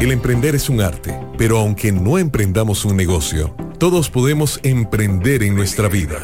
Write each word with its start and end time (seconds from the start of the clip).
El 0.00 0.12
emprender 0.12 0.54
es 0.54 0.68
un 0.68 0.80
arte, 0.80 1.18
pero 1.36 1.58
aunque 1.58 1.90
no 1.90 2.18
emprendamos 2.18 2.84
un 2.84 2.96
negocio, 2.96 3.56
todos 3.78 4.10
podemos 4.10 4.60
emprender 4.62 5.42
en 5.42 5.56
nuestra 5.56 5.88
vida. 5.88 6.18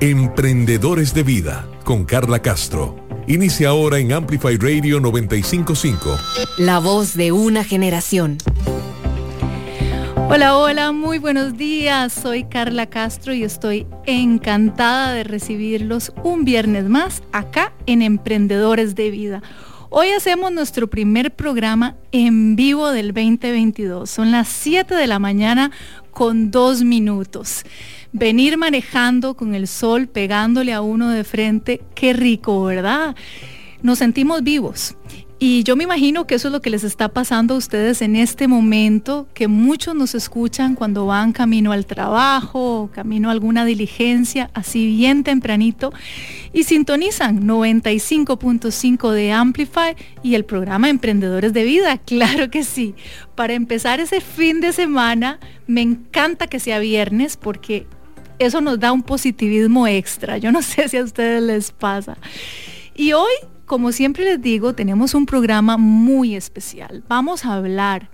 Emprendedores 0.00 1.12
de 1.12 1.22
Vida, 1.22 1.68
con 1.84 2.06
Carla 2.06 2.40
Castro. 2.40 2.96
Inicia 3.26 3.68
ahora 3.68 3.98
en 3.98 4.14
Amplify 4.14 4.56
Radio 4.56 4.98
955. 4.98 6.16
La 6.56 6.78
voz 6.78 7.14
de 7.14 7.32
una 7.32 7.64
generación. 7.64 8.38
Hola, 10.30 10.56
hola, 10.56 10.92
muy 10.92 11.18
buenos 11.18 11.58
días. 11.58 12.14
Soy 12.14 12.44
Carla 12.44 12.86
Castro 12.86 13.34
y 13.34 13.44
estoy 13.44 13.86
encantada 14.06 15.12
de 15.12 15.24
recibirlos 15.24 16.14
un 16.24 16.46
viernes 16.46 16.84
más 16.88 17.22
acá 17.32 17.74
en 17.84 18.00
Emprendedores 18.00 18.94
de 18.94 19.10
Vida. 19.10 19.42
Hoy 19.94 20.08
hacemos 20.08 20.50
nuestro 20.50 20.88
primer 20.88 21.32
programa 21.32 21.96
en 22.12 22.56
vivo 22.56 22.92
del 22.92 23.08
2022. 23.08 24.08
Son 24.08 24.30
las 24.30 24.48
7 24.48 24.94
de 24.94 25.06
la 25.06 25.18
mañana 25.18 25.70
con 26.10 26.50
dos 26.50 26.82
minutos. 26.82 27.62
Venir 28.10 28.56
manejando 28.56 29.34
con 29.34 29.54
el 29.54 29.68
sol 29.68 30.08
pegándole 30.08 30.72
a 30.72 30.80
uno 30.80 31.10
de 31.10 31.24
frente, 31.24 31.82
qué 31.94 32.14
rico, 32.14 32.64
¿verdad? 32.64 33.14
Nos 33.82 33.98
sentimos 33.98 34.42
vivos 34.42 34.96
y 35.44 35.64
yo 35.64 35.74
me 35.74 35.82
imagino 35.82 36.24
que 36.24 36.36
eso 36.36 36.46
es 36.46 36.52
lo 36.52 36.62
que 36.62 36.70
les 36.70 36.84
está 36.84 37.08
pasando 37.08 37.54
a 37.54 37.56
ustedes 37.56 38.00
en 38.00 38.14
este 38.14 38.46
momento, 38.46 39.26
que 39.34 39.48
muchos 39.48 39.92
nos 39.92 40.14
escuchan 40.14 40.76
cuando 40.76 41.04
van 41.06 41.32
camino 41.32 41.72
al 41.72 41.84
trabajo, 41.84 42.90
camino 42.94 43.28
a 43.28 43.32
alguna 43.32 43.64
diligencia, 43.64 44.52
así 44.54 44.86
bien 44.86 45.24
tempranito, 45.24 45.92
y 46.52 46.62
sintonizan 46.62 47.44
95.5 47.44 49.10
de 49.10 49.32
Amplify 49.32 49.96
y 50.22 50.36
el 50.36 50.44
programa 50.44 50.88
Emprendedores 50.88 51.52
de 51.52 51.64
Vida, 51.64 51.98
claro 52.06 52.48
que 52.48 52.62
sí. 52.62 52.94
Para 53.34 53.54
empezar 53.54 53.98
ese 53.98 54.20
fin 54.20 54.60
de 54.60 54.72
semana, 54.72 55.40
me 55.66 55.80
encanta 55.80 56.46
que 56.46 56.60
sea 56.60 56.78
viernes 56.78 57.36
porque 57.36 57.88
eso 58.38 58.60
nos 58.60 58.78
da 58.78 58.92
un 58.92 59.02
positivismo 59.02 59.88
extra. 59.88 60.38
Yo 60.38 60.52
no 60.52 60.62
sé 60.62 60.88
si 60.88 60.98
a 60.98 61.02
ustedes 61.02 61.42
les 61.42 61.72
pasa. 61.72 62.16
Y 62.94 63.12
hoy 63.14 63.32
como 63.66 63.92
siempre 63.92 64.24
les 64.24 64.40
digo, 64.40 64.74
tenemos 64.74 65.14
un 65.14 65.26
programa 65.26 65.76
muy 65.76 66.34
especial. 66.34 67.02
Vamos 67.08 67.44
a 67.44 67.54
hablar 67.54 68.10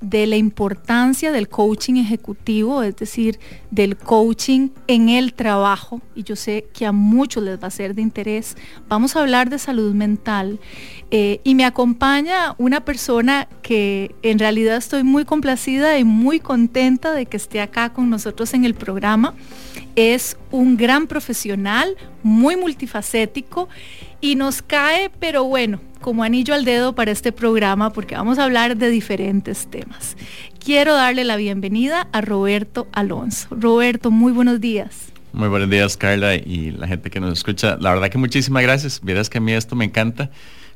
de 0.00 0.26
la 0.26 0.36
importancia 0.36 1.32
del 1.32 1.48
coaching 1.48 1.94
ejecutivo, 1.94 2.82
es 2.82 2.96
decir, 2.96 3.38
del 3.70 3.96
coaching 3.96 4.68
en 4.86 5.08
el 5.08 5.32
trabajo, 5.32 6.02
y 6.14 6.22
yo 6.22 6.36
sé 6.36 6.66
que 6.74 6.84
a 6.84 6.92
muchos 6.92 7.42
les 7.42 7.62
va 7.62 7.68
a 7.68 7.70
ser 7.70 7.94
de 7.94 8.02
interés. 8.02 8.56
Vamos 8.88 9.16
a 9.16 9.20
hablar 9.20 9.48
de 9.48 9.58
salud 9.58 9.94
mental 9.94 10.60
eh, 11.10 11.40
y 11.44 11.54
me 11.54 11.64
acompaña 11.64 12.54
una 12.58 12.84
persona 12.84 13.48
que 13.62 14.14
en 14.22 14.38
realidad 14.38 14.76
estoy 14.76 15.02
muy 15.02 15.24
complacida 15.24 15.98
y 15.98 16.04
muy 16.04 16.40
contenta 16.40 17.12
de 17.12 17.26
que 17.26 17.38
esté 17.38 17.60
acá 17.60 17.92
con 17.92 18.10
nosotros 18.10 18.52
en 18.52 18.64
el 18.64 18.74
programa. 18.74 19.34
Es 19.94 20.36
un 20.50 20.76
gran 20.76 21.06
profesional, 21.06 21.96
muy 22.22 22.56
multifacético 22.56 23.68
y 24.26 24.34
nos 24.34 24.60
cae, 24.60 25.08
pero 25.20 25.44
bueno, 25.44 25.80
como 26.00 26.24
anillo 26.24 26.52
al 26.52 26.64
dedo 26.64 26.96
para 26.96 27.12
este 27.12 27.30
programa 27.30 27.92
porque 27.92 28.16
vamos 28.16 28.40
a 28.40 28.44
hablar 28.44 28.76
de 28.76 28.90
diferentes 28.90 29.68
temas. 29.70 30.16
Quiero 30.58 30.94
darle 30.94 31.22
la 31.22 31.36
bienvenida 31.36 32.08
a 32.10 32.20
Roberto 32.22 32.88
Alonso. 32.90 33.46
Roberto, 33.52 34.10
muy 34.10 34.32
buenos 34.32 34.60
días. 34.60 35.12
Muy 35.32 35.46
buenos 35.48 35.70
días, 35.70 35.96
Carla, 35.96 36.34
y 36.34 36.72
la 36.72 36.88
gente 36.88 37.08
que 37.08 37.20
nos 37.20 37.34
escucha. 37.34 37.76
La 37.78 37.92
verdad 37.92 38.10
que 38.10 38.18
muchísimas 38.18 38.64
gracias. 38.64 39.00
Vieras 39.00 39.30
que 39.30 39.38
a 39.38 39.40
mí 39.40 39.52
esto 39.52 39.76
me 39.76 39.84
encanta 39.84 40.28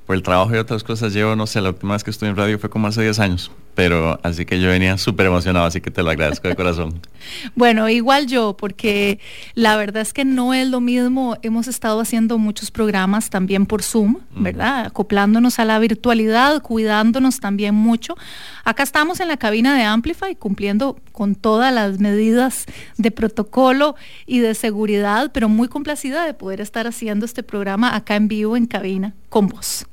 por 0.07 0.15
el 0.15 0.23
trabajo 0.23 0.55
y 0.55 0.59
otras 0.59 0.85
cosas 0.85 1.13
llevo, 1.13 1.35
no 1.35 1.49
sé, 1.49 1.61
la 1.61 1.71
última 1.71 1.95
vez 1.95 2.05
que 2.05 2.13
estuve 2.13 2.29
en 2.29 2.37
radio 2.37 2.57
fue 2.57 2.71
como 2.71 2.87
hace 2.87 3.03
10 3.03 3.19
años, 3.19 3.51
pero 3.75 4.19
así 4.23 4.45
que 4.45 4.61
yo 4.61 4.69
venía 4.69 4.99
súper 4.99 5.27
emocionado, 5.27 5.67
así 5.67 5.81
que 5.81 5.91
te 5.91 6.03
lo 6.03 6.11
agradezco 6.11 6.49
de 6.49 6.57
corazón. 6.57 7.01
bueno, 7.55 7.89
igual 7.89 8.27
yo, 8.27 8.57
porque 8.57 9.21
la 9.55 9.77
verdad 9.77 10.03
es 10.03 10.13
que 10.13 10.25
no 10.25 10.55
es 10.55 10.69
lo 10.69 10.81
mismo, 10.81 11.37
hemos 11.43 11.69
estado 11.69 12.01
haciendo 12.01 12.39
muchos 12.39 12.71
programas 12.71 13.31
también 13.31 13.67
por 13.67 13.83
Zoom, 13.83 14.17
¿verdad? 14.35 14.87
Acoplándonos 14.87 15.59
a 15.59 15.65
la 15.65 15.79
virtualidad, 15.79 16.63
cuidándonos 16.63 17.41
también 17.41 17.75
mucho. 17.75 18.17
Acá 18.65 18.83
estamos 18.83 19.21
en 19.21 19.29
la 19.29 19.37
cabina 19.37 19.77
de 19.77 19.85
Amplify 19.85 20.35
cumpliendo 20.37 20.99
con 21.13 21.35
todas 21.35 21.73
las 21.73 21.99
medidas 21.99 22.67
de 22.97 23.11
protocolo 23.11 23.95
y 24.27 24.41
de 24.41 24.55
seguridad, 24.55 25.31
pero 25.33 25.49
muy 25.49 25.69
complacida 25.69 26.25
de 26.25 26.35
poder 26.35 26.61
estar 26.61 26.87
haciendo 26.87 27.25
este 27.25 27.43
programa 27.43 27.95
acá 27.95 28.17
en 28.17 28.29
vivo 28.29 28.57
en 28.57 28.67
cabina 28.67 29.15
con 29.29 29.49
vos. 29.49 29.87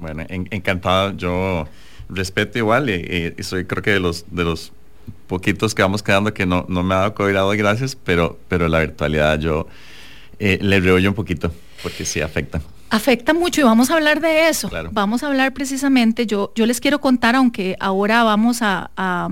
Bueno, 0.00 0.24
encantado. 0.28 1.14
Yo 1.16 1.68
respeto 2.12 2.58
igual 2.58 2.90
y, 2.90 3.42
soy 3.42 3.64
creo 3.64 3.82
que 3.82 3.92
de 3.92 4.00
los 4.00 4.24
de 4.30 4.44
los 4.44 4.72
poquitos 5.26 5.74
que 5.74 5.82
vamos 5.82 6.02
quedando 6.02 6.34
que 6.34 6.46
no, 6.46 6.66
no 6.68 6.82
me 6.82 6.94
ha 6.94 6.98
dado 6.98 7.14
COVID 7.14 7.56
gracias, 7.56 7.96
pero, 7.96 8.38
pero 8.48 8.68
la 8.68 8.80
virtualidad 8.80 9.38
yo 9.38 9.66
eh, 10.38 10.58
le 10.60 10.80
reoyo 10.80 11.08
un 11.08 11.14
poquito 11.14 11.52
porque 11.82 12.04
sí 12.04 12.20
afecta. 12.20 12.60
Afecta 12.90 13.32
mucho 13.32 13.60
y 13.60 13.64
vamos 13.64 13.90
a 13.90 13.94
hablar 13.94 14.20
de 14.20 14.48
eso. 14.48 14.68
Vamos 14.90 15.22
a 15.22 15.28
hablar 15.28 15.52
precisamente, 15.52 16.26
yo, 16.26 16.52
yo 16.56 16.66
les 16.66 16.80
quiero 16.80 17.00
contar, 17.00 17.36
aunque 17.36 17.76
ahora 17.78 18.24
vamos 18.24 18.62
a, 18.62 18.90
a 18.96 19.28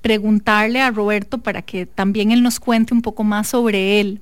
preguntarle 0.00 0.80
a 0.80 0.90
Roberto 0.90 1.38
para 1.38 1.62
que 1.62 1.84
también 1.86 2.32
él 2.32 2.42
nos 2.42 2.58
cuente 2.58 2.94
un 2.94 3.02
poco 3.02 3.22
más 3.22 3.48
sobre 3.48 4.00
él 4.00 4.20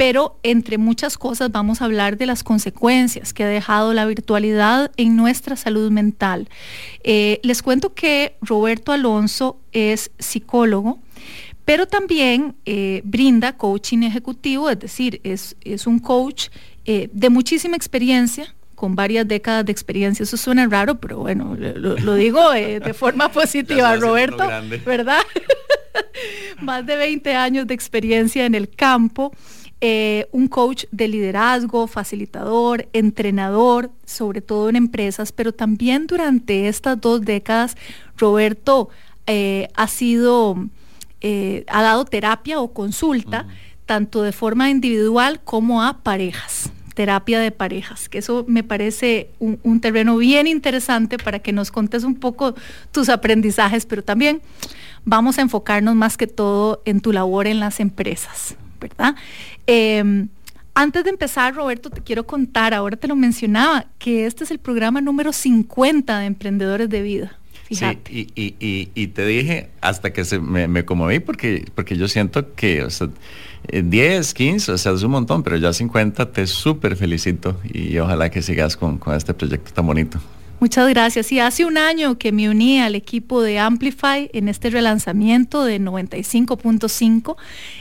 pero 0.00 0.38
entre 0.42 0.78
muchas 0.78 1.18
cosas 1.18 1.52
vamos 1.52 1.82
a 1.82 1.84
hablar 1.84 2.16
de 2.16 2.24
las 2.24 2.42
consecuencias 2.42 3.34
que 3.34 3.44
ha 3.44 3.48
dejado 3.48 3.92
la 3.92 4.06
virtualidad 4.06 4.90
en 4.96 5.14
nuestra 5.14 5.56
salud 5.56 5.90
mental. 5.90 6.48
Eh, 7.04 7.38
les 7.42 7.60
cuento 7.60 7.92
que 7.92 8.34
Roberto 8.40 8.92
Alonso 8.92 9.60
es 9.72 10.10
psicólogo, 10.18 11.00
pero 11.66 11.84
también 11.84 12.54
eh, 12.64 13.02
brinda 13.04 13.58
coaching 13.58 13.98
ejecutivo, 14.02 14.70
es 14.70 14.78
decir, 14.78 15.20
es, 15.22 15.54
es 15.60 15.86
un 15.86 15.98
coach 15.98 16.48
eh, 16.86 17.10
de 17.12 17.28
muchísima 17.28 17.76
experiencia, 17.76 18.54
con 18.74 18.96
varias 18.96 19.28
décadas 19.28 19.66
de 19.66 19.72
experiencia. 19.72 20.22
Eso 20.22 20.38
suena 20.38 20.66
raro, 20.66 20.94
pero 20.94 21.18
bueno, 21.18 21.54
lo, 21.58 22.14
digo 22.14 22.52
de 22.52 22.94
forma 22.94 23.30
positiva, 23.32 23.94
Roberto, 23.96 24.48
¿verdad? 24.86 25.20
Más 26.62 26.86
de 26.86 26.96
20 26.96 27.34
años 27.34 27.66
de 27.66 27.74
experiencia 27.74 28.46
en 28.46 28.54
el 28.54 28.70
campo. 28.70 29.34
Eh, 29.82 30.28
un 30.30 30.46
coach 30.46 30.84
de 30.90 31.08
liderazgo, 31.08 31.86
facilitador, 31.86 32.86
entrenador, 32.92 33.90
sobre 34.04 34.42
todo 34.42 34.68
en 34.68 34.76
empresas, 34.76 35.32
pero 35.32 35.52
también 35.52 36.06
durante 36.06 36.68
estas 36.68 37.00
dos 37.00 37.22
décadas, 37.22 37.78
Roberto 38.18 38.90
eh, 39.26 39.68
ha 39.74 39.86
sido, 39.88 40.68
eh, 41.22 41.64
ha 41.66 41.80
dado 41.80 42.04
terapia 42.04 42.60
o 42.60 42.74
consulta, 42.74 43.46
tanto 43.86 44.20
de 44.20 44.32
forma 44.32 44.68
individual 44.68 45.40
como 45.42 45.82
a 45.82 46.02
parejas 46.02 46.70
terapia 46.94 47.40
de 47.40 47.50
parejas, 47.50 48.10
que 48.10 48.18
eso 48.18 48.44
me 48.46 48.62
parece 48.62 49.30
un, 49.38 49.58
un, 49.62 49.80
terreno 49.80 50.18
bien 50.18 50.46
interesante 50.46 51.16
para 51.16 51.38
que 51.38 51.50
nos 51.50 51.70
contes 51.70 52.04
un 52.04 52.16
poco 52.16 52.54
tus 52.90 53.08
aprendizajes, 53.08 53.86
pero 53.86 54.04
también 54.04 54.42
vamos 55.06 55.38
a 55.38 55.40
enfocarnos 55.40 55.94
más 55.94 56.18
que 56.18 56.26
todo 56.26 56.82
en 56.84 57.00
tu 57.00 57.12
labor 57.12 57.46
en 57.46 57.58
las 57.58 57.80
empresas. 57.80 58.56
¿Verdad? 58.80 59.14
Em, 59.66 60.28
antes 60.74 61.04
de 61.04 61.10
empezar, 61.10 61.54
Roberto, 61.54 61.90
te 61.90 62.00
quiero 62.00 62.26
contar, 62.26 62.74
ahora 62.74 62.96
te 62.96 63.06
lo 63.06 63.16
mencionaba, 63.16 63.86
que 63.98 64.26
este 64.26 64.44
es 64.44 64.50
el 64.50 64.58
programa 64.58 65.00
número 65.00 65.32
50 65.32 66.18
de 66.18 66.26
Emprendedores 66.26 66.88
de 66.88 67.02
Vida. 67.02 67.36
Sí, 67.70 67.84
y, 68.08 69.06
te 69.08 69.26
dije 69.26 69.68
hasta 69.80 70.12
que 70.12 70.24
se 70.24 70.40
me, 70.40 70.66
me, 70.66 70.84
conmoví 70.84 71.20
porque, 71.20 71.66
porque 71.76 71.96
yo 71.96 72.08
siento 72.08 72.52
que 72.56 72.82
o 72.82 72.90
sea, 72.90 73.08
10, 73.72 74.34
15, 74.34 74.72
o 74.72 74.78
sea, 74.78 74.92
es 74.92 75.02
un 75.04 75.12
montón, 75.12 75.44
pero 75.44 75.56
ya 75.56 75.72
50 75.72 76.32
te 76.32 76.46
súper 76.48 76.96
felicito 76.96 77.60
y 77.72 77.96
ojalá 77.98 78.28
que 78.30 78.42
sigas 78.42 78.76
con, 78.76 78.98
con 78.98 79.14
este 79.14 79.34
proyecto 79.34 79.72
tan 79.72 79.86
bonito. 79.86 80.18
Muchas 80.60 80.90
gracias. 80.90 81.32
Y 81.32 81.40
hace 81.40 81.64
un 81.64 81.78
año 81.78 82.18
que 82.18 82.32
me 82.32 82.50
uní 82.50 82.82
al 82.82 82.94
equipo 82.94 83.40
de 83.40 83.58
Amplify 83.58 84.28
en 84.34 84.46
este 84.46 84.68
relanzamiento 84.68 85.64
de 85.64 85.80
95.5 85.80 87.36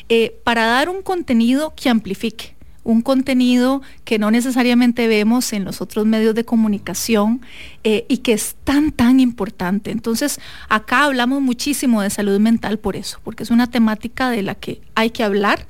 eh, 0.07 0.39
para 0.45 0.65
dar 0.65 0.87
un 0.87 1.01
contenido 1.01 1.73
que 1.75 1.89
amplifique, 1.89 2.55
un 2.85 3.01
contenido 3.01 3.81
que 4.05 4.17
no 4.17 4.31
necesariamente 4.31 5.09
vemos 5.09 5.51
en 5.51 5.65
los 5.65 5.81
otros 5.81 6.05
medios 6.05 6.33
de 6.35 6.45
comunicación 6.45 7.41
eh, 7.83 8.05
y 8.07 8.19
que 8.19 8.31
es 8.31 8.55
tan, 8.63 8.93
tan 8.93 9.19
importante. 9.19 9.91
Entonces, 9.91 10.39
acá 10.69 11.03
hablamos 11.03 11.41
muchísimo 11.41 12.01
de 12.01 12.09
salud 12.09 12.39
mental 12.39 12.79
por 12.79 12.95
eso, 12.95 13.19
porque 13.25 13.43
es 13.43 13.51
una 13.51 13.69
temática 13.69 14.29
de 14.29 14.41
la 14.41 14.55
que 14.55 14.79
hay 14.95 15.09
que 15.09 15.25
hablar, 15.25 15.67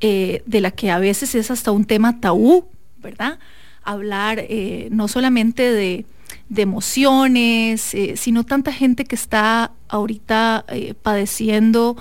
eh, 0.00 0.44
de 0.46 0.60
la 0.60 0.70
que 0.70 0.92
a 0.92 1.00
veces 1.00 1.34
es 1.34 1.50
hasta 1.50 1.72
un 1.72 1.84
tema 1.84 2.20
tabú, 2.20 2.68
¿verdad? 2.98 3.40
Hablar 3.82 4.46
no 4.90 5.08
solamente 5.08 5.70
de 5.70 6.06
de 6.48 6.62
emociones, 6.62 7.94
eh, 7.94 8.14
sino 8.16 8.44
tanta 8.44 8.72
gente 8.72 9.04
que 9.04 9.14
está 9.14 9.72
ahorita 9.88 10.64
eh, 10.68 10.94
padeciendo 10.94 11.96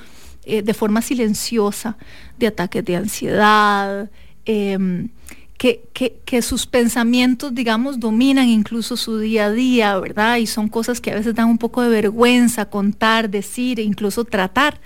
eh, 0.45 0.61
de 0.61 0.73
forma 0.73 1.01
silenciosa 1.01 1.97
de 2.37 2.47
ataques 2.47 2.83
de 2.83 2.95
ansiedad, 2.97 4.09
em, 4.45 5.09
que, 5.57 5.81
que, 6.25 6.41
sus 6.41 6.65
pensamientos, 6.67 7.55
digamos, 7.55 7.97
dominan 7.97 8.49
incluso 8.49 8.97
su 8.97 9.19
día 9.19 9.45
a 9.45 9.51
día, 9.51 9.97
¿verdad? 9.97 10.35
Y 10.35 10.45
son 10.45 10.67
cosas 10.67 10.99
que 10.99 11.11
a 11.11 11.15
veces 11.15 11.35
dan 11.35 11.47
un 11.47 11.57
poco 11.57 11.81
de 11.81 11.87
vergüenza 11.87 12.65
contar, 12.65 13.29
decir 13.29 13.79
e 13.79 13.83
incluso 13.83 14.25
tratar. 14.25 14.81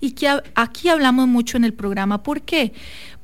Y 0.00 0.12
que 0.12 0.28
aquí 0.54 0.88
hablamos 0.88 1.28
mucho 1.28 1.58
en 1.58 1.64
el 1.64 1.74
programa. 1.74 2.22
¿Por 2.22 2.40
qué? 2.40 2.72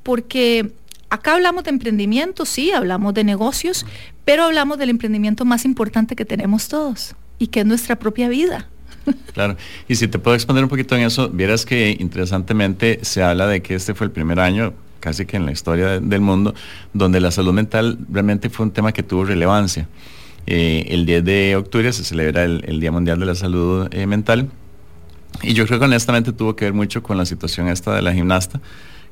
Porque 0.03 0.71
acá 1.09 1.35
hablamos 1.35 1.65
de 1.65 1.71
emprendimiento, 1.71 2.45
sí, 2.45 2.73
hablamos 2.73 3.15
de 3.15 3.25
negocios, 3.25 3.87
pero 4.29 4.45
hablamos 4.45 4.77
del 4.77 4.91
emprendimiento 4.91 5.47
más 5.47 5.65
importante 5.65 6.15
que 6.15 6.27
tenemos 6.27 6.69
todos 6.69 7.15
y 7.39 7.47
que 7.47 7.61
es 7.61 7.67
nuestra 7.67 7.99
propia 7.99 8.29
vida. 8.29 8.69
Claro, 9.33 9.57
y 9.89 9.95
si 9.95 10.07
te 10.07 10.19
puedo 10.19 10.35
exponer 10.35 10.63
un 10.63 10.69
poquito 10.69 10.95
en 10.95 11.01
eso, 11.01 11.31
vieras 11.31 11.65
que 11.65 11.97
interesantemente 11.99 12.99
se 13.01 13.23
habla 13.23 13.47
de 13.47 13.63
que 13.63 13.75
este 13.75 13.95
fue 13.95 14.07
el 14.07 14.11
primer 14.11 14.39
año, 14.39 14.75
casi 15.01 15.25
que 15.25 15.39
en 15.39 15.47
la 15.47 15.53
historia 15.53 15.99
del 15.99 16.21
mundo, 16.21 16.55
donde 16.93 17.21
la 17.21 17.31
salud 17.31 17.55
mental 17.55 17.97
realmente 18.11 18.51
fue 18.51 18.67
un 18.67 18.73
tema 18.73 18.93
que 18.93 19.03
tuvo 19.03 19.25
relevancia. 19.25 19.89
Eh, 20.47 20.85
el 20.89 21.07
10 21.07 21.25
de 21.25 21.57
octubre 21.57 21.91
se 21.95 22.05
celebra 22.05 22.45
el, 22.45 22.81
Día 22.81 22.93
Mundial 22.93 23.19
de 23.19 23.25
la 23.25 23.35
Salud 23.35 23.89
eh, 23.93 24.07
Mental 24.07 24.51
y 25.43 25.55
yo 25.55 25.67
creo 25.67 25.79
que 25.79 25.87
honestamente 25.87 26.35
tuvo 26.35 26.55
que 26.55 26.67
ver 26.67 26.75
mucho 26.75 27.03
con 27.03 27.17
la 27.17 27.25
situación 27.25 27.69
esta 27.69 27.95
de 27.95 28.03
la 28.03 28.13
gimnasta 28.13 28.61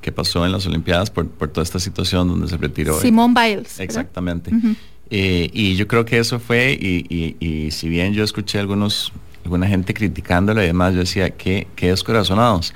que 0.02 0.12
pasó 0.12 0.44
en 0.44 0.52
las 0.52 0.66
Olimpiadas 0.66 1.10
por, 1.10 1.26
toda 1.26 1.62
esta 1.62 1.80
situación 1.80 2.28
donde 2.28 2.48
se 2.48 2.58
retiró. 2.58 3.00
Simón 3.00 3.32
Biles. 3.32 3.80
Exactamente. 3.80 4.50
Eh, 5.10 5.50
y 5.52 5.76
yo 5.76 5.86
creo 5.86 6.04
que 6.04 6.18
eso 6.18 6.40
fue, 6.40 6.72
y, 6.72 7.70
si 7.70 7.88
bien 7.88 8.12
yo 8.12 8.24
escuché 8.24 8.58
algunos, 8.58 9.12
alguna 9.44 9.66
gente 9.66 9.94
criticándolo 9.94 10.62
y 10.62 10.66
demás, 10.66 10.94
yo 10.94 11.00
decía, 11.00 11.30
que 11.30 11.66
qué 11.76 11.88
descorazonados. 11.88 12.74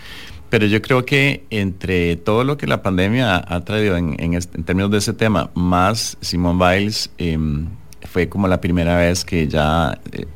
Pero 0.48 0.66
yo 0.66 0.82
creo 0.82 1.04
que 1.04 1.44
entre 1.50 2.16
todo 2.16 2.42
lo 2.42 2.56
que 2.56 2.66
la 2.66 2.82
pandemia 2.82 3.36
ha 3.36 3.64
traído 3.64 3.96
en, 3.96 4.16
términos 4.64 4.90
de 4.90 4.98
ese 4.98 5.12
tema, 5.12 5.50
más 5.54 6.16
Simón 6.20 6.58
Biles 6.58 7.10
em, 7.18 7.68
fue 8.02 8.28
como 8.28 8.48
la 8.48 8.60
primera 8.60 8.96
vez 8.96 9.24
que 9.24 9.46
ya 9.46 10.00
eh, 10.10 10.26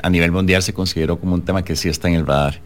a 0.00 0.10
nivel 0.10 0.30
mundial 0.30 0.62
se 0.62 0.72
consideró 0.72 1.18
como 1.18 1.34
un 1.34 1.42
tema 1.42 1.64
que 1.64 1.74
sí 1.74 1.88
está 1.88 2.08
en 2.08 2.14
el 2.14 2.26
radar. 2.26 2.60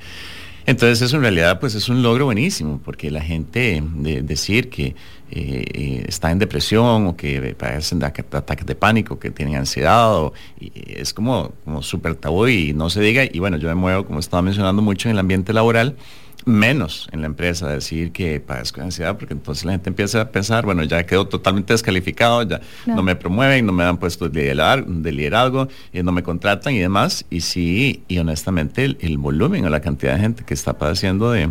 Entonces 0.69 1.01
eso 1.01 1.17
en 1.17 1.23
realidad 1.23 1.61
pues 1.61 1.75
es 1.75 1.89
un 1.89 2.03
logro 2.03 2.27
buenísimo, 2.27 2.79
porque 2.85 3.11
la 3.11 3.23
gente 3.23 3.83
de, 3.83 4.21
decir 4.21 4.69
que 4.69 4.89
eh, 4.89 4.95
eh, 5.31 6.05
está 6.07 6.31
en 6.31 6.39
depresión 6.39 7.07
o 7.07 7.17
que 7.17 7.55
padecen 7.59 8.05
ataques 8.05 8.67
de 8.67 8.75
pánico, 8.75 9.19
que 9.19 9.31
tienen 9.31 9.57
ansiedad, 9.57 10.15
o, 10.15 10.35
es 10.61 11.15
como, 11.15 11.53
como 11.65 11.81
súper 11.83 12.17
tabú 12.17 12.49
y 12.49 12.75
no 12.75 12.91
se 12.91 13.01
diga, 13.01 13.25
y 13.25 13.39
bueno, 13.39 13.57
yo 13.57 13.67
me 13.69 13.77
muevo, 13.77 14.05
como 14.05 14.21
estaba 14.21 14.43
mencionando 14.43 14.83
mucho, 14.83 15.09
en 15.09 15.15
el 15.15 15.21
ambiente 15.21 15.55
laboral, 15.55 15.97
menos 16.45 17.09
en 17.13 17.21
la 17.21 17.27
empresa 17.27 17.69
decir 17.69 18.13
que 18.13 18.41
padezco 18.41 18.81
ansiedad, 18.81 19.17
porque 19.19 19.35
entonces 19.35 19.65
la 19.65 19.73
gente 19.73 19.91
empieza 19.91 20.21
a 20.21 20.31
pensar, 20.31 20.65
bueno, 20.65 20.83
ya 20.85 21.05
quedo 21.05 21.27
totalmente 21.27 21.73
descalificado, 21.75 22.43
ya 22.43 22.61
no, 22.87 23.03
me 23.03 23.17
promueven, 23.17 23.67
no 23.67 23.73
me 23.73 23.85
dan 23.85 23.99
puestos 23.99 24.33
de, 24.33 24.55
de 24.87 25.13
liderazgo, 25.13 25.69
y 25.93 26.03
no 26.03 26.13
me 26.13 26.23
contratan 26.23 26.75
y 26.75 26.79
demás. 26.79 27.25
Y 27.31 27.41
sí, 27.41 28.03
y 28.09 28.19
honestamente 28.19 28.97
el, 29.01 29.19
volumen 29.19 29.65
o 29.65 29.69
la 29.69 29.81
cantidad 29.81 30.15
de 30.15 30.21
gente 30.21 30.45
que 30.45 30.55
está 30.55 30.79
padeciendo 30.79 31.31
de, 31.33 31.51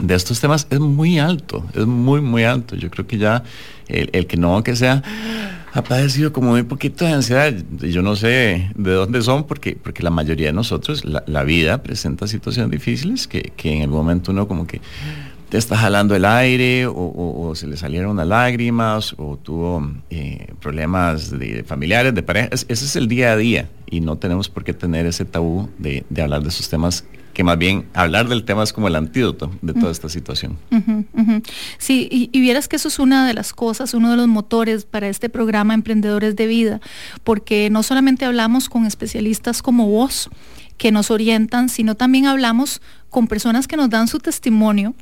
de 0.00 0.14
estos 0.14 0.40
temas 0.40 0.66
es 0.70 0.80
muy 0.80 1.18
alto, 1.18 1.64
es 1.74 1.86
muy, 1.86 2.20
muy 2.20 2.44
alto. 2.44 2.76
Yo 2.76 2.90
creo 2.90 3.06
que 3.06 3.18
ya 3.18 3.42
el, 3.88 4.10
el 4.12 4.26
que 4.26 4.36
no, 4.36 4.62
que 4.62 4.76
sea 4.76 5.02
ha 5.74 5.82
padecido 5.82 6.32
como 6.32 6.50
muy 6.50 6.62
poquito 6.62 7.04
de 7.04 7.12
ansiedad. 7.12 7.52
Yo 7.80 8.00
no 8.00 8.14
sé 8.14 8.70
de 8.76 8.92
dónde 8.92 9.20
son, 9.22 9.44
porque, 9.44 9.76
porque 9.80 10.04
la 10.04 10.10
mayoría 10.10 10.46
de 10.46 10.52
nosotros, 10.52 11.04
la, 11.04 11.42
vida 11.42 11.82
presenta 11.82 12.28
situaciones 12.28 12.70
difíciles 12.70 13.26
que, 13.26 13.52
en 13.64 13.82
algún 13.82 13.98
momento 13.98 14.30
uno 14.30 14.46
como 14.46 14.68
que 14.68 14.80
te 15.48 15.58
está 15.58 15.76
jalando 15.76 16.14
el 16.14 16.24
aire 16.24 16.86
o, 16.86 17.52
se 17.56 17.66
le 17.66 17.76
salieron 17.76 18.12
unas 18.12 18.28
lágrimas 18.28 19.14
o 19.18 19.36
tuvo 19.36 19.92
eh, 20.10 20.46
problemas 20.60 21.36
de, 21.36 21.64
familiares, 21.64 22.14
de 22.14 22.22
pareja. 22.22 22.48
ese 22.52 22.72
es 22.72 22.94
el 22.94 23.08
día 23.08 23.32
a 23.32 23.36
día 23.36 23.68
y 23.90 24.00
no 24.00 24.16
tenemos 24.16 24.48
por 24.48 24.62
qué 24.62 24.74
tener 24.74 25.06
ese 25.06 25.24
tabú 25.24 25.68
de 25.78 26.04
hablar 26.22 26.42
de 26.42 26.50
esos 26.50 26.68
temas 26.68 27.04
que 27.34 27.44
más 27.44 27.58
bien 27.58 27.86
hablar 27.92 28.28
del 28.28 28.44
tema 28.44 28.62
es 28.62 28.72
como 28.72 28.88
el 28.88 28.96
antídoto 28.96 29.50
de 29.60 29.74
toda 29.74 29.92
esta 29.92 30.08
situación. 30.08 30.56
Sí, 31.78 32.08
y, 32.10 32.40
vieras 32.40 32.68
que 32.68 32.76
eso 32.76 32.88
es 32.88 32.98
una 32.98 33.26
de 33.26 33.34
las 33.34 33.52
cosas, 33.52 33.92
uno 33.92 34.10
de 34.10 34.16
los 34.16 34.28
motores 34.28 34.84
para 34.84 35.08
este 35.08 35.28
programa 35.28 35.74
Emprendedores 35.74 36.36
de 36.36 36.46
Vida, 36.46 36.80
porque 37.24 37.68
no 37.70 37.82
solamente 37.82 38.24
hablamos 38.24 38.68
con 38.68 38.86
especialistas 38.86 39.60
como 39.60 39.88
vos, 39.88 40.30
que 40.78 40.90
nos 40.90 41.10
orientan, 41.10 41.68
sino 41.68 41.94
también 41.94 42.26
hablamos 42.26 42.80
con 43.10 43.28
personas 43.28 43.68
que 43.68 43.76
nos 43.76 43.90
dan 43.90 44.08
su 44.08 44.18
testimonio 44.18 44.94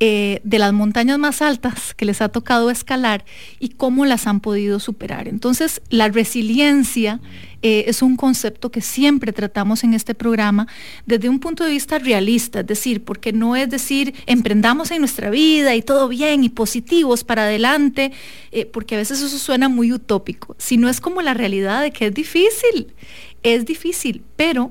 eh, 0.00 0.40
de 0.44 0.60
las 0.60 0.72
montañas 0.72 1.18
más 1.18 1.42
altas 1.42 1.92
que 1.92 2.04
les 2.04 2.22
ha 2.22 2.28
tocado 2.28 2.70
escalar 2.70 3.24
y 3.58 3.70
cómo 3.70 4.06
las 4.06 4.28
han 4.28 4.38
podido 4.38 4.78
superar. 4.78 5.26
Entonces, 5.26 5.82
la 5.90 6.06
resiliencia 6.06 7.18
eh, 7.62 7.82
es 7.88 8.00
un 8.00 8.14
concepto 8.14 8.70
que 8.70 8.80
siempre 8.80 9.32
tratamos 9.32 9.82
en 9.82 9.94
este 9.94 10.14
programa 10.14 10.68
desde 11.04 11.28
un 11.28 11.40
punto 11.40 11.64
de 11.64 11.72
vista 11.72 11.98
realista, 11.98 12.60
es 12.60 12.66
decir, 12.68 13.02
porque 13.02 13.32
no 13.32 13.56
es 13.56 13.70
decir, 13.70 14.14
emprendamos 14.26 14.92
en 14.92 15.00
nuestra 15.00 15.30
vida 15.30 15.74
y 15.74 15.82
todo 15.82 16.06
bien 16.06 16.44
y 16.44 16.48
positivos 16.48 17.24
para 17.24 17.42
adelante, 17.42 18.12
eh, 18.52 18.66
porque 18.66 18.94
a 18.94 18.98
veces 18.98 19.20
eso 19.20 19.36
suena 19.36 19.68
muy 19.68 19.92
utópico, 19.92 20.54
sino 20.58 20.88
es 20.88 21.00
como 21.00 21.22
la 21.22 21.34
realidad 21.34 21.82
de 21.82 21.90
que 21.90 22.06
es 22.06 22.14
difícil, 22.14 22.94
es 23.42 23.66
difícil, 23.66 24.22
pero 24.36 24.70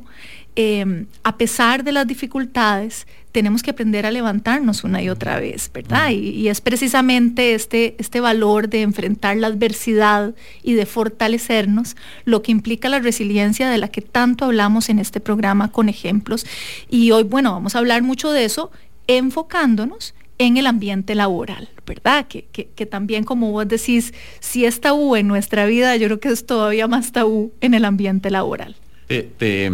a 1.22 1.38
pesar 1.38 1.84
de 1.84 1.92
las 1.92 2.08
dificultades, 2.08 3.06
tenemos 3.38 3.62
que 3.62 3.70
aprender 3.70 4.08
a 4.08 4.10
levantarnos 4.10 4.84
una 4.84 5.00
y 5.04 5.10
otra 5.10 5.40
vez, 5.40 5.70
¿verdad? 5.72 6.10
Y, 6.10 6.48
es 6.48 6.60
precisamente 6.60 7.54
este, 7.54 7.96
este 8.00 8.20
valor 8.20 8.68
de 8.68 8.82
enfrentar 8.82 9.38
la 9.38 9.46
adversidad 9.46 10.34
y 10.64 10.74
de 10.74 10.88
fortalecernos 10.88 11.96
lo 12.26 12.42
que 12.42 12.52
implica 12.52 12.90
la 12.90 12.98
resiliencia 12.98 13.70
de 13.70 13.78
la 13.78 13.90
que 13.90 14.02
tanto 14.02 14.46
hablamos 14.46 14.90
en 14.90 14.98
este 14.98 15.20
programa 15.20 15.72
con 15.72 15.88
ejemplos. 15.88 16.48
Y 16.90 17.12
hoy, 17.12 17.26
bueno, 17.26 17.52
vamos 17.52 17.76
a 17.76 17.78
hablar 17.78 18.02
mucho 18.02 18.32
de 18.32 18.44
eso 18.44 18.72
enfocándonos 19.06 20.16
en 20.40 20.58
el 20.58 20.66
ambiente 20.66 21.14
laboral, 21.14 21.70
¿verdad? 21.86 22.26
Que, 22.28 22.86
también, 22.88 23.24
como 23.24 23.52
vos 23.52 23.68
decís, 23.68 24.16
si 24.40 24.66
es 24.66 24.82
tabú 24.82 25.16
en 25.16 25.28
nuestra 25.28 25.68
vida, 25.68 25.96
yo 25.96 26.08
creo 26.08 26.20
que 26.20 26.30
es 26.30 26.44
todavía 26.44 26.88
más 26.88 27.12
tabú 27.12 27.52
en 27.62 27.76
el 27.76 27.86
ambiente 27.86 28.32
laboral. 28.32 28.76
te, 29.08 29.70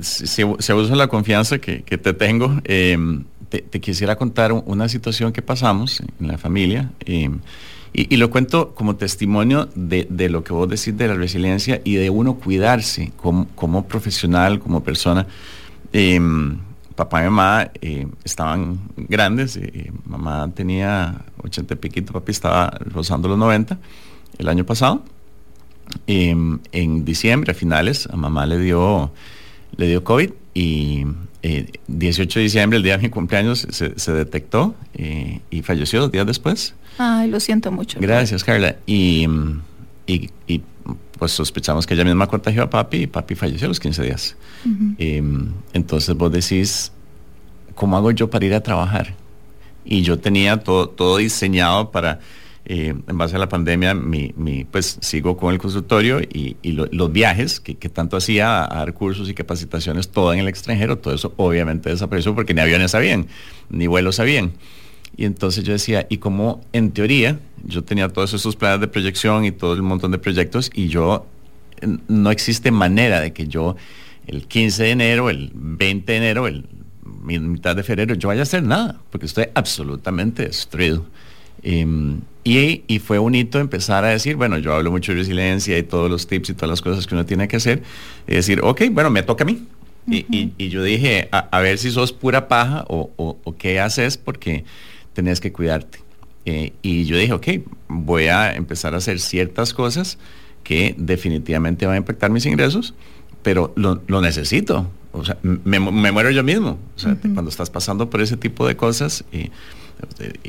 si, 0.00 0.42
abuso 0.42 0.94
la 0.94 1.08
confianza 1.08 1.58
que, 1.58 1.82
te 1.82 2.12
tengo, 2.14 2.60
em, 2.64 3.24
te, 3.48 3.80
quisiera 3.80 4.16
contar 4.16 4.52
una 4.52 4.88
situación 4.88 5.32
que 5.32 5.42
pasamos 5.42 6.00
en 6.00 6.28
la 6.28 6.38
familia. 6.38 6.90
Em, 7.00 7.40
y, 7.92 8.16
lo 8.16 8.30
cuento 8.30 8.74
como 8.74 8.96
testimonio 8.96 9.68
de, 9.74 10.28
lo 10.30 10.42
que 10.44 10.52
vos 10.54 10.68
decís 10.68 10.96
de 10.96 11.08
la 11.08 11.14
resiliencia 11.14 11.82
y 11.84 11.96
de 11.96 12.08
uno 12.08 12.34
cuidarse 12.34 13.12
como, 13.16 13.86
profesional, 13.86 14.60
como 14.60 14.82
persona. 14.82 15.26
Em, 15.92 16.58
papá 16.96 17.22
y 17.22 17.24
mamá 17.24 17.70
estaban 18.24 18.80
grandes, 18.96 19.56
eh, 19.56 19.90
mamá 20.06 20.50
tenía 20.54 21.22
80 21.42 21.74
y 21.74 21.76
piquito, 21.76 22.12
papi 22.12 22.32
estaba 22.32 22.70
rozando 22.80 23.28
los 23.28 23.38
90 23.38 23.78
el 24.38 24.48
año 24.48 24.64
pasado. 24.64 25.02
en 26.06 27.04
diciembre, 27.04 27.52
a 27.52 27.54
finales, 27.54 28.08
a 28.10 28.16
mamá 28.16 28.46
le 28.46 28.58
dio 28.58 29.12
le 29.76 29.86
dio 29.86 30.04
COVID 30.04 30.30
y 30.54 31.04
18 31.42 31.42
eh, 31.42 32.40
de 32.40 32.44
diciembre, 32.44 32.76
el 32.76 32.82
día 32.82 32.96
de 32.96 33.02
mi 33.02 33.08
cumpleaños, 33.08 33.66
se, 33.70 34.12
detectó 34.12 34.74
eh, 34.94 35.40
y 35.50 35.62
falleció 35.62 36.00
dos 36.00 36.12
días 36.12 36.26
después. 36.26 36.74
Ay, 36.98 37.30
lo 37.30 37.40
siento 37.40 37.72
mucho. 37.72 37.98
Gracias, 38.00 38.44
Carla. 38.44 38.76
Y, 38.86 39.26
pues 41.18 41.32
sospechamos 41.32 41.86
que 41.86 41.94
ella 41.94 42.04
misma 42.04 42.26
contagió 42.26 42.64
a 42.64 42.70
papi 42.70 43.02
y 43.02 43.06
papi 43.06 43.34
falleció 43.34 43.66
a 43.66 43.68
los 43.68 43.80
15 43.80 44.02
días. 44.02 44.36
entonces 45.72 46.16
vos 46.16 46.32
decís, 46.32 46.92
¿cómo 47.74 47.96
hago 47.96 48.10
yo 48.10 48.28
para 48.28 48.44
ir 48.44 48.54
a 48.54 48.60
trabajar? 48.60 49.14
Y 49.84 50.02
yo 50.02 50.18
tenía 50.18 50.58
todo, 50.58 50.88
todo 50.88 51.16
diseñado 51.16 51.90
para 51.90 52.20
eh, 52.64 52.94
en 53.06 53.18
base 53.18 53.36
a 53.36 53.38
la 53.38 53.48
pandemia, 53.48 53.94
mi, 53.94 54.32
pues 54.70 54.98
sigo 55.00 55.36
con 55.36 55.52
el 55.52 55.58
consultorio 55.58 56.20
y, 56.20 56.56
los 56.62 57.12
viajes 57.12 57.60
que, 57.60 57.74
tanto 57.88 58.16
hacía 58.16 58.64
a, 58.64 58.78
dar 58.78 58.94
cursos 58.94 59.28
y 59.28 59.34
capacitaciones, 59.34 60.08
todo 60.08 60.32
en 60.32 60.40
el 60.40 60.48
extranjero, 60.48 60.98
todo 60.98 61.14
eso 61.14 61.34
obviamente 61.36 61.90
desapareció 61.90 62.34
porque 62.34 62.54
ni 62.54 62.60
aviones 62.60 62.92
sabían, 62.92 63.26
ni 63.70 63.86
vuelos 63.86 64.16
sabían. 64.16 64.52
Y 65.16 65.24
entonces 65.24 65.64
yo 65.64 65.72
decía, 65.72 66.06
y 66.08 66.18
como 66.18 66.62
en 66.72 66.92
teoría 66.92 67.38
yo 67.64 67.84
tenía 67.84 68.08
todos 68.08 68.32
esos 68.32 68.56
planes 68.56 68.80
de 68.80 68.88
proyección 68.88 69.44
y 69.44 69.52
todo 69.52 69.74
el 69.74 69.82
montón 69.82 70.10
de 70.10 70.18
proyectos 70.18 70.70
y 70.74 70.88
yo 70.88 71.26
no 72.08 72.30
existe 72.30 72.70
manera 72.70 73.20
de 73.20 73.32
que 73.32 73.46
yo 73.48 73.76
el 74.26 74.46
15 74.46 74.84
de 74.84 74.90
enero, 74.90 75.30
el 75.30 75.50
20 75.52 76.12
de 76.12 76.18
enero, 76.18 76.46
el 76.46 76.66
mitad 77.22 77.76
de 77.76 77.82
febrero, 77.82 78.14
yo 78.14 78.28
vaya 78.28 78.40
a 78.40 78.42
hacer 78.44 78.62
nada, 78.62 79.00
porque 79.10 79.26
estoy 79.26 79.46
absolutamente 79.54 80.44
destruido. 80.44 81.06
Em, 81.62 82.20
y, 82.44 82.98
fue 82.98 83.18
un 83.18 83.34
hito 83.34 83.60
empezar 83.60 84.04
a 84.04 84.08
decir, 84.08 84.36
bueno, 84.36 84.58
yo 84.58 84.74
hablo 84.74 84.90
mucho 84.90 85.12
de 85.12 85.18
resiliencia 85.18 85.78
y 85.78 85.84
todos 85.84 86.10
los 86.10 86.26
tips 86.26 86.50
y 86.50 86.54
todas 86.54 86.70
las 86.70 86.82
cosas 86.82 87.06
que 87.06 87.14
uno 87.14 87.24
tiene 87.24 87.46
que 87.46 87.56
hacer, 87.56 87.82
y 88.26 88.34
decir, 88.34 88.60
ok, 88.62 88.82
bueno, 88.90 89.10
me 89.10 89.22
toca 89.22 89.44
a 89.44 89.46
mí. 89.46 89.66
y, 90.08 90.68
yo 90.68 90.82
dije, 90.82 91.28
a, 91.30 91.60
ver 91.60 91.78
si 91.78 91.92
sos 91.92 92.12
pura 92.12 92.48
paja 92.48 92.84
o, 92.88 93.54
qué 93.58 93.78
haces 93.78 94.18
porque 94.18 94.64
tenés 95.12 95.40
que 95.40 95.52
cuidarte. 95.52 96.00
Eh, 96.44 96.72
y 96.82 97.04
yo 97.04 97.16
dije, 97.16 97.32
ok, 97.32 97.48
voy 97.86 98.26
a 98.26 98.54
empezar 98.54 98.94
a 98.94 98.96
hacer 98.96 99.20
ciertas 99.20 99.72
cosas 99.72 100.18
que 100.64 100.96
definitivamente 100.98 101.86
van 101.86 101.94
a 101.94 101.98
impactar 101.98 102.30
mis 102.30 102.46
ingresos, 102.46 102.94
pero 103.44 103.72
lo, 103.76 104.20
necesito. 104.20 104.90
O 105.12 105.24
sea, 105.24 105.38
me, 105.42 105.78
muero 105.78 106.30
yo 106.32 106.42
mismo. 106.42 106.78
O 106.96 106.98
sea, 106.98 107.16
cuando 107.34 107.50
estás 107.50 107.70
pasando 107.70 108.10
por 108.10 108.20
ese 108.20 108.36
tipo 108.36 108.66
de 108.66 108.76
cosas 108.76 109.24
y, 109.32 109.50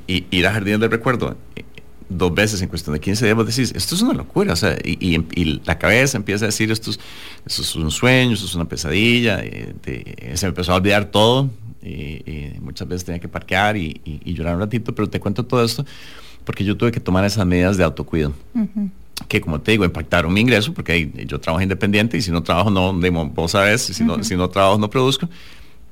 ir 0.07 0.47
a 0.47 0.51
Jardines 0.53 0.79
del 0.79 0.91
Recuerdo 0.91 1.35
eh, 1.55 1.63
dos 2.09 2.33
veces 2.33 2.61
en 2.61 2.69
cuestión 2.69 2.93
de 2.93 2.99
15 2.99 3.25
días, 3.25 3.35
vos 3.35 3.47
decís, 3.47 3.73
esto 3.75 3.95
es 3.95 4.01
una 4.01 4.13
locura. 4.13 4.53
O 4.53 4.55
sea, 4.55 4.77
y, 4.83 5.59
la 5.65 5.77
cabeza 5.77 6.17
empieza 6.17 6.45
a 6.45 6.47
decir, 6.47 6.71
esto 6.71 6.91
es, 6.91 6.99
esto 7.45 7.61
es 7.61 7.75
un 7.75 7.91
sueño, 7.91 8.33
esto 8.33 8.45
es 8.45 8.55
una 8.55 8.65
pesadilla. 8.65 9.39
se 9.41 10.45
me 10.45 10.49
empezó 10.49 10.73
a 10.73 10.75
olvidar 10.75 11.05
todo. 11.05 11.49
Y, 11.81 12.59
muchas 12.61 12.87
veces 12.87 13.05
tenía 13.05 13.19
que 13.19 13.27
parquear 13.27 13.77
y, 13.77 14.01
llorar 14.25 14.55
un 14.55 14.61
ratito, 14.61 14.93
pero 14.93 15.09
te 15.09 15.19
cuento 15.19 15.45
todo 15.45 15.63
esto 15.63 15.85
porque 16.43 16.63
yo 16.63 16.75
tuve 16.75 16.91
que 16.91 16.99
tomar 16.99 17.25
esas 17.25 17.45
medidas 17.45 17.77
de 17.77 17.83
autocuido. 17.83 18.33
que 19.27 19.41
como 19.41 19.61
te 19.61 19.71
digo, 19.71 19.85
impactaron 19.85 20.33
mi 20.33 20.41
ingreso, 20.41 20.73
porque 20.73 21.25
yo 21.25 21.39
trabajo 21.39 21.61
independiente 21.61 22.17
y 22.17 22.21
si 22.21 22.31
no 22.31 22.43
trabajo 22.43 22.69
no, 22.69 22.93
vos 23.29 23.51
sabes, 23.51 23.81
si, 23.81 24.03
no, 24.03 24.23
si 24.23 24.35
no 24.35 24.49
trabajo 24.49 24.77
no 24.77 24.89
produzco. 24.89 25.29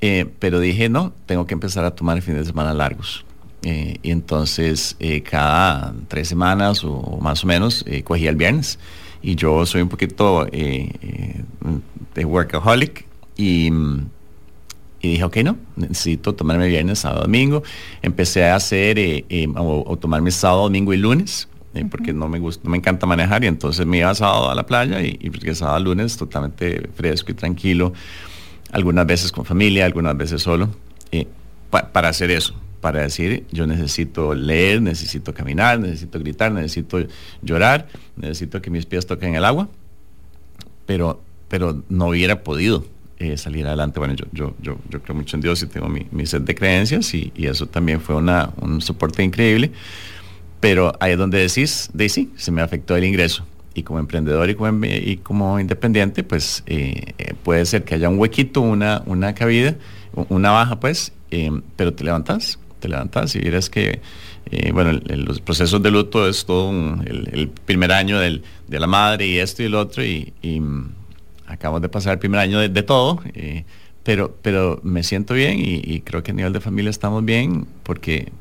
Eh, 0.01 0.25
pero 0.39 0.59
dije, 0.59 0.89
no, 0.89 1.13
tengo 1.25 1.45
que 1.45 1.53
empezar 1.53 1.85
a 1.85 1.91
tomar 1.91 2.21
fines 2.21 2.41
de 2.41 2.47
semana 2.47 2.73
largos. 2.73 3.23
Eh, 3.63 3.97
y 4.01 4.11
entonces 4.11 4.95
eh, 4.99 5.21
cada 5.21 5.93
tres 6.07 6.27
semanas 6.27 6.83
o 6.83 7.19
más 7.21 7.43
o 7.43 7.47
menos 7.47 7.85
cogía 8.03 8.29
el 8.29 8.35
viernes. 8.35 8.79
Y 9.21 9.35
yo 9.35 9.65
soy 9.65 9.81
un 9.81 9.89
poquito 9.89 10.45
de 10.45 12.25
workaholic 12.25 13.05
y 13.37 13.69
y 15.01 15.09
dije, 15.09 15.23
ok, 15.23 15.37
no, 15.37 15.57
necesito 15.75 16.35
tomarme 16.35 16.67
viernes, 16.67 16.99
sábado, 16.99 17.23
domingo. 17.23 17.63
Empecé 18.01 18.45
a 18.45 18.55
hacer 18.55 18.99
eh, 18.99 19.25
eh, 19.29 19.47
o, 19.55 19.97
tomarme 19.97 20.29
sábado, 20.29 20.63
domingo 20.63 20.93
y 20.93 20.97
lunes, 20.97 21.47
eh, 21.73 21.85
porque 21.89 22.13
no 22.13 22.29
me 22.29 22.37
gusta, 22.37 22.61
no 22.63 22.71
me 22.71 22.77
encanta 22.77 23.07
manejar 23.07 23.43
y 23.43 23.47
entonces 23.47 23.85
me 23.85 23.97
iba 23.97 24.13
sábado 24.13 24.51
a 24.51 24.55
la 24.55 24.65
playa 24.65 25.01
y, 25.01 25.19
y 25.19 25.55
sábado, 25.55 25.79
lunes 25.79 26.17
totalmente 26.17 26.87
fresco 26.95 27.31
y 27.31 27.33
tranquilo, 27.33 27.93
algunas 28.71 29.07
veces 29.07 29.31
con 29.31 29.43
familia, 29.43 29.85
algunas 29.85 30.15
veces 30.15 30.43
solo, 30.43 30.69
para 31.71 32.09
hacer 32.09 32.29
eso, 32.29 32.53
para 32.81 33.01
decir, 33.01 33.45
yo 33.51 33.67
necesito 33.67 34.33
leer, 34.33 34.81
necesito 34.81 35.33
caminar, 35.33 35.79
necesito 35.79 36.19
gritar, 36.19 36.51
necesito 36.51 36.97
llorar, 37.41 37.87
necesito 38.17 38.61
que 38.61 38.69
mis 38.71 38.85
pies 38.85 39.05
toquen 39.05 39.35
el 39.35 39.45
agua, 39.45 39.69
pero, 40.87 41.21
pero 41.47 41.83
no 41.89 42.07
hubiera 42.07 42.43
podido 42.43 42.85
eh, 43.19 43.37
salir 43.37 43.67
adelante. 43.67 43.99
Bueno, 43.99 44.15
yo, 44.15 44.25
yo, 44.61 44.79
yo, 44.89 45.01
creo 45.03 45.15
mucho 45.15 45.37
en 45.37 45.41
Dios 45.41 45.61
y 45.61 45.67
tengo 45.67 45.87
mi, 45.87 46.07
mi 46.11 46.25
set 46.25 46.43
de 46.43 46.55
creencias 46.55 47.13
y, 47.13 47.31
y, 47.35 47.45
eso 47.45 47.67
también 47.67 48.01
fue 48.01 48.15
una, 48.15 48.51
un 48.59 48.81
soporte 48.81 49.21
increíble. 49.21 49.71
Pero 50.59 50.93
ahí 50.99 51.11
es 51.11 51.17
donde 51.19 51.37
decís, 51.37 51.89
de 51.93 52.09
sí, 52.09 52.31
se 52.35 52.51
me 52.51 52.61
afectó 52.61 52.95
el 52.95 53.03
ingreso. 53.03 53.45
Y 53.75 53.83
como 53.83 53.99
emprendedor 53.99 54.49
y 54.49 54.55
como, 54.55 54.85
y 54.85 55.17
como 55.17 55.59
independiente, 55.59 56.23
pues 56.23 56.63
eh, 56.65 57.13
eh, 57.19 57.35
puede 57.43 57.65
ser 57.65 57.83
que 57.83 57.95
haya 57.95 58.09
un 58.09 58.17
huequito, 58.17 58.61
una, 58.61 59.03
una 59.05 59.33
cabida, 59.35 59.75
una 60.29 60.51
baja, 60.51 60.79
pues, 60.79 61.13
pero 61.77 61.93
te 61.93 62.03
levantas, 62.03 62.59
te 62.81 62.89
levantas 62.89 63.35
y 63.35 63.39
verás 63.39 63.69
que, 63.69 64.01
bueno, 64.73 64.99
los 65.05 65.39
procesos 65.39 65.81
de 65.81 65.91
luto 65.91 66.27
es 66.27 66.45
todo 66.45 66.71
el, 67.05 67.49
primer 67.65 67.93
año 67.93 68.19
del, 68.19 68.43
de 68.67 68.79
la 68.79 68.87
madre 68.87 69.27
y 69.27 69.37
esto 69.37 69.63
y 69.63 69.67
el 69.67 69.75
otro 69.75 70.03
y, 70.03 70.33
y 70.41 70.61
acabamos 71.51 71.81
de 71.81 71.89
pasar 71.89 72.13
el 72.13 72.19
primer 72.19 72.39
año 72.39 72.59
de, 72.59 72.83
todo, 72.83 73.21
eh, 73.33 73.65
pero, 74.03 74.35
pero 74.41 74.79
me 74.83 75.03
siento 75.03 75.33
bien 75.33 75.57
y, 75.59 75.99
creo 76.01 76.23
que 76.23 76.31
a 76.31 76.33
nivel 76.33 76.53
de 76.53 76.61
familia 76.61 76.89
estamos 76.89 77.23
bien 77.23 77.67
porque 77.83 78.31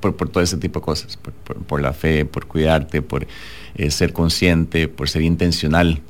por, 0.00 0.14
todo 0.14 0.42
ese 0.42 0.58
tipo 0.58 0.80
de 0.80 0.84
cosas, 0.84 1.18
por, 1.66 1.80
la 1.80 1.92
fe, 1.92 2.24
por 2.24 2.46
cuidarte, 2.46 3.02
por 3.02 3.26
eh, 3.74 3.90
ser 3.90 4.12
consciente, 4.12 4.86
por 4.86 5.08
ser 5.08 5.22
intencional 5.22 6.00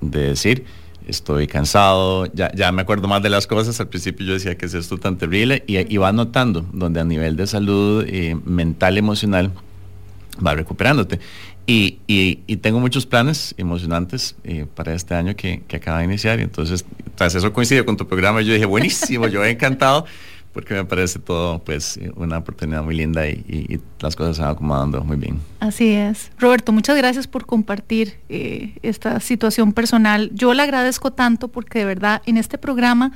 de 0.00 0.20
decir, 0.20 0.64
estoy 1.08 1.46
cansado, 1.46 2.26
ya, 2.26 2.52
ya 2.54 2.70
me 2.70 2.82
acuerdo 2.82 3.08
más 3.08 3.22
de 3.22 3.30
las 3.30 3.46
cosas, 3.46 3.80
al 3.80 3.88
principio 3.88 4.26
yo 4.26 4.34
decía 4.34 4.56
que 4.56 4.66
es 4.66 4.74
esto 4.74 4.98
tan 4.98 5.18
terrible 5.18 5.64
y, 5.66 5.92
y 5.92 5.96
va 5.96 6.12
notando 6.12 6.64
donde 6.72 7.00
a 7.00 7.04
nivel 7.04 7.36
de 7.36 7.46
salud 7.46 8.04
eh, 8.06 8.36
mental, 8.44 8.98
emocional, 8.98 9.50
va 10.44 10.54
recuperándote. 10.54 11.18
Y, 11.66 11.98
y, 12.06 12.56
tengo 12.56 12.80
muchos 12.80 13.04
planes 13.04 13.54
emocionantes 13.58 14.36
eh, 14.42 14.64
para 14.74 14.94
este 14.94 15.14
año 15.14 15.36
que, 15.36 15.64
que, 15.68 15.76
acaba 15.76 15.98
de 15.98 16.04
iniciar. 16.04 16.40
Entonces, 16.40 16.86
tras 17.14 17.34
eso 17.34 17.52
coincide 17.52 17.84
con 17.84 17.98
tu 17.98 18.08
programa, 18.08 18.40
yo 18.40 18.54
dije, 18.54 18.64
buenísimo, 18.64 19.26
yo 19.28 19.44
he 19.44 19.50
encantado, 19.50 20.06
porque 20.52 20.74
me 20.74 20.84
parece 20.84 21.18
todo 21.18 21.58
pues 21.60 21.98
una 22.16 22.38
oportunidad 22.38 22.82
muy 22.82 22.96
linda 22.96 23.28
y, 23.28 23.80
las 24.00 24.14
cosas 24.14 24.36
se 24.36 24.42
van 24.42 24.52
acomodando 24.52 25.02
muy 25.02 25.16
bien. 25.16 25.40
Así 25.60 25.90
es. 25.90 26.30
Roberto, 26.38 26.72
muchas 26.72 26.96
gracias 26.96 27.26
por 27.26 27.46
compartir 27.46 28.18
eh, 28.28 28.74
esta 28.82 29.18
situación 29.20 29.72
personal. 29.72 30.30
Yo 30.34 30.54
le 30.54 30.62
agradezco 30.62 31.12
tanto 31.12 31.48
porque 31.48 31.80
de 31.80 31.84
verdad 31.84 32.22
en 32.26 32.36
este 32.36 32.58
programa 32.58 33.12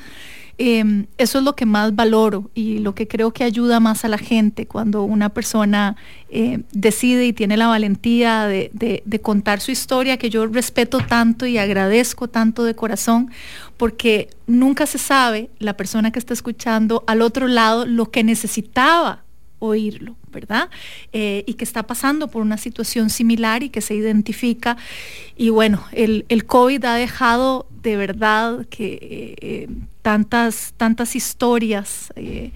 Em, 0.59 1.07
eso 1.17 1.39
es 1.39 1.45
lo 1.45 1.57
que 1.57 1.65
más 1.65 1.95
valoro 1.95 2.51
y 2.55 2.79
lo 2.79 2.95
que 2.95 3.09
creo 3.09 3.33
que 3.33 3.43
ayuda 3.43 3.81
más 3.81 4.05
a 4.05 4.09
la 4.09 4.19
gente 4.19 4.67
cuando 4.67 5.03
una 5.03 5.31
persona 5.31 5.97
eh, 6.29 6.61
decide 6.73 7.27
y 7.27 7.33
tiene 7.33 7.57
la 7.57 7.69
valentía 7.69 8.47
de, 8.47 9.21
contar 9.23 9.61
su 9.61 9.71
historia, 9.71 10.19
que 10.19 10.31
yo 10.31 10.47
respeto 10.47 10.99
tanto 10.99 11.47
y 11.47 11.57
agradezco 11.57 12.29
tanto 12.29 12.65
de 12.65 12.75
corazón, 12.75 13.31
porque 13.77 14.29
nunca 14.47 14.87
se 14.87 14.99
sabe 14.99 15.49
la 15.59 15.77
persona 15.77 16.11
que 16.11 16.19
está 16.19 16.35
escuchando 16.35 17.03
al 17.07 17.23
otro 17.23 17.49
lado 17.49 17.87
lo 17.87 18.11
que 18.11 18.23
necesitaba 18.23 19.25
oírlo, 19.59 20.17
¿verdad? 20.33 20.71
Eh, 21.13 21.45
y 21.47 21.55
que 21.55 21.65
está 21.65 21.85
pasando 21.85 22.29
por 22.29 22.43
una 22.43 22.57
situación 22.57 23.11
similar 23.11 23.63
y 23.63 23.69
que 23.69 23.81
se 23.81 23.95
identifica. 23.95 24.77
Y 25.37 25.51
bueno, 25.51 25.85
el, 25.93 26.25
el 26.29 26.45
COVID 26.47 26.85
ha 26.85 26.95
dejado 26.95 27.67
de 27.83 27.97
verdad 27.97 28.67
que 28.71 29.37
eh, 29.41 29.69
tantas, 30.03 30.75
tantas 30.77 31.17
historias. 31.17 32.13
Eh, 32.17 32.53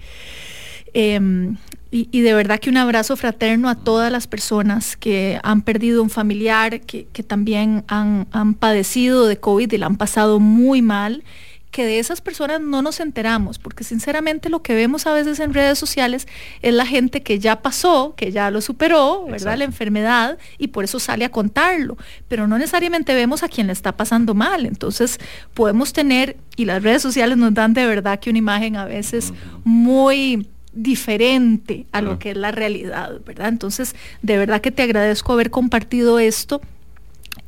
em, 0.93 1.57
y, 1.89 2.21
de 2.21 2.33
verdad 2.33 2.59
que 2.59 2.69
un 2.69 2.75
abrazo 2.75 3.15
fraterno 3.15 3.69
a 3.69 3.75
todas 3.75 4.11
las 4.11 4.27
personas 4.27 4.97
que 4.97 5.39
han 5.41 5.61
perdido 5.61 6.03
un 6.03 6.09
familiar, 6.09 6.81
que, 6.81 7.05
también 7.25 7.85
han, 7.87 8.27
han, 8.31 8.55
padecido 8.55 9.25
de 9.25 9.37
COVID 9.37 9.71
y 9.71 9.77
la 9.77 9.85
han 9.85 9.95
pasado 9.95 10.41
muy 10.41 10.81
mal 10.81 11.23
que 11.71 11.85
de 11.85 11.99
esas 11.99 12.21
personas 12.21 12.61
no 12.61 12.81
nos 12.81 12.99
enteramos, 12.99 13.59
porque 13.59 13.83
sinceramente 13.83 14.49
lo 14.49 14.61
que 14.61 14.73
vemos 14.73 15.05
a 15.05 15.13
veces 15.13 15.39
en 15.39 15.53
redes 15.53 15.77
sociales 15.77 16.27
es 16.61 16.73
la 16.73 16.85
gente 16.85 17.21
que 17.21 17.39
ya 17.39 17.61
pasó, 17.61 18.13
que 18.15 18.31
ya 18.31 18.49
lo 18.51 18.61
superó, 18.61 19.25
¿verdad? 19.25 19.57
La 19.57 19.65
enfermedad 19.65 20.37
y 20.57 20.67
por 20.67 20.83
eso 20.83 20.99
sale 20.99 21.25
a 21.25 21.29
contarlo, 21.29 21.97
pero 22.27 22.47
no 22.47 22.57
necesariamente 22.57 23.13
vemos 23.13 23.43
a 23.43 23.49
quien 23.49 23.67
le 23.67 23.73
está 23.73 23.95
pasando 23.95 24.33
mal. 24.33 24.65
Entonces 24.65 25.19
podemos 25.53 25.93
tener, 25.93 26.37
y 26.55 26.65
las 26.65 26.81
redes 26.81 27.01
sociales 27.01 27.37
nos 27.37 27.53
dan 27.53 27.73
de 27.73 27.85
verdad 27.85 28.19
que 28.19 28.29
una 28.29 28.39
imagen 28.39 28.75
a 28.77 28.85
veces 28.85 29.33
muy 29.63 30.47
diferente 30.73 31.87
a 31.91 32.01
lo 32.01 32.19
que 32.19 32.31
es 32.31 32.37
la 32.37 32.51
realidad, 32.51 33.19
¿verdad? 33.25 33.49
Entonces, 33.49 33.95
de 34.21 34.37
verdad 34.37 34.61
que 34.61 34.71
te 34.71 34.83
agradezco 34.83 35.33
haber 35.33 35.49
compartido 35.49 36.19
esto 36.19 36.61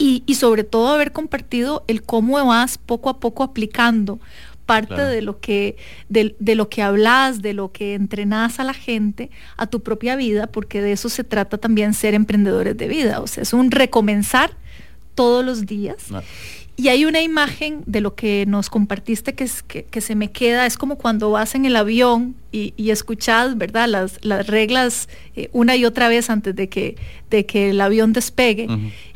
y, 0.01 0.23
sobre 0.35 0.63
todo 0.63 0.87
haber 0.87 1.11
compartido 1.11 1.83
el 1.87 2.01
cómo 2.01 2.43
vas 2.45 2.77
poco 2.77 3.09
a 3.09 3.19
poco 3.19 3.43
aplicando 3.43 4.19
parte 4.65 5.01
de 5.01 5.21
lo 5.21 5.39
que 5.39 5.77
de, 6.09 6.55
lo 6.55 6.69
que 6.69 6.81
hablas, 6.83 7.41
de 7.41 7.53
lo 7.53 7.71
que 7.71 7.95
entrenas 7.95 8.59
a 8.59 8.63
la 8.63 8.73
gente 8.73 9.29
a 9.57 9.67
tu 9.67 9.81
propia 9.81 10.15
vida, 10.15 10.47
porque 10.47 10.81
de 10.81 10.93
eso 10.93 11.09
se 11.09 11.23
trata 11.23 11.57
también 11.57 11.93
ser 11.93 12.13
emprendedores 12.13 12.77
de 12.77 12.87
vida, 12.87 13.19
o 13.19 13.27
sea, 13.27 13.43
es 13.43 13.51
un 13.51 13.71
recomenzar 13.71 14.55
todos 15.15 15.43
los 15.43 15.65
días. 15.65 16.05
Y 16.79 16.87
hay 16.87 17.03
una 17.03 17.21
imagen 17.21 17.83
de 17.87 17.99
lo 17.99 18.15
que 18.15 18.45
nos 18.47 18.69
compartiste 18.69 19.35
que, 19.35 19.43
es, 19.43 19.63
que, 19.63 19.99
se 19.99 20.15
me 20.15 20.31
queda, 20.31 20.65
es 20.65 20.77
como 20.77 20.97
cuando 20.97 21.29
vas 21.29 21.53
en 21.53 21.65
el 21.65 21.75
avión 21.75 22.35
y, 22.53 22.73
y 22.77 22.91
escuchas, 22.91 23.57
¿verdad? 23.57 23.89
Las, 23.89 24.17
las 24.23 24.47
reglas 24.47 25.09
eh, 25.35 25.49
una 25.51 25.75
y 25.75 25.83
otra 25.83 26.07
vez 26.07 26.29
antes 26.29 26.55
de 26.55 26.69
que, 26.69 26.95
de 27.29 27.45
que 27.45 27.71
el 27.71 27.81
avión 27.81 28.13
despegue 28.13 28.69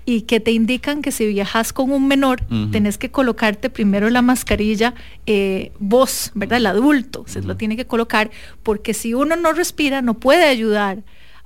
y 0.05 0.23
que 0.23 0.41
te 0.41 0.51
indican 0.51 1.01
que 1.01 1.13
si 1.13 1.25
viajas 1.25 1.71
con 1.71 1.89
un 1.93 2.05
menor, 2.05 2.41
tenés 2.73 2.97
que 2.97 3.11
colocarte 3.11 3.69
primero 3.69 4.09
la 4.09 4.21
mascarilla 4.21 4.93
eh, 5.25 5.71
vos, 5.79 6.31
¿verdad? 6.33 6.57
El 6.57 6.65
adulto 6.65 7.23
se 7.27 7.41
lo 7.43 7.55
tiene 7.55 7.77
que 7.77 7.85
colocar 7.85 8.29
porque 8.63 8.93
si 8.93 9.13
uno 9.13 9.37
no 9.37 9.53
respira 9.53 10.01
no 10.01 10.15
puede 10.15 10.43
ayudar 10.43 10.97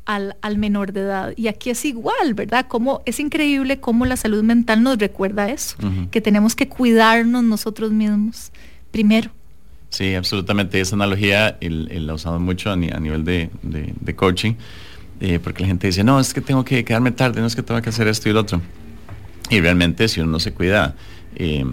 al, 0.07 0.57
menor 0.57 0.93
de 0.93 1.01
edad. 1.01 1.33
Y 1.35 1.47
aquí 1.47 1.69
es 1.69 1.85
igual, 1.85 2.33
¿verdad? 2.33 2.65
Como 2.67 3.01
es 3.05 3.19
increíble 3.19 3.79
cómo 3.79 4.05
la 4.05 4.17
salud 4.17 4.43
mental 4.43 4.81
nos 4.81 4.97
recuerda 4.97 5.49
eso, 5.49 5.77
que 6.09 6.21
tenemos 6.21 6.55
que 6.55 6.67
cuidarnos 6.67 7.43
nosotros 7.43 7.91
mismos 7.91 8.51
primero. 8.91 9.29
Sí, 9.89 10.15
absolutamente. 10.15 10.79
Esa 10.79 10.95
analogía 10.95 11.57
la 11.61 12.13
usamos 12.13 12.41
mucho 12.41 12.71
a, 12.71 12.75
nivel 12.75 13.23
de, 13.23 13.49
de 13.61 14.15
coaching 14.15 14.55
eh, 15.19 15.39
porque 15.39 15.63
la 15.63 15.67
gente 15.67 15.87
dice, 15.87 16.03
no, 16.03 16.19
es 16.19 16.33
que 16.33 16.41
tengo 16.41 16.63
que 16.63 16.85
quedarme 16.85 17.11
tarde, 17.11 17.41
no 17.41 17.47
es 17.47 17.55
que 17.55 17.63
tengo 17.63 17.81
que 17.81 17.89
hacer 17.89 18.07
esto 18.07 18.29
y 18.29 18.33
lo 18.33 18.41
otro. 18.41 18.61
Y 19.49 19.59
realmente 19.61 20.07
si 20.07 20.19
uno 20.19 20.31
no 20.31 20.39
se 20.39 20.53
cuida, 20.53 20.95
eh, 21.35 21.65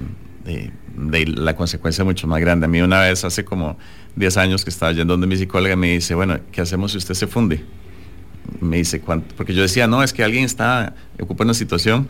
de, 0.45 1.27
la 1.27 1.55
consecuencia 1.57 2.03
es 2.03 2.07
mucho 2.07 2.27
más 2.27 2.41
grande. 2.41 2.67
A 2.67 2.69
mí 2.69 2.81
una 2.81 3.01
vez, 3.01 3.25
hace 3.25 3.45
como 3.45 3.77
10 4.17 4.37
años 4.39 4.65
que 4.65 4.71
estaba 4.71 4.93
yendo 4.93 5.15
donde 5.15 5.27
mi 5.27 5.37
psicóloga, 5.37 5.77
me 5.77 5.93
dice, 5.93 6.15
bueno, 6.15 6.39
¿qué 6.53 6.63
hacemos 6.63 6.93
si 6.93 6.99
usted 6.99 7.15
se 7.15 7.27
funde? 7.27 7.63
Me 8.61 8.79
dice, 8.79 9.01
¿cuánto? 9.01 9.35
porque 9.37 9.55
yo 9.55 9.63
decía, 9.63 9.87
no, 9.87 10.03
es 10.03 10.13
que 10.13 10.25
alguien 10.25 10.45
está, 10.45 10.95
ocupa 11.21 11.45
una 11.45 11.55
situación 11.55 12.09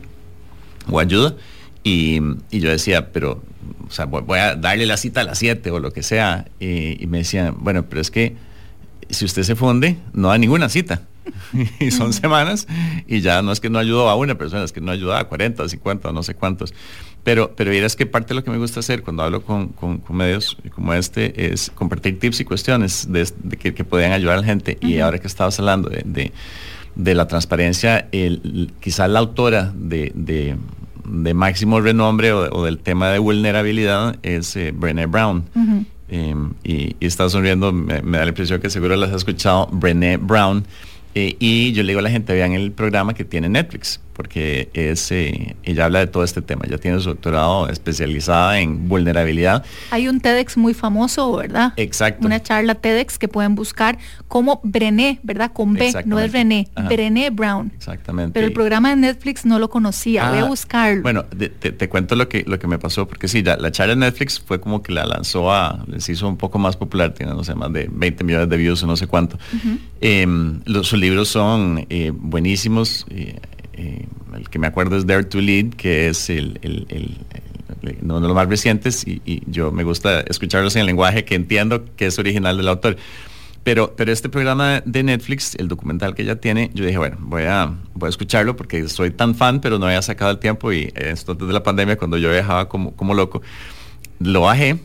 o 0.91 0.99
ayuda. 0.99 1.37
Y, 1.83 2.19
yo 2.51 2.71
decía, 2.71 3.13
pero, 3.13 3.43
o 3.87 3.91
sea, 3.91 4.07
voy, 4.07 4.39
a 4.39 4.57
darle 4.57 4.87
la 4.87 4.97
cita 4.97 5.21
a 5.21 5.25
las 5.25 5.39
7 5.39 5.71
o 5.71 5.79
lo 5.79 5.93
que 5.93 6.03
sea. 6.03 6.47
Y, 6.59 7.05
me 7.09 7.19
decían, 7.19 7.57
bueno, 7.59 7.85
pero 7.87 8.01
es 8.01 8.11
que 8.11 8.37
si 9.11 9.25
usted 9.25 9.43
se 9.43 9.55
funde, 9.55 9.99
no 10.13 10.29
da 10.29 10.39
ninguna 10.39 10.69
cita. 10.69 11.03
y 11.81 11.91
son 11.91 12.13
semanas 12.13 12.67
y 13.07 13.23
ya 13.23 13.41
no 13.41 13.51
es 13.51 13.59
que 13.59 13.71
no 13.71 13.79
ayudó 13.79 14.11
a 14.11 14.15
una 14.15 14.37
persona, 14.37 14.63
es 14.63 14.73
que 14.73 14.83
no 14.83 14.91
ayuda 14.91 15.21
a 15.21 15.25
40, 15.25 15.69
50, 15.69 16.13
no 16.13 16.23
sé 16.23 16.35
cuántos. 16.35 16.75
Pero, 17.25 17.55
pero 17.57 17.73
es 17.73 17.97
que 17.97 18.05
parte 18.05 18.29
de 18.29 18.35
lo 18.35 18.45
que 18.45 18.51
me 18.51 18.59
gusta 18.59 18.81
hacer 18.81 19.03
cuando 19.03 19.23
hablo 19.23 19.43
con, 19.43 19.69
con, 19.69 20.03
medios 20.11 20.59
como 20.75 20.93
este 20.93 21.53
es 21.53 21.73
compartir 21.75 22.19
tips 22.19 22.41
y 22.41 22.45
cuestiones 22.45 23.11
de, 23.11 23.27
que, 23.57 23.73
que 23.73 23.83
puedan 23.83 24.13
ayudar 24.13 24.37
a 24.37 24.41
la 24.43 24.47
gente. 24.47 24.77
Y 24.83 24.99
ahora 24.99 25.19
que 25.19 25.27
estabas 25.27 25.59
hablando 25.59 25.89
de, 25.89 26.33
de, 26.95 27.15
la 27.15 27.27
transparencia, 27.27 28.09
el, 28.13 28.73
quizá 28.79 29.09
la 29.09 29.21
autora 29.21 29.73
de, 29.75 30.57
máximo 31.35 31.81
renombre 31.81 32.33
o, 32.33 32.63
del 32.63 32.79
tema 32.79 33.09
de 33.09 33.19
vulnerabilidad 33.19 34.17
es 34.23 34.55
eh, 34.57 34.73
Brené 34.77 35.07
Brown. 35.07 35.45
Em, 36.11 36.53
y, 36.63 36.95
está 37.01 37.31
sonriendo, 37.31 37.73
me, 37.73 38.03
me, 38.03 38.19
da 38.19 38.25
la 38.25 38.29
impresión 38.29 38.61
que 38.61 38.69
seguro 38.69 38.97
las 38.97 39.09
has 39.09 39.17
escuchado, 39.17 39.67
Brené 39.73 40.19
Brown. 40.19 40.63
Eh, 41.15 41.37
y 41.39 41.73
yo 41.73 41.83
le 41.83 41.89
digo 41.89 42.01
a 42.01 42.03
la 42.03 42.11
gente, 42.11 42.35
vean 42.35 42.53
el 42.53 42.73
programa 42.73 43.15
que 43.15 43.25
tiene 43.25 43.49
Netflix 43.49 44.01
porque 44.15 44.71
es, 44.73 45.11
eh, 45.11 45.57
ella 45.65 45.87
habla 45.87 45.99
de 45.99 46.07
todo 46.07 46.25
este 46.25 46.41
tema, 46.41 46.63
ella 46.67 46.79
tiene 46.79 46.99
su 47.01 47.11
doctorado 47.11 47.69
especializada 47.69 48.59
en 48.61 48.89
vulnerabilidad. 48.89 49.65
Hay 49.91 50.09
un 50.09 50.21
TEDx 50.21 50.57
muy 50.57 50.73
famoso, 50.73 51.37
¿verdad? 51.37 51.73
Exacto. 51.77 52.27
Una 52.27 52.43
charla 52.43 52.75
TEDx 52.77 53.19
que 53.19 53.29
pueden 53.29 53.55
buscar 53.55 53.99
como 54.29 54.61
Brené, 54.63 55.19
¿verdad? 55.23 55.53
Con 55.53 55.75
B, 55.75 55.93
no 56.07 56.19
es 56.21 56.33
René, 56.33 56.69
Brené 56.89 57.31
Brown. 57.31 57.73
Exactamente. 57.75 58.33
Pero 58.35 58.47
el 58.47 58.53
programa 58.53 58.91
de 58.91 58.97
Netflix 58.97 59.45
no 59.45 59.59
lo 59.59 59.69
conocía, 59.69 60.31
voy 60.31 60.39
a 60.39 60.43
ah, 60.43 60.49
buscarlo. 60.49 61.03
Bueno, 61.03 61.25
te, 61.25 61.89
cuento 61.89 62.15
lo 62.15 62.29
que, 62.29 62.45
lo 62.47 62.59
que 62.59 62.67
me 62.67 62.79
pasó, 62.79 63.07
porque 63.07 63.29
sí, 63.29 63.43
la, 63.43 63.71
charla 63.73 63.95
de 63.95 64.01
Netflix 64.01 64.41
fue 64.41 64.61
como 64.61 64.83
que 64.83 64.93
la 64.93 65.05
lanzó 65.05 65.53
a, 65.53 65.85
les 65.89 66.09
hizo 66.09 66.29
un 66.29 66.37
poco 66.37 66.59
más 66.59 66.77
popular, 66.77 67.13
tiene, 67.13 67.33
no 67.33 67.45
sé, 67.45 67.55
más 67.55 67.73
de 67.73 67.89
20 67.91 68.25
millones 68.25 68.49
de 68.49 68.57
views 68.57 68.83
o 68.83 68.87
no 68.87 68.97
sé 68.97 69.07
cuánto. 69.07 69.39
Em, 70.01 70.61
los, 70.67 70.87
sus 70.87 70.99
libros 70.99 71.29
son 71.29 71.85
eh, 71.91 72.13
buenísimos. 72.15 73.07
Eh, 73.77 74.07
el 74.37 74.49
que 74.49 74.59
me 74.61 74.69
acuerdo 74.69 74.97
es 74.97 75.07
Dare 75.07 75.25
to 75.25 75.41
Lead, 75.41 75.71
que 75.75 76.09
es 76.09 76.31
el, 76.31 76.61
uno 78.03 78.21
de 78.21 78.29
los 78.29 78.35
más 78.35 78.49
recientes 78.49 79.05
y, 79.07 79.43
yo 79.47 79.73
me 79.73 79.83
gusta 79.83 80.21
escucharlos 80.21 80.77
en 80.77 80.81
el 80.81 80.87
lenguaje 80.87 81.25
que 81.25 81.35
entiendo 81.35 81.85
que 81.97 82.07
es 82.07 82.19
original 82.19 82.57
del 82.57 82.69
autor. 82.69 82.97
Pero, 83.65 83.95
pero 83.97 84.13
este 84.13 84.29
programa 84.29 84.83
de 84.85 85.03
Netflix, 85.03 85.55
el 85.57 85.69
documental 85.69 86.15
que 86.15 86.23
ella 86.23 86.37
tiene, 86.37 86.71
yo 86.75 86.85
dije, 86.85 86.99
bueno, 86.99 87.17
voy 87.21 87.45
a, 87.45 87.75
voy 87.95 88.09
a 88.09 88.11
escucharlo 88.11 88.55
porque 88.57 88.89
soy 88.89 89.11
tan 89.11 89.35
fan, 89.35 89.61
pero 89.61 89.79
no 89.79 89.87
había 89.87 90.03
sacado 90.03 90.31
el 90.31 90.39
tiempo 90.39 90.73
y 90.73 90.93
esto 90.95 91.35
desde 91.35 91.53
la 91.53 91.63
pandemia, 91.63 91.97
cuando 91.97 92.19
yo 92.19 92.31
viajaba 92.31 92.69
como, 92.69 92.95
como 92.95 93.15
loco, 93.15 93.43
lo 94.21 94.43
bajé 94.43 94.79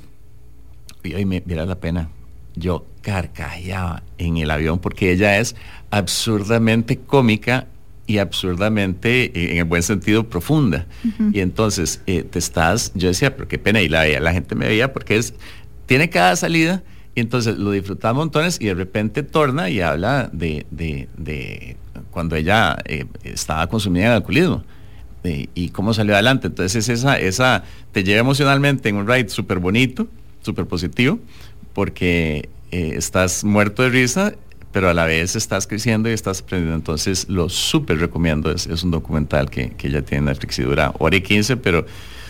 y 1.04 1.14
hoy 1.14 1.26
me 1.26 1.42
diera 1.42 1.66
la 1.66 1.76
pena. 1.76 2.10
Yo 2.56 2.86
carcajeaba 3.02 4.04
en 4.18 4.38
el 4.38 4.50
avión 4.50 4.80
porque 4.80 5.12
ella 5.12 5.38
es 5.38 5.56
absurdamente 5.92 6.98
cómica 7.00 7.68
y 8.10 8.18
absurdamente, 8.18 9.26
eh, 9.26 9.52
en 9.52 9.58
el 9.60 9.66
buen 9.66 9.84
sentido, 9.84 10.28
profunda. 10.28 10.88
Y 11.32 11.42
entonces 11.42 12.02
eh, 12.08 12.24
te 12.24 12.40
estás, 12.40 12.92
yo 12.96 13.08
decía, 13.08 13.36
pero 13.36 13.48
qué 13.48 13.60
pena, 13.60 13.82
y 13.84 13.88
la, 13.88 14.08
la 14.20 14.34
gente 14.34 14.56
me 14.56 14.66
veía 14.66 14.92
porque 14.92 15.16
es, 15.16 15.36
tiene 15.86 16.10
cada 16.10 16.36
salida, 16.36 16.82
y 17.14 17.20
entonces 17.20 17.60
lo 17.60 17.70
disfrutaba 17.70 18.16
montones 18.16 18.58
y 18.60 18.66
de 18.66 18.74
repente 18.74 19.22
torna 19.22 19.70
y 19.70 19.82
habla 19.82 20.28
de, 20.34 20.66
de, 20.72 21.78
cuando 22.10 22.36
ella 22.36 22.80
eh, 22.86 23.06
estaba 23.24 23.68
consumida 23.68 24.08
en 24.08 24.12
alcoholismo. 24.14 24.64
y 25.24 25.70
cómo 25.70 25.94
salió 25.94 26.16
adelante. 26.16 26.48
Entonces 26.48 26.90
esa, 26.90 27.20
esa 27.20 27.64
te 27.92 28.04
lleva 28.04 28.22
emocionalmente 28.22 28.90
en 28.90 28.96
un 28.96 29.08
ride 29.08 29.30
súper 29.30 29.60
bonito, 29.60 30.08
súper 30.42 30.66
positivo, 30.66 31.20
porque 31.74 32.50
estás 32.72 33.44
muerto 33.44 33.84
de 33.84 33.90
risa 33.90 34.34
pero 34.72 34.90
a 34.90 34.94
la 34.94 35.06
vez 35.06 35.36
estás 35.36 35.68
creciendo 35.68 36.10
y 36.10 36.14
estás 36.14 36.42
aprendiendo. 36.42 36.76
Entonces 36.76 37.28
lo 37.30 37.50
súper 37.50 38.00
recomiendo. 38.00 38.52
Es, 38.52 38.68
un 38.84 38.92
documental 38.92 39.50
que, 39.50 39.72
que 39.72 39.90
ya 39.90 40.02
tiene 40.02 40.26
Netflix 40.26 40.60
y 40.60 40.64
dura 40.64 40.94
hora 41.00 41.16
y 41.16 41.22
15, 41.22 41.58
pero 41.58 41.86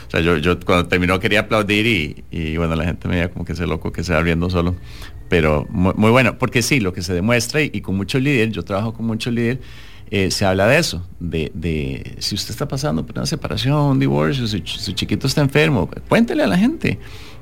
o 0.10 0.12
sea, 0.12 0.22
yo, 0.22 0.38
yo 0.38 0.60
cuando 0.62 0.88
terminó 0.88 1.20
quería 1.20 1.42
aplaudir 1.42 1.86
y, 1.86 2.24
y, 2.32 2.58
bueno, 2.58 2.76
la 2.76 2.84
gente 2.84 3.08
me 3.08 3.14
veía 3.14 3.30
como 3.30 3.46
que 3.46 3.54
ese 3.54 3.68
loco 3.68 3.92
que 3.92 4.04
se 4.04 4.12
va 4.12 4.22
riendo 4.22 4.50
solo. 4.50 4.76
Pero 5.30 5.68
muy, 5.70 6.10
bueno, 6.10 6.40
porque 6.40 6.64
sí, 6.64 6.80
lo 6.80 6.94
que 6.94 7.04
se 7.04 7.14
demuestra 7.14 7.62
y, 7.62 7.82
con 7.82 7.96
muchos 7.96 8.20
líderes, 8.20 8.52
yo 8.56 8.64
trabajo 8.64 8.92
con 8.92 9.06
muchos 9.06 9.32
líderes, 9.32 9.60
eh, 10.10 10.32
se 10.32 10.44
habla 10.44 10.66
de 10.66 10.80
eso, 10.80 11.08
de, 11.20 11.52
de, 11.54 12.16
si 12.18 12.34
usted 12.34 12.50
está 12.50 12.68
pasando 12.68 13.06
por 13.06 13.16
una 13.20 13.28
separación, 13.28 13.76
un 13.76 14.00
divorcio, 14.00 14.48
su, 14.48 14.60
su 14.66 14.94
chiquito 14.94 15.28
está 15.28 15.42
enfermo, 15.42 15.88
cuéntele 16.08 16.42
a 16.42 16.48
la 16.48 16.58
gente. 16.58 16.98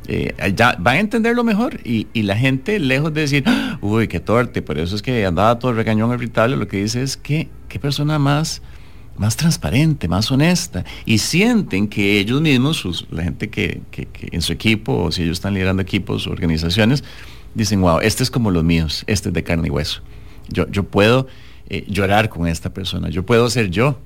Eh, 0.10 0.34
ya 0.56 0.78
va 0.78 0.92
a 0.92 1.00
entenderlo 1.00 1.44
mejor 1.44 1.82
y, 1.84 2.08
la 2.22 2.38
gente, 2.38 2.80
lejos 2.80 3.14
de 3.14 3.22
decir, 3.22 3.44
uy, 3.82 4.08
qué 4.08 4.22
torte, 4.22 4.62
por 4.62 4.78
eso 4.78 4.96
es 4.96 5.02
que 5.02 5.26
andaba 5.26 5.60
todo 5.60 5.74
regañón 5.74 6.14
irritable, 6.14 6.56
lo 6.56 6.68
que 6.70 6.82
dice 6.82 7.04
es 7.04 7.18
que 7.18 7.50
qué 7.68 7.78
persona 7.78 8.18
más, 8.18 8.62
más 9.18 9.36
transparente, 9.36 10.08
más 10.08 10.32
honesta, 10.32 10.86
y 11.06 11.18
sienten 11.18 11.90
que 11.90 12.20
ellos 12.20 12.40
mismos, 12.40 13.06
la 13.12 13.24
gente 13.24 13.50
que, 13.50 13.82
en 14.32 14.42
su 14.42 14.54
equipo, 14.54 14.94
o 14.94 15.12
si 15.12 15.24
ellos 15.24 15.40
están 15.40 15.54
liderando 15.54 15.82
equipos 15.82 16.26
organizaciones, 16.28 17.04
dicen, 17.54 17.82
wow, 17.82 18.00
este 18.00 18.24
es 18.24 18.32
como 18.32 18.50
los 18.50 18.64
míos, 18.64 19.04
este 19.08 19.28
es 19.28 19.34
de 19.34 19.44
carne 19.44 19.68
y 19.68 19.72
hueso. 19.72 20.02
Yo, 20.48 20.70
yo 20.70 20.84
puedo 20.84 21.28
eh, 21.68 21.84
llorar 21.90 22.30
con 22.30 22.48
esta 22.48 22.74
persona, 22.74 23.10
yo 23.10 23.26
puedo 23.26 23.50
ser 23.50 23.70
yo, 23.70 24.00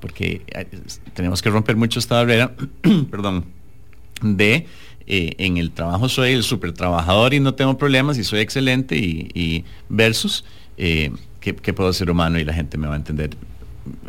porque 0.00 0.40
eh, 0.46 0.66
tenemos 1.12 1.42
que 1.42 1.50
romper 1.50 1.76
mucho 1.76 1.98
esta 1.98 2.14
barrera, 2.14 2.54
perdón, 3.10 3.44
de 4.22 4.66
eh, 5.06 5.34
en 5.38 5.56
el 5.56 5.70
trabajo 5.70 6.08
soy 6.08 6.32
el 6.32 6.42
super 6.42 6.72
trabajador 6.72 7.34
y 7.34 7.40
no 7.40 7.54
tengo 7.54 7.76
problemas 7.76 8.18
y 8.18 8.24
soy 8.24 8.40
excelente 8.40 8.96
y, 8.96 9.64
versus 9.88 10.44
eh, 10.76 11.12
que, 11.40 11.54
puedo 11.72 11.92
ser 11.92 12.10
humano 12.10 12.38
y 12.38 12.44
la 12.44 12.54
gente 12.54 12.78
me 12.78 12.86
va 12.86 12.94
a 12.94 12.96
entender 12.96 13.36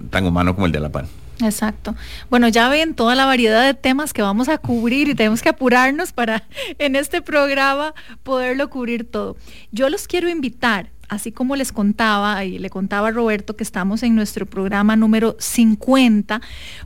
tan 0.09 0.25
humano 0.25 0.53
como 0.53 0.67
el 0.67 0.71
de 0.71 0.79
la 0.79 0.89
pan. 0.89 1.07
Exacto. 1.41 1.95
Bueno, 2.29 2.47
ya 2.47 2.69
ven 2.69 2.93
toda 2.93 3.15
la 3.15 3.25
variedad 3.25 3.65
de 3.65 3.73
temas 3.73 4.13
que 4.13 4.21
vamos 4.21 4.49
a 4.49 4.57
cubrir 4.57 5.09
y 5.09 5.15
tenemos 5.15 5.41
que 5.41 5.49
apurarnos 5.49 6.11
para 6.13 6.43
en 6.77 6.95
este 6.95 7.21
programa 7.21 7.93
poderlo 8.23 8.69
cubrir 8.69 9.09
todo. 9.09 9.35
Yo 9.71 9.89
los 9.89 10.07
quiero 10.07 10.29
invitar 10.29 10.89
así 11.09 11.31
como 11.31 11.55
les 11.55 11.71
contaba 11.71 12.43
y 12.43 12.57
le 12.57 12.69
contaba 12.69 13.09
a 13.09 13.11
Roberto 13.11 13.55
que 13.55 13.63
estamos 13.63 14.03
en 14.03 14.15
nuestro 14.15 14.45
programa 14.45 14.95
número 14.95 15.35
50, 15.39 16.41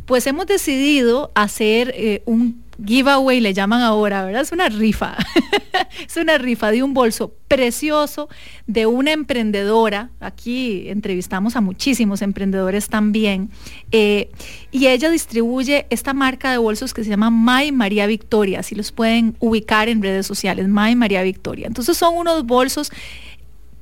pues 0.06 0.28
hemos 0.28 0.48
decidido 0.48 1.32
hacer 1.36 1.94
eh, 1.96 2.24
un 2.26 2.62
giveaway 2.86 3.40
le 3.40 3.54
llaman 3.54 3.82
ahora, 3.82 4.26
¿verdad? 4.26 4.42
Es 4.42 4.52
una 4.52 4.70
rifa. 4.70 5.18
es 6.08 6.18
una 6.18 6.38
rifa 6.38 6.72
de 6.72 6.84
un 6.84 6.94
bolso 6.94 7.34
precioso 7.48 8.30
de 8.66 8.86
una 8.86 9.12
emprendedora. 9.12 10.10
Aquí 10.20 10.90
entrevistamos 10.90 11.56
a 11.56 11.62
muchísimos 11.62 12.22
emprendedores 12.22 12.90
también. 12.90 13.50
Eh, 13.92 14.30
y 14.72 14.88
ella 14.88 15.10
distribuye 15.10 15.88
esta 15.90 16.14
marca 16.14 16.52
de 16.52 16.58
bolsos 16.58 16.94
que 16.94 17.04
se 17.04 17.10
llama 17.10 17.32
My 17.32 17.72
María 17.72 18.08
Victoria. 18.08 18.64
Si 18.64 18.76
los 18.76 18.92
pueden 18.92 19.36
ubicar 19.40 19.90
en 19.90 20.02
redes 20.02 20.28
sociales, 20.28 20.68
My 20.68 20.96
María 20.96 21.24
Victoria. 21.24 21.68
Entonces 21.68 21.98
son 21.98 22.16
unos 22.16 22.46
bolsos 22.46 22.92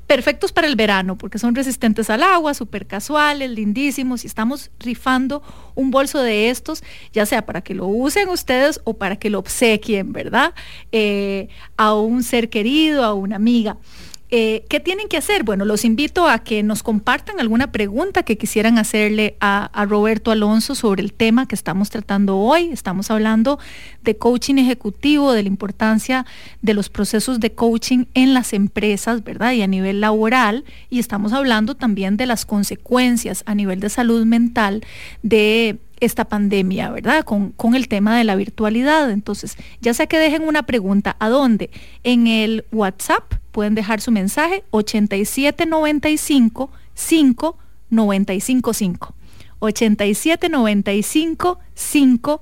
perfectos 0.07 0.51
para 0.51 0.67
el 0.67 0.75
verano 0.75 1.17
porque 1.17 1.39
son 1.39 1.55
resistentes 1.55 2.09
al 2.09 2.23
agua, 2.23 2.53
súper 2.53 2.85
casuales, 2.85 3.49
lindísimos 3.49 4.23
y 4.23 4.27
estamos 4.27 4.71
rifando 4.79 5.41
un 5.73 5.91
bolso 5.91 6.21
de 6.21 6.49
estos, 6.49 6.83
ya 7.11 7.25
sea 7.25 7.45
para 7.45 7.61
que 7.61 7.73
lo 7.73 7.87
usen 7.87 8.29
ustedes 8.29 8.81
o 8.83 8.95
para 8.97 9.17
que 9.17 9.29
lo 9.29 9.39
obsequien, 9.39 10.13
¿verdad? 10.13 10.53
Eh, 10.91 11.49
a 11.77 11.93
un 11.93 12.23
ser 12.23 12.49
querido, 12.49 13.03
a 13.03 13.13
una 13.13 13.35
amiga. 13.35 13.77
Eh, 14.37 14.65
¿Qué 14.67 14.81
tienen 14.81 15.07
que 15.07 15.15
hacer? 15.15 15.45
Bueno, 15.45 15.63
los 15.63 15.85
invito 15.85 16.27
a 16.27 16.39
que 16.39 16.61
nos 16.61 16.83
compartan 16.83 17.39
alguna 17.39 17.71
pregunta 17.71 18.23
que 18.23 18.37
quisieran 18.37 18.77
hacerle 18.77 19.37
a, 19.39 19.85
Roberto 19.87 20.29
Alonso 20.29 20.75
sobre 20.75 21.03
el 21.03 21.13
tema 21.13 21.47
que 21.47 21.55
estamos 21.55 21.89
tratando 21.89 22.37
hoy. 22.37 22.67
Estamos 22.73 23.09
hablando 23.09 23.59
de 24.03 24.17
coaching 24.17 24.55
ejecutivo, 24.55 25.31
de 25.31 25.43
la 25.43 25.47
importancia 25.47 26.25
de 26.61 26.73
los 26.73 26.89
procesos 26.89 27.39
de 27.39 27.53
coaching 27.53 28.07
en 28.13 28.33
las 28.33 28.51
empresas, 28.51 29.23
¿verdad? 29.23 29.53
Y 29.53 29.61
a 29.61 29.67
nivel 29.67 30.01
laboral. 30.01 30.65
Y 30.89 30.99
estamos 30.99 31.31
hablando 31.31 31.75
también 31.75 32.17
de 32.17 32.25
las 32.25 32.45
consecuencias 32.45 33.41
a 33.45 33.55
nivel 33.55 33.79
de 33.79 33.87
salud 33.87 34.25
mental 34.25 34.83
de 35.23 35.79
esta 35.99 36.25
pandemia, 36.25 36.89
¿verdad? 36.91 37.23
Con, 37.23 37.51
con, 37.51 37.75
el 37.75 37.87
tema 37.87 38.17
de 38.17 38.23
la 38.23 38.35
virtualidad. 38.35 39.11
Entonces, 39.11 39.55
ya 39.81 39.93
sea 39.93 40.07
que 40.07 40.17
dejen 40.17 40.41
una 40.43 40.63
pregunta, 40.63 41.15
¿a 41.19 41.29
dónde? 41.29 41.69
En 42.03 42.25
el 42.27 42.65
WhatsApp 42.71 43.35
pueden 43.51 43.75
dejar 43.75 44.01
su 44.01 44.11
mensaje 44.11 44.63
8795 44.71 46.71
5 46.93 47.57
95 47.89 48.73
5. 48.73 49.13
8795 49.59 51.59
5 51.73 52.41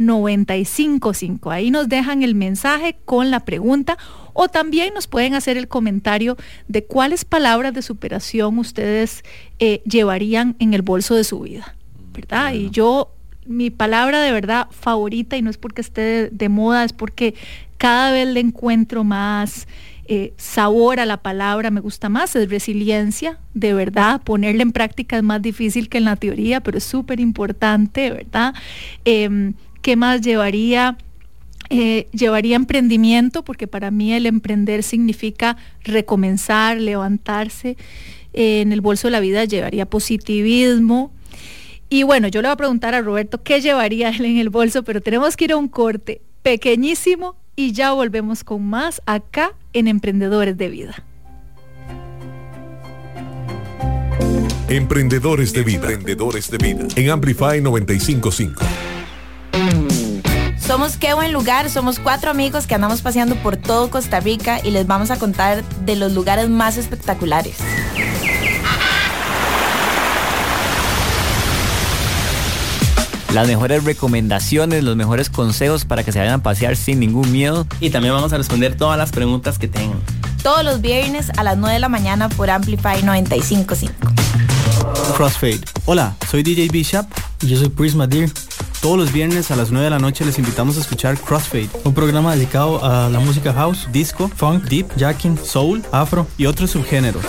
955. 0.00 1.50
Ahí 1.50 1.70
nos 1.70 1.88
dejan 1.88 2.22
el 2.22 2.34
mensaje 2.34 2.96
con 3.04 3.30
la 3.30 3.40
pregunta 3.40 3.98
o 4.32 4.48
también 4.48 4.94
nos 4.94 5.06
pueden 5.06 5.34
hacer 5.34 5.58
el 5.58 5.68
comentario 5.68 6.36
de 6.68 6.84
cuáles 6.84 7.24
palabras 7.24 7.74
de 7.74 7.82
superación 7.82 8.58
ustedes 8.58 9.22
eh, 9.58 9.82
llevarían 9.84 10.56
en 10.58 10.72
el 10.72 10.82
bolso 10.82 11.14
de 11.14 11.24
su 11.24 11.40
vida, 11.40 11.76
¿verdad? 12.12 12.52
Y 12.54 12.70
yo, 12.70 13.12
mi 13.46 13.70
palabra 13.70 14.22
de 14.22 14.32
verdad 14.32 14.68
favorita, 14.70 15.36
y 15.36 15.42
no 15.42 15.50
es 15.50 15.58
porque 15.58 15.80
esté 15.80 16.30
de, 16.30 16.48
moda, 16.48 16.84
es 16.84 16.92
porque 16.92 17.34
cada 17.78 18.12
vez 18.12 18.28
le 18.28 18.40
encuentro 18.40 19.04
más 19.04 19.66
eh, 20.06 20.32
sabor 20.36 21.00
a 21.00 21.06
la 21.06 21.18
palabra, 21.18 21.70
me 21.70 21.80
gusta 21.80 22.08
más, 22.08 22.34
es 22.36 22.48
resiliencia, 22.50 23.38
de 23.54 23.74
verdad, 23.74 24.20
ponerla 24.22 24.62
en 24.62 24.72
práctica 24.72 25.16
es 25.16 25.22
más 25.22 25.40
difícil 25.40 25.88
que 25.88 25.98
en 25.98 26.04
la 26.04 26.16
teoría, 26.16 26.60
pero 26.60 26.78
es 26.78 26.84
súper 26.84 27.20
importante, 27.20 28.10
¿verdad? 28.10 28.54
Em, 29.04 29.54
¿Qué 29.82 29.96
más 29.96 30.20
llevaría? 30.20 30.98
Eh, 31.70 32.08
llevaría 32.12 32.56
emprendimiento, 32.56 33.44
porque 33.44 33.66
para 33.66 33.90
mí 33.90 34.12
el 34.12 34.26
emprender 34.26 34.82
significa 34.82 35.56
recomenzar, 35.84 36.78
levantarse. 36.78 37.76
Eh, 38.32 38.60
en 38.60 38.72
el 38.72 38.80
bolso 38.80 39.06
de 39.06 39.12
la 39.12 39.20
vida 39.20 39.44
llevaría 39.44 39.86
positivismo. 39.86 41.12
Y 41.92 42.04
bueno, 42.04 42.28
yo 42.28 42.40
le 42.40 42.46
voy 42.46 42.52
a 42.52 42.56
preguntar 42.56 42.94
a 42.94 43.02
Roberto 43.02 43.42
qué 43.42 43.60
llevaría 43.60 44.10
él 44.10 44.24
en 44.24 44.38
el 44.38 44.48
bolso, 44.48 44.84
pero 44.84 45.00
tenemos 45.00 45.36
que 45.36 45.46
ir 45.46 45.52
a 45.52 45.56
un 45.56 45.66
corte 45.66 46.22
pequeñísimo 46.42 47.34
y 47.56 47.72
ya 47.72 47.92
volvemos 47.92 48.44
con 48.44 48.64
más 48.64 49.02
acá 49.06 49.54
en 49.72 49.88
Emprendedores 49.88 50.56
de 50.56 50.68
Vida. 50.68 51.04
Emprendedores 54.68 55.52
de 55.52 55.64
Vida. 55.64 55.90
Emprendedores 55.90 56.48
de 56.48 56.58
Vida. 56.58 56.86
En 56.94 57.10
Amplify 57.10 57.60
955. 57.60 58.64
Somos 60.58 60.96
Qué 60.96 61.12
Buen 61.12 61.32
Lugar, 61.32 61.68
somos 61.70 61.98
cuatro 61.98 62.30
amigos 62.30 62.68
que 62.68 62.76
andamos 62.76 63.02
paseando 63.02 63.34
por 63.34 63.56
todo 63.56 63.90
Costa 63.90 64.20
Rica 64.20 64.60
y 64.62 64.70
les 64.70 64.86
vamos 64.86 65.10
a 65.10 65.18
contar 65.18 65.64
de 65.64 65.96
los 65.96 66.12
lugares 66.12 66.48
más 66.48 66.76
espectaculares. 66.76 67.56
Las 73.32 73.46
mejores 73.46 73.84
recomendaciones, 73.84 74.82
los 74.82 74.96
mejores 74.96 75.30
consejos 75.30 75.84
para 75.84 76.02
que 76.02 76.12
se 76.12 76.18
vayan 76.18 76.34
a 76.34 76.42
pasear 76.42 76.76
sin 76.76 77.00
ningún 77.00 77.30
miedo. 77.30 77.66
Y 77.80 77.90
también 77.90 78.14
vamos 78.14 78.32
a 78.32 78.36
responder 78.36 78.76
todas 78.76 78.98
las 78.98 79.12
preguntas 79.12 79.58
que 79.58 79.68
tengan. 79.68 79.98
Todos 80.42 80.64
los 80.64 80.80
viernes 80.80 81.30
a 81.36 81.44
las 81.44 81.56
9 81.58 81.74
de 81.74 81.80
la 81.80 81.88
mañana 81.88 82.28
por 82.28 82.50
Amplify 82.50 83.02
955. 83.02 83.94
Crossfade. 85.16 85.60
Hola, 85.84 86.16
soy 86.30 86.42
DJ 86.42 86.68
Bishop 86.68 87.06
y 87.42 87.48
yo 87.48 87.58
soy 87.58 87.68
Prisma 87.68 88.06
Deer. 88.06 88.30
Todos 88.80 88.96
los 88.98 89.12
viernes 89.12 89.50
a 89.50 89.56
las 89.56 89.70
9 89.70 89.84
de 89.84 89.90
la 89.90 89.98
noche 89.98 90.24
les 90.24 90.38
invitamos 90.38 90.78
a 90.78 90.80
escuchar 90.80 91.18
Crossfade, 91.18 91.68
un 91.84 91.92
programa 91.92 92.34
dedicado 92.34 92.82
a 92.82 93.10
la 93.10 93.20
música 93.20 93.52
house, 93.52 93.86
disco, 93.92 94.30
funk, 94.34 94.64
deep, 94.64 94.88
jacking, 94.96 95.38
soul, 95.38 95.84
afro 95.92 96.26
y 96.38 96.46
otros 96.46 96.70
subgéneros. 96.70 97.24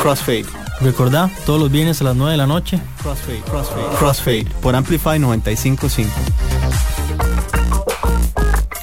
Crossfade. 0.00 0.59
Recordá, 0.80 1.30
todos 1.44 1.60
los 1.60 1.70
viernes 1.70 2.00
a 2.00 2.04
las 2.04 2.16
9 2.16 2.32
de 2.32 2.38
la 2.38 2.46
noche. 2.46 2.80
Crossfade, 3.02 3.40
Crossfade, 3.40 3.96
Crossfade 3.98 4.46
por 4.62 4.74
Amplify 4.74 5.18
955. 5.18 6.10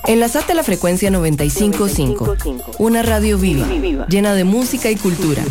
Enlazate 0.06 0.54
a 0.54 0.56
la 0.56 0.64
frecuencia 0.64 1.10
955, 1.10 2.36
una 2.78 3.04
radio 3.04 3.38
viva, 3.38 3.68
llena 4.08 4.34
de 4.36 4.46
música 4.46 4.90
y 4.90 4.96
cultura. 4.96 5.44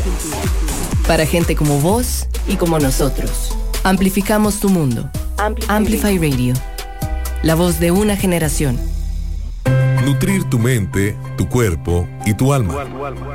Para 1.07 1.27
gente 1.27 1.57
como 1.57 1.79
vos 1.81 2.27
y 2.49 2.57
como 2.57 2.79
nosotros. 2.79 3.55
Amplificamos 3.85 4.59
tu 4.59 4.71
mundo. 4.71 5.11
Amplify, 5.69 6.17
Radio. 6.17 6.55
La 7.43 7.55
voz 7.55 7.79
de 7.81 7.91
una 7.91 8.17
generación. 8.17 8.79
Nutrir 10.05 10.45
tu 10.45 10.59
mente, 10.59 11.17
tu 11.37 11.49
cuerpo 11.49 12.09
y 12.25 12.35
tu 12.35 12.53
alma. 12.53 12.87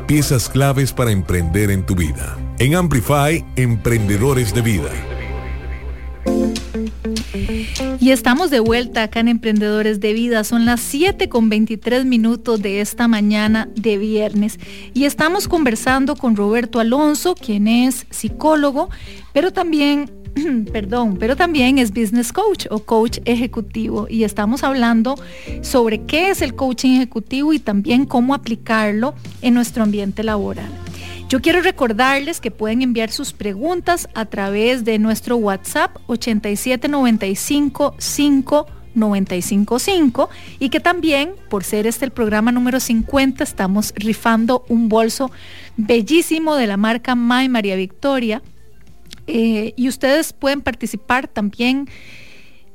Piezas 0.08 0.50
claves 0.50 0.92
para 0.92 1.12
emprender 1.12 1.70
en 1.70 1.86
tu 1.86 1.94
vida. 1.94 2.38
En 2.62 2.76
Amplify, 2.76 3.44
Emprendedores 3.56 4.54
de 4.54 4.62
Vida. 4.62 4.92
Y 8.00 8.12
estamos 8.12 8.52
de 8.52 8.60
vuelta 8.60 9.02
acá 9.02 9.20
en 9.20 9.30
Emprendedores 9.30 10.00
de 10.00 10.14
Vida. 10.14 10.44
Son 10.44 10.66
las 10.66 10.80
7 10.80 11.28
con 11.28 11.50
23 11.50 12.06
minutos 12.06 12.62
de 12.62 12.80
esta 12.80 13.08
mañana 13.08 13.68
de 13.74 13.98
viernes. 13.98 14.60
Y 14.94 15.06
estamos 15.06 15.48
conversando 15.48 16.16
con 16.16 16.36
Roberto 16.36 16.80
Alonso, 16.80 17.34
quien 17.34 17.68
es 17.68 18.06
psicólogo, 18.12 18.92
pero 19.34 19.52
también 19.52 20.12
perdón, 20.72 21.18
pero 21.20 21.36
también 21.36 21.80
es 21.80 21.90
business 21.90 22.32
coach 22.32 22.68
o 22.70 22.84
coach 22.84 23.18
ejecutivo 23.26 24.06
y 24.08 24.24
estamos 24.24 24.64
hablando 24.64 25.16
sobre 25.62 26.06
qué 26.06 26.30
es 26.30 26.44
el 26.44 26.54
coaching 26.54 26.92
ejecutivo 26.92 27.54
y 27.54 27.60
también 27.60 28.06
cómo 28.06 28.36
aplicarlo 28.36 29.16
en 29.42 29.56
nuestro 29.56 29.82
ambiente 29.82 30.24
laboral. 30.24 30.70
Yo 31.32 31.42
quiero 31.42 31.62
recordarles 31.62 32.42
que 32.42 32.52
pueden 32.52 32.82
enviar 32.82 33.10
sus 33.10 33.32
preguntas 33.32 34.10
a 34.16 34.26
través 34.26 34.84
de 34.84 35.00
nuestro 35.00 35.38
WhatsApp 35.38 35.96
8795 36.08 37.96
955 38.94 40.30
y 40.60 40.68
que 40.68 40.82
también, 40.82 41.36
por 41.50 41.64
ser 41.64 41.88
este 41.88 42.04
el 42.04 42.12
programa 42.12 42.52
número 42.52 42.82
50, 42.82 43.46
estamos 43.46 43.94
rifando 43.96 44.66
un 44.68 44.90
bolso 44.90 45.32
bellísimo 45.78 46.58
de 46.58 46.68
la 46.68 46.76
marca 46.76 47.16
My 47.16 47.48
María 47.48 47.78
Victoria. 47.78 48.42
Eh, 49.28 49.74
y 49.78 49.88
ustedes 49.88 50.34
pueden 50.34 50.60
participar 50.60 51.30
también 51.30 51.88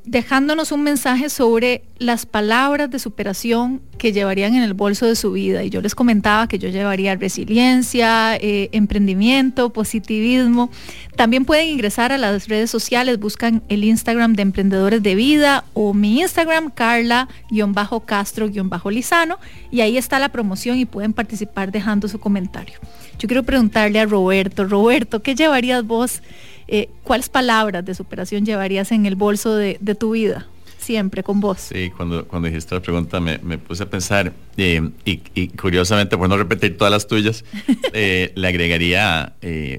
dejándonos 0.07 0.71
un 0.71 0.81
mensaje 0.83 1.29
sobre 1.29 1.83
las 1.97 2.25
palabras 2.25 2.89
de 2.89 2.97
superación 2.97 3.81
que 3.97 4.13
llevarían 4.13 4.55
en 4.55 4.63
el 4.63 4.73
bolso 4.73 5.05
de 5.05 5.17
su 5.17 5.33
vida. 5.33 5.65
Y 5.65 5.69
yo 5.69 5.81
les 5.81 5.95
comentaba 5.95 6.47
que 6.47 6.59
yo 6.59 6.69
llevaría 6.69 7.13
resiliencia, 7.15 8.37
eh, 8.37 8.69
emprendimiento, 8.71 9.73
positivismo. 9.73 10.71
También 11.17 11.43
pueden 11.43 11.67
ingresar 11.67 12.13
a 12.13 12.17
las 12.17 12.47
redes 12.47 12.71
sociales, 12.71 13.19
buscan 13.19 13.63
el 13.67 13.83
Instagram 13.83 14.31
de 14.33 14.43
Emprendedores 14.43 15.03
de 15.03 15.15
Vida 15.15 15.65
o 15.73 15.93
mi 15.93 16.21
Instagram, 16.21 16.71
Carla-Castro-Lizano. 16.71 19.39
Y 19.71 19.81
ahí 19.81 19.97
está 19.97 20.19
la 20.19 20.29
promoción 20.29 20.77
y 20.77 20.85
pueden 20.85 21.11
participar 21.11 21.69
dejando 21.71 22.07
su 22.07 22.17
comentario. 22.19 22.79
Yo 23.19 23.27
quiero 23.27 23.43
preguntarle 23.43 23.99
a 23.99 24.05
Roberto, 24.05 24.63
Roberto, 24.63 25.21
¿qué 25.21 25.35
llevarías 25.35 25.85
vos? 25.85 26.21
Eh, 26.67 26.89
¿Cuáles 27.03 27.29
palabras 27.29 27.85
de 27.85 27.95
superación 27.95 28.45
llevarías 28.45 28.91
en 28.91 29.05
el 29.05 29.15
bolso 29.15 29.55
de, 29.55 29.77
tu 29.99 30.11
vida? 30.11 30.47
Siempre 30.77 31.23
con 31.23 31.39
vos. 31.39 31.59
Sí, 31.59 31.91
cuando, 31.95 32.27
cuando 32.27 32.47
dijiste 32.47 32.75
la 32.75 32.81
pregunta 32.81 33.19
me, 33.19 33.57
puse 33.57 33.83
a 33.83 33.89
pensar 33.89 34.31
eh, 34.57 34.89
y, 35.05 35.47
curiosamente, 35.49 36.17
por 36.17 36.29
no 36.29 36.37
repetir 36.37 36.77
todas 36.77 36.91
las 36.91 37.07
tuyas, 37.07 37.43
eh, 37.93 38.31
le 38.35 38.47
agregaría 38.47 39.33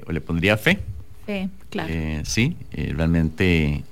o 0.05 0.11
le 0.11 0.21
pondría 0.21 0.57
fe. 0.57 0.79
Fe, 1.25 1.49
claro. 1.69 1.93
sí, 2.25 2.55
realmente 2.71 3.83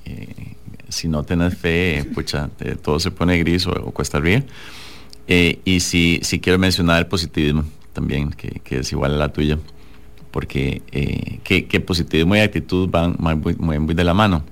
si 0.90 1.08
no 1.08 1.24
tenés 1.24 1.56
fe, 1.58 2.06
pucha, 2.14 2.50
todo 2.82 3.00
se 3.00 3.12
pone 3.12 3.38
gris 3.40 3.68
o, 3.68 3.74
cuesta 3.92 4.18
arriba. 4.18 4.44
y 5.28 5.80
si, 5.80 6.20
si 6.24 6.40
quiero 6.40 6.58
mencionar 6.58 7.00
el 7.00 7.08
positivismo 7.08 7.64
también, 7.98 8.30
que, 8.30 8.62
es 8.78 8.92
igual 8.92 9.16
a 9.16 9.18
la 9.18 9.34
tuya, 9.34 9.58
porque 10.38 10.84
eh, 10.92 11.40
que, 11.44 11.80
positivismo 11.80 12.36
y 12.36 12.42
actitud 12.42 12.88
van 12.88 13.16
muy, 13.18 13.96
de 13.96 14.04
la 14.04 14.14
mano. 14.14 14.44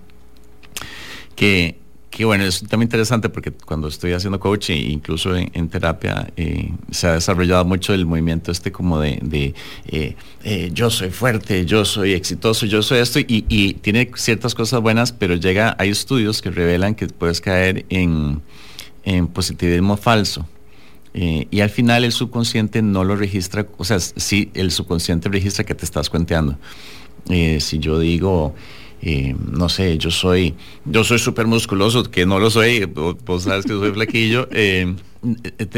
Que, 1.35 1.77
que, 2.09 2.25
bueno, 2.25 2.43
es 2.43 2.61
también 2.61 2.87
interesante 2.87 3.29
porque 3.29 3.51
cuando 3.51 3.87
estoy 3.87 4.13
haciendo 4.13 4.39
coaching, 4.39 4.77
incluso 4.89 5.35
en, 5.35 5.69
terapia, 5.69 6.33
eh, 6.37 6.71
se 6.89 7.05
ha 7.05 7.13
desarrollado 7.13 7.65
mucho 7.65 7.93
el 7.93 8.07
movimiento 8.07 8.51
este 8.51 8.71
como 8.71 8.99
de, 8.99 9.53
eh, 9.85 10.71
yo 10.73 10.89
soy 10.89 11.11
fuerte, 11.11 11.67
yo 11.67 11.85
soy 11.85 12.13
exitoso, 12.13 12.65
yo 12.65 12.81
soy 12.81 12.97
esto, 12.97 13.19
y, 13.19 13.45
y, 13.47 13.75
tiene 13.75 14.09
ciertas 14.15 14.55
cosas 14.55 14.81
buenas, 14.81 15.11
pero 15.11 15.35
llega, 15.35 15.75
hay 15.77 15.89
estudios 15.89 16.41
que 16.41 16.49
revelan 16.49 16.95
que 16.95 17.05
puedes 17.09 17.41
caer 17.41 17.85
en, 17.89 18.41
en 19.03 19.27
positivismo 19.27 19.97
falso. 19.97 20.47
Eh, 21.17 21.47
y 21.49 21.61
al 21.61 21.69
final 21.69 22.03
el 22.03 22.11
subconsciente 22.11 22.81
no 22.81 23.05
lo 23.05 23.15
registra, 23.15 23.65
o 23.77 23.85
sea, 23.85 24.01
sí, 24.01 24.51
el 24.53 24.69
subconsciente 24.69 25.29
registra 25.29 25.63
que 25.63 25.73
te 25.73 25.85
estás 25.85 26.09
cuenteando. 26.09 26.57
Eh, 27.29 27.61
si 27.61 27.79
yo 27.79 27.97
digo, 27.99 28.53
eh, 29.01 29.33
no 29.49 29.69
sé, 29.69 29.97
yo 29.97 30.11
soy, 30.11 30.55
yo 30.83 31.05
soy 31.05 31.17
súper 31.17 31.47
musculoso, 31.47 32.03
que 32.03 32.25
no 32.25 32.37
lo 32.37 32.49
soy, 32.49 32.83
vos, 32.83 33.43
sabes 33.43 33.65
que 33.65 33.71
soy 33.71 33.91
flaquillo, 33.93 34.49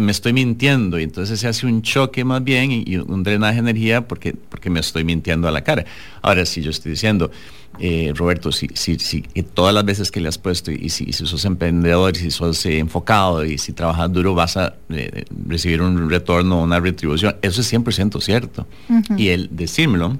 me 0.01 0.11
estoy 0.11 0.33
mintiendo 0.33 0.99
y 0.99 1.03
entonces 1.03 1.39
se 1.39 1.47
hace 1.47 1.65
un 1.65 1.81
choque 1.81 2.23
más 2.23 2.43
bien 2.43 2.71
y, 2.71 2.83
y, 2.85 2.97
un 2.97 3.23
drenaje 3.23 3.55
de 3.55 3.59
energía 3.59 4.07
porque, 4.07 4.33
porque 4.33 4.69
me 4.69 4.79
estoy 4.79 5.03
mintiendo 5.03 5.47
a 5.47 5.51
la 5.51 5.63
cara. 5.63 5.85
Ahora, 6.21 6.45
si 6.45 6.61
yo 6.61 6.71
estoy 6.71 6.91
diciendo, 6.91 7.31
eh, 7.79 8.11
Roberto, 8.15 8.51
si, 8.51 8.69
si, 8.73 8.97
si, 8.97 9.21
todas 9.53 9.73
las 9.73 9.85
veces 9.85 10.09
que 10.09 10.19
le 10.19 10.29
has 10.29 10.37
puesto 10.37 10.71
y 10.71 10.89
si, 10.89 11.13
si 11.13 11.25
sos 11.25 11.45
emprendedor 11.45 12.15
y 12.15 12.19
si 12.19 12.31
sos 12.31 12.65
eh, 12.65 12.79
enfocado 12.79 13.45
y 13.45 13.57
si 13.57 13.71
trabajas 13.73 14.11
duro 14.11 14.33
vas 14.33 14.57
a 14.57 14.75
eh, 14.89 15.25
recibir 15.47 15.81
un 15.81 16.09
retorno, 16.09 16.61
una 16.61 16.79
retribución, 16.79 17.35
eso 17.41 17.61
es 17.61 17.71
100% 17.71 18.19
cierto. 18.21 18.67
Y 19.15 19.29
el 19.29 19.49
decírmelo 19.51 20.17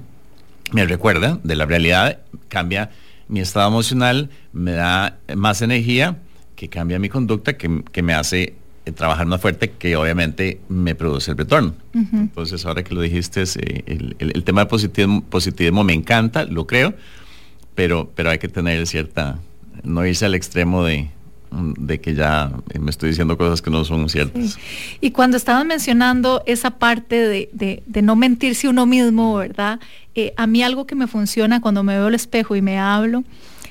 me 0.72 0.86
recuerda 0.86 1.40
de 1.42 1.56
la 1.56 1.66
realidad, 1.66 2.20
cambia 2.48 2.90
mi 3.28 3.40
estado 3.40 3.68
emocional 3.68 4.30
me 4.52 4.72
da 4.72 5.18
más 5.36 5.60
energía, 5.60 6.16
que 6.56 6.68
cambia 6.68 6.98
mi 6.98 7.08
conducta, 7.08 7.56
que, 7.56 7.82
que 7.92 8.02
me 8.02 8.14
hace 8.14 8.54
trabajar 8.92 9.26
más 9.26 9.40
fuerte, 9.40 9.70
que 9.70 9.96
obviamente 9.96 10.60
me 10.68 10.94
produce 10.94 11.32
el 11.32 11.38
retorno. 11.38 11.74
Entonces, 11.94 12.64
ahora 12.66 12.82
que 12.82 12.94
lo 12.94 13.00
dijiste, 13.00 13.42
eh, 13.42 13.82
el, 13.86 14.16
el, 14.18 14.44
tema 14.44 14.62
de 14.62 14.66
positivismo, 14.66 15.22
positivismo 15.22 15.84
me 15.84 15.94
encanta, 15.94 16.44
lo 16.44 16.66
creo, 16.66 16.94
pero, 17.74 18.10
pero 18.14 18.30
hay 18.30 18.38
que 18.38 18.48
tener 18.48 18.86
cierta, 18.86 19.38
no 19.82 20.06
irse 20.06 20.26
al 20.26 20.34
extremo 20.34 20.84
de, 20.84 21.10
de 21.50 22.00
que 22.00 22.14
ya 22.14 22.50
me 22.78 22.90
estoy 22.90 23.10
diciendo 23.10 23.36
cosas 23.36 23.62
que 23.62 23.70
no 23.70 23.84
son 23.84 24.08
ciertas. 24.08 24.58
Y 25.00 25.10
cuando 25.10 25.36
estabas 25.36 25.64
mencionando 25.64 26.42
esa 26.46 26.70
parte 26.70 27.16
de, 27.16 27.48
de, 27.52 27.82
de 27.86 28.02
no 28.02 28.16
mentirse 28.16 28.68
uno 28.68 28.86
mismo, 28.86 29.36
¿verdad? 29.36 29.80
Eh, 30.14 30.34
a 30.36 30.46
mí 30.46 30.62
algo 30.62 30.86
que 30.86 30.94
me 30.94 31.06
funciona 31.06 31.60
cuando 31.60 31.82
me 31.82 31.94
veo 31.94 32.06
al 32.06 32.14
espejo 32.14 32.56
y 32.56 32.62
me 32.62 32.78
hablo 32.78 33.24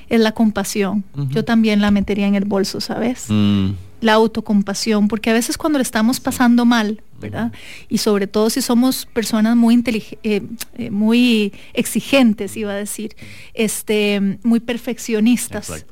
es 0.08 0.20
la 0.20 0.32
compasión. 0.32 1.04
Yo 1.30 1.44
también 1.44 1.80
la 1.80 1.90
metería 1.90 2.26
en 2.26 2.34
el 2.34 2.44
bolso, 2.44 2.80
¿sabes? 2.80 3.26
Mm. 3.28 3.72
La 4.00 4.14
autocompasión, 4.14 5.08
porque 5.08 5.30
a 5.30 5.32
veces 5.32 5.58
cuando 5.58 5.78
le 5.78 5.82
estamos 5.82 6.20
pasando 6.20 6.64
mal, 6.64 7.02
¿verdad? 7.20 7.52
Y 7.88 7.98
sobre 7.98 8.26
todo 8.26 8.50
si 8.50 8.62
somos 8.62 9.06
personas 9.06 9.56
muy 9.56 9.82
eh, 10.22 10.42
eh, 10.76 10.90
muy 10.90 11.52
exigentes, 11.74 12.56
iba 12.56 12.72
a 12.72 12.76
decir, 12.76 13.16
este, 13.54 14.38
muy 14.42 14.60
perfeccionistas. 14.60 15.84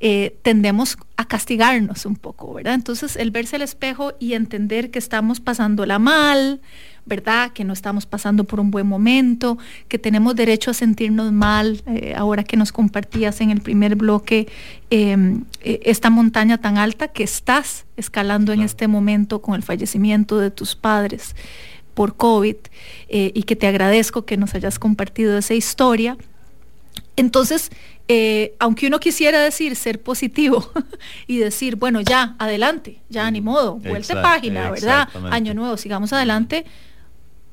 Eh, 0.00 0.36
tendemos 0.42 0.98
a 1.16 1.26
castigarnos 1.26 2.04
un 2.04 2.16
poco, 2.16 2.52
¿verdad? 2.52 2.74
Entonces 2.74 3.16
el 3.16 3.30
verse 3.30 3.56
al 3.56 3.62
espejo 3.62 4.12
y 4.18 4.34
entender 4.34 4.90
que 4.90 4.98
estamos 4.98 5.40
pasándola 5.40 5.98
mal, 5.98 6.60
¿verdad? 7.06 7.52
Que 7.52 7.64
no 7.64 7.72
estamos 7.72 8.06
pasando 8.06 8.44
por 8.44 8.60
un 8.60 8.70
buen 8.70 8.86
momento, 8.86 9.58
que 9.88 9.98
tenemos 9.98 10.34
derecho 10.34 10.70
a 10.70 10.74
sentirnos 10.74 11.32
mal, 11.32 11.82
eh, 11.86 12.14
ahora 12.16 12.44
que 12.44 12.56
nos 12.56 12.72
compartías 12.72 13.40
en 13.40 13.50
el 13.50 13.60
primer 13.60 13.96
bloque 13.96 14.48
em, 14.90 15.44
e, 15.62 15.80
esta 15.84 16.10
montaña 16.10 16.58
tan 16.58 16.78
alta 16.78 17.08
que 17.08 17.24
estás 17.24 17.84
escalando 17.96 18.52
en 18.52 18.60
este 18.60 18.88
momento 18.88 19.42
con 19.42 19.54
el 19.54 19.62
fallecimiento 19.62 20.38
de 20.38 20.50
tus 20.50 20.74
padres 20.74 21.34
por 21.94 22.16
COVID 22.16 22.56
eh, 23.08 23.32
y 23.34 23.42
que 23.44 23.56
te 23.56 23.66
agradezco 23.66 24.24
que 24.24 24.36
nos 24.36 24.54
hayas 24.54 24.78
compartido 24.78 25.38
esa 25.38 25.54
historia. 25.54 26.16
Entonces, 27.16 27.70
eh, 28.08 28.54
aunque 28.58 28.86
uno 28.86 28.98
quisiera 28.98 29.40
decir 29.40 29.76
ser 29.76 30.02
positivo 30.02 30.70
y 31.26 31.38
decir, 31.38 31.76
bueno, 31.76 32.00
ya, 32.00 32.34
adelante, 32.38 32.98
ya 33.08 33.30
ni 33.30 33.40
modo, 33.40 33.76
vuelta 33.76 34.20
página, 34.20 34.70
¿verdad? 34.70 35.08
Año 35.30 35.54
nuevo, 35.54 35.76
sigamos 35.76 36.12
adelante. 36.12 36.64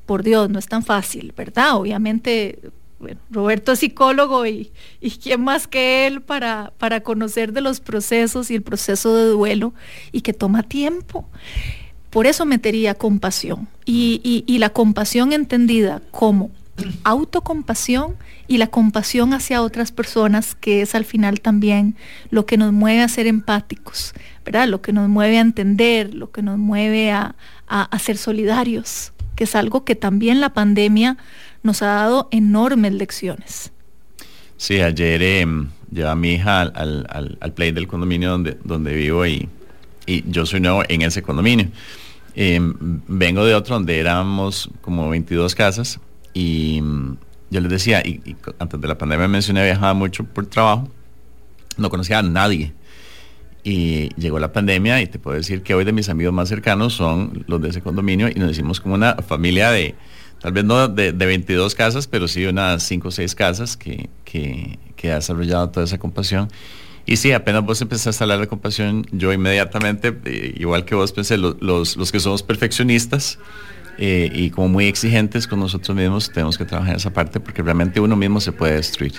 Por 0.06 0.22
Dios, 0.22 0.50
no 0.50 0.58
es 0.58 0.66
tan 0.66 0.82
fácil, 0.82 1.32
¿verdad? 1.36 1.76
Obviamente, 1.76 2.58
Roberto 3.30 3.72
es 3.72 3.80
psicólogo 3.80 4.46
y, 4.46 4.70
y 5.00 5.10
quién 5.10 5.42
más 5.42 5.66
que 5.66 6.06
él 6.06 6.22
para, 6.22 6.72
para 6.78 7.02
conocer 7.02 7.52
de 7.52 7.60
los 7.60 7.80
procesos 7.80 8.50
y 8.50 8.54
el 8.54 8.62
proceso 8.62 9.14
de 9.16 9.24
duelo 9.26 9.74
y 10.12 10.20
que 10.20 10.32
toma 10.32 10.62
tiempo. 10.62 11.28
Por 12.10 12.26
eso 12.26 12.44
metería 12.44 12.94
compasión 12.94 13.68
y, 13.86 14.44
y 14.46 14.58
la 14.58 14.70
compasión 14.70 15.32
entendida 15.32 16.02
como 16.10 16.50
autocompasión 17.04 18.16
y 18.46 18.58
la 18.58 18.66
compasión 18.66 19.32
hacia 19.32 19.62
otras 19.62 19.92
personas, 19.92 20.54
que 20.54 20.82
es 20.82 20.94
al 20.94 21.04
final 21.04 21.40
también 21.40 21.96
lo 22.30 22.46
que 22.46 22.56
nos 22.56 22.72
mueve 22.72 23.02
a 23.02 23.08
ser 23.08 23.26
empáticos, 23.26 24.12
¿verdad? 24.44 24.68
Lo 24.68 24.82
que 24.82 24.92
nos 24.92 25.08
mueve 25.08 25.38
a 25.38 25.42
entender, 25.42 26.14
lo 26.14 26.30
que 26.30 26.42
nos 26.42 26.58
mueve 26.58 27.12
a, 27.12 27.34
ser 27.98 28.18
solidarios, 28.18 29.12
que 29.42 29.46
es 29.46 29.56
algo 29.56 29.84
que 29.84 29.96
también 29.96 30.40
la 30.40 30.54
pandemia 30.54 31.16
nos 31.64 31.82
ha 31.82 31.86
dado 31.86 32.28
enormes 32.30 32.92
lecciones. 32.92 33.72
Sí, 34.56 34.80
ayer 34.80 35.20
eh, 35.20 35.44
mi 35.44 36.32
hija 36.34 36.60
al, 36.60 37.52
play 37.56 37.72
del 37.72 37.88
condominio 37.88 38.30
donde, 38.30 38.56
donde 38.62 38.94
vivo 38.94 39.26
y, 39.26 39.48
y 40.06 40.22
yo 40.30 40.46
soy 40.46 40.60
nuevo 40.60 40.84
en 40.88 41.02
ese 41.02 41.22
condominio. 41.22 41.66
Em, 42.36 42.72
vengo 43.08 43.44
de 43.44 43.56
otro 43.56 43.74
donde 43.74 43.98
éramos 43.98 44.70
como 44.80 45.08
22 45.08 45.56
casas 45.56 45.98
y 46.32 46.80
mm, 46.80 47.16
yo 47.50 47.60
les 47.62 47.70
decía, 47.70 48.00
y, 48.06 48.36
antes 48.60 48.80
de 48.80 48.86
la 48.86 48.96
pandemia 48.96 49.26
mencioné, 49.26 49.64
viajaba 49.64 49.92
mucho 49.92 50.22
por 50.22 50.46
trabajo, 50.46 50.88
no 51.76 51.90
conocía 51.90 52.20
a 52.20 52.22
nadie. 52.22 52.72
Y 53.64 54.08
llegó 54.16 54.38
la 54.38 54.52
pandemia 54.52 55.00
y 55.02 55.06
te 55.06 55.18
puedo 55.18 55.36
decir 55.36 55.62
que 55.62 55.74
hoy 55.74 55.84
de 55.84 55.92
mis 55.92 56.08
amigos 56.08 56.34
más 56.34 56.48
cercanos 56.48 56.94
son 56.94 57.44
los 57.46 57.60
de 57.62 57.68
ese 57.68 57.80
condominio 57.80 58.28
y 58.28 58.34
nos 58.34 58.50
hicimos 58.50 58.80
como 58.80 58.94
una 58.94 59.14
familia 59.16 59.70
de, 59.70 59.94
tal 60.40 60.52
vez 60.52 60.64
no 60.64 60.88
de, 60.88 61.12
22 61.12 61.74
casas, 61.74 62.08
pero 62.08 62.26
sí 62.26 62.44
unas 62.44 62.82
5 62.82 63.08
o 63.08 63.10
6 63.10 63.34
casas 63.34 63.76
que, 63.76 64.10
que, 64.24 64.78
ha 65.10 65.16
desarrollado 65.16 65.70
toda 65.70 65.84
esa 65.84 65.98
compasión. 65.98 66.48
Y 67.06 67.16
sí, 67.16 67.32
apenas 67.32 67.64
vos 67.64 67.80
empezaste 67.80 68.22
a 68.22 68.24
hablar 68.24 68.40
de 68.40 68.46
compasión, 68.46 69.04
yo 69.10 69.32
inmediatamente, 69.32 70.16
eh, 70.24 70.54
igual 70.56 70.84
que 70.84 70.94
vos 70.94 71.12
pensé, 71.12 71.36
los, 71.36 71.60
los 71.60 72.12
que 72.12 72.20
somos 72.20 72.42
perfeccionistas, 72.44 73.38
eh, 73.98 74.30
y 74.32 74.50
como 74.50 74.68
muy 74.68 74.86
exigentes 74.86 75.46
con 75.46 75.60
nosotros 75.60 75.96
mismos, 75.96 76.30
tenemos 76.30 76.56
que 76.56 76.64
trabajar 76.64 76.92
en 76.92 76.96
esa 76.96 77.12
parte 77.12 77.40
porque 77.40 77.62
realmente 77.62 78.00
uno 78.00 78.16
mismo 78.16 78.40
se 78.40 78.52
puede 78.52 78.74
destruir. 78.74 79.14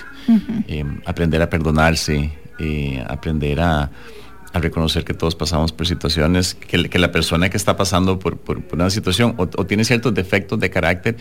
Eh, 0.66 0.84
aprender 1.06 1.40
a 1.42 1.48
perdonarse, 1.48 2.32
eh, 2.58 3.04
aprender 3.08 3.60
a, 3.60 3.90
a, 4.54 4.60
reconocer 4.60 5.04
que 5.04 5.14
todos 5.14 5.34
pasamos 5.34 5.72
por 5.72 5.86
situaciones, 5.86 6.54
que, 6.54 6.88
que 6.88 6.98
la 6.98 7.12
persona 7.12 7.50
que 7.50 7.56
está 7.56 7.76
pasando 7.76 8.18
por, 8.18 8.38
por, 8.38 8.62
una 8.72 8.88
situación 8.90 9.34
o, 9.36 9.46
tiene 9.66 9.84
ciertos 9.84 10.14
defectos 10.14 10.58
de 10.60 10.70
carácter, 10.70 11.16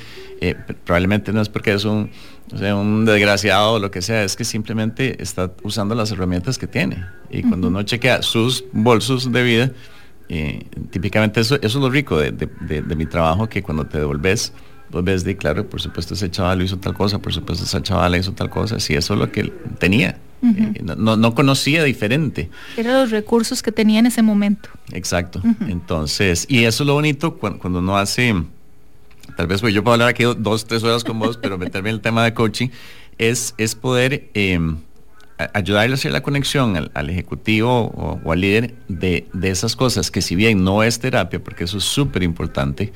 probablemente 0.85 1.33
no 1.33 1.41
es 1.41 1.49
porque 1.49 1.73
es 1.73 1.85
un, 1.85 2.11
un 2.51 3.05
desgraciado 3.05 3.73
o 3.73 3.79
lo 3.79 3.91
que 3.91 4.01
sea, 4.01 4.23
es 4.23 4.35
que 4.35 4.43
simplemente 4.43 5.21
está 5.21 5.51
usando 5.63 5.95
las 5.95 6.11
herramientas 6.11 6.57
que 6.57 6.67
tiene. 6.67 7.05
Y 7.29 7.43
cuando 7.43 7.67
uno 7.67 7.83
chequea 7.83 8.21
sus 8.21 8.63
bolsos 8.71 9.31
de 9.31 9.43
vida, 9.43 9.71
eh, 10.29 10.65
típicamente 10.89 11.41
eso, 11.41 11.55
eso 11.55 11.65
es 11.65 11.75
lo 11.75 11.89
rico 11.89 12.17
de, 12.19 12.95
mi 12.95 13.05
trabajo, 13.05 13.49
que 13.49 13.61
cuando 13.61 13.85
te 13.85 13.99
devolves, 13.99 14.53
vos 14.89 15.03
ves 15.03 15.23
de, 15.23 15.35
claro, 15.35 15.67
por 15.67 15.81
supuesto 15.81 16.13
ese 16.13 16.29
chaval 16.29 16.61
hizo 16.61 16.77
tal 16.77 16.93
cosa, 16.93 17.19
por 17.19 17.33
supuesto 17.33 17.65
esa 17.65 17.81
chavala 17.81 18.17
hizo 18.17 18.33
tal 18.33 18.49
cosa, 18.49 18.79
si 18.79 18.95
eso 18.95 19.13
es 19.13 19.19
lo 19.19 19.31
que 19.31 19.51
Eh, 20.43 20.83
no, 20.83 21.35
conocía 21.35 21.83
diferente. 21.83 22.49
Eran 22.77 22.93
los 23.01 23.11
recursos 23.11 23.61
que 23.61 23.71
tenía 23.71 23.99
en 23.99 24.07
ese 24.07 24.21
momento. 24.21 24.69
Exacto. 24.91 25.41
Entonces, 25.67 26.45
y 26.49 26.65
eso 26.65 26.83
es 26.83 26.87
lo 26.87 26.93
bonito 26.93 27.37
cuando, 27.37 27.59
cuando 27.59 27.79
uno 27.79 27.97
hace, 27.97 28.35
tal 29.37 29.47
vez 29.47 29.61
pues 29.61 29.73
yo 29.73 29.83
puedo 29.83 29.93
hablar 29.93 30.09
aquí 30.09 30.23
dos, 30.37 30.65
tres 30.65 30.83
horas 30.83 31.03
con 31.03 31.17
vos, 31.19 31.37
pero 31.37 31.57
meterme 31.57 31.89
en 31.89 31.95
el 31.95 32.01
tema 32.01 32.23
de 32.23 32.33
coaching, 32.33 32.67
es, 33.17 33.55
es 33.57 33.75
poder... 33.75 34.29
Em, 34.33 34.77
ayudarle 35.53 35.93
a 35.93 35.95
hacer 35.95 36.11
la 36.11 36.21
conexión 36.21 36.89
al, 36.93 37.09
ejecutivo 37.09 37.91
o, 38.23 38.31
al 38.31 38.41
líder 38.41 38.73
de, 38.87 39.25
esas 39.41 39.75
cosas 39.75 40.11
que 40.11 40.21
si 40.21 40.35
bien 40.35 40.63
no 40.63 40.83
es 40.83 40.99
terapia, 40.99 41.43
porque 41.43 41.63
eso 41.63 41.77
es 41.77 41.83
súper 41.83 42.23
importante, 42.23 42.93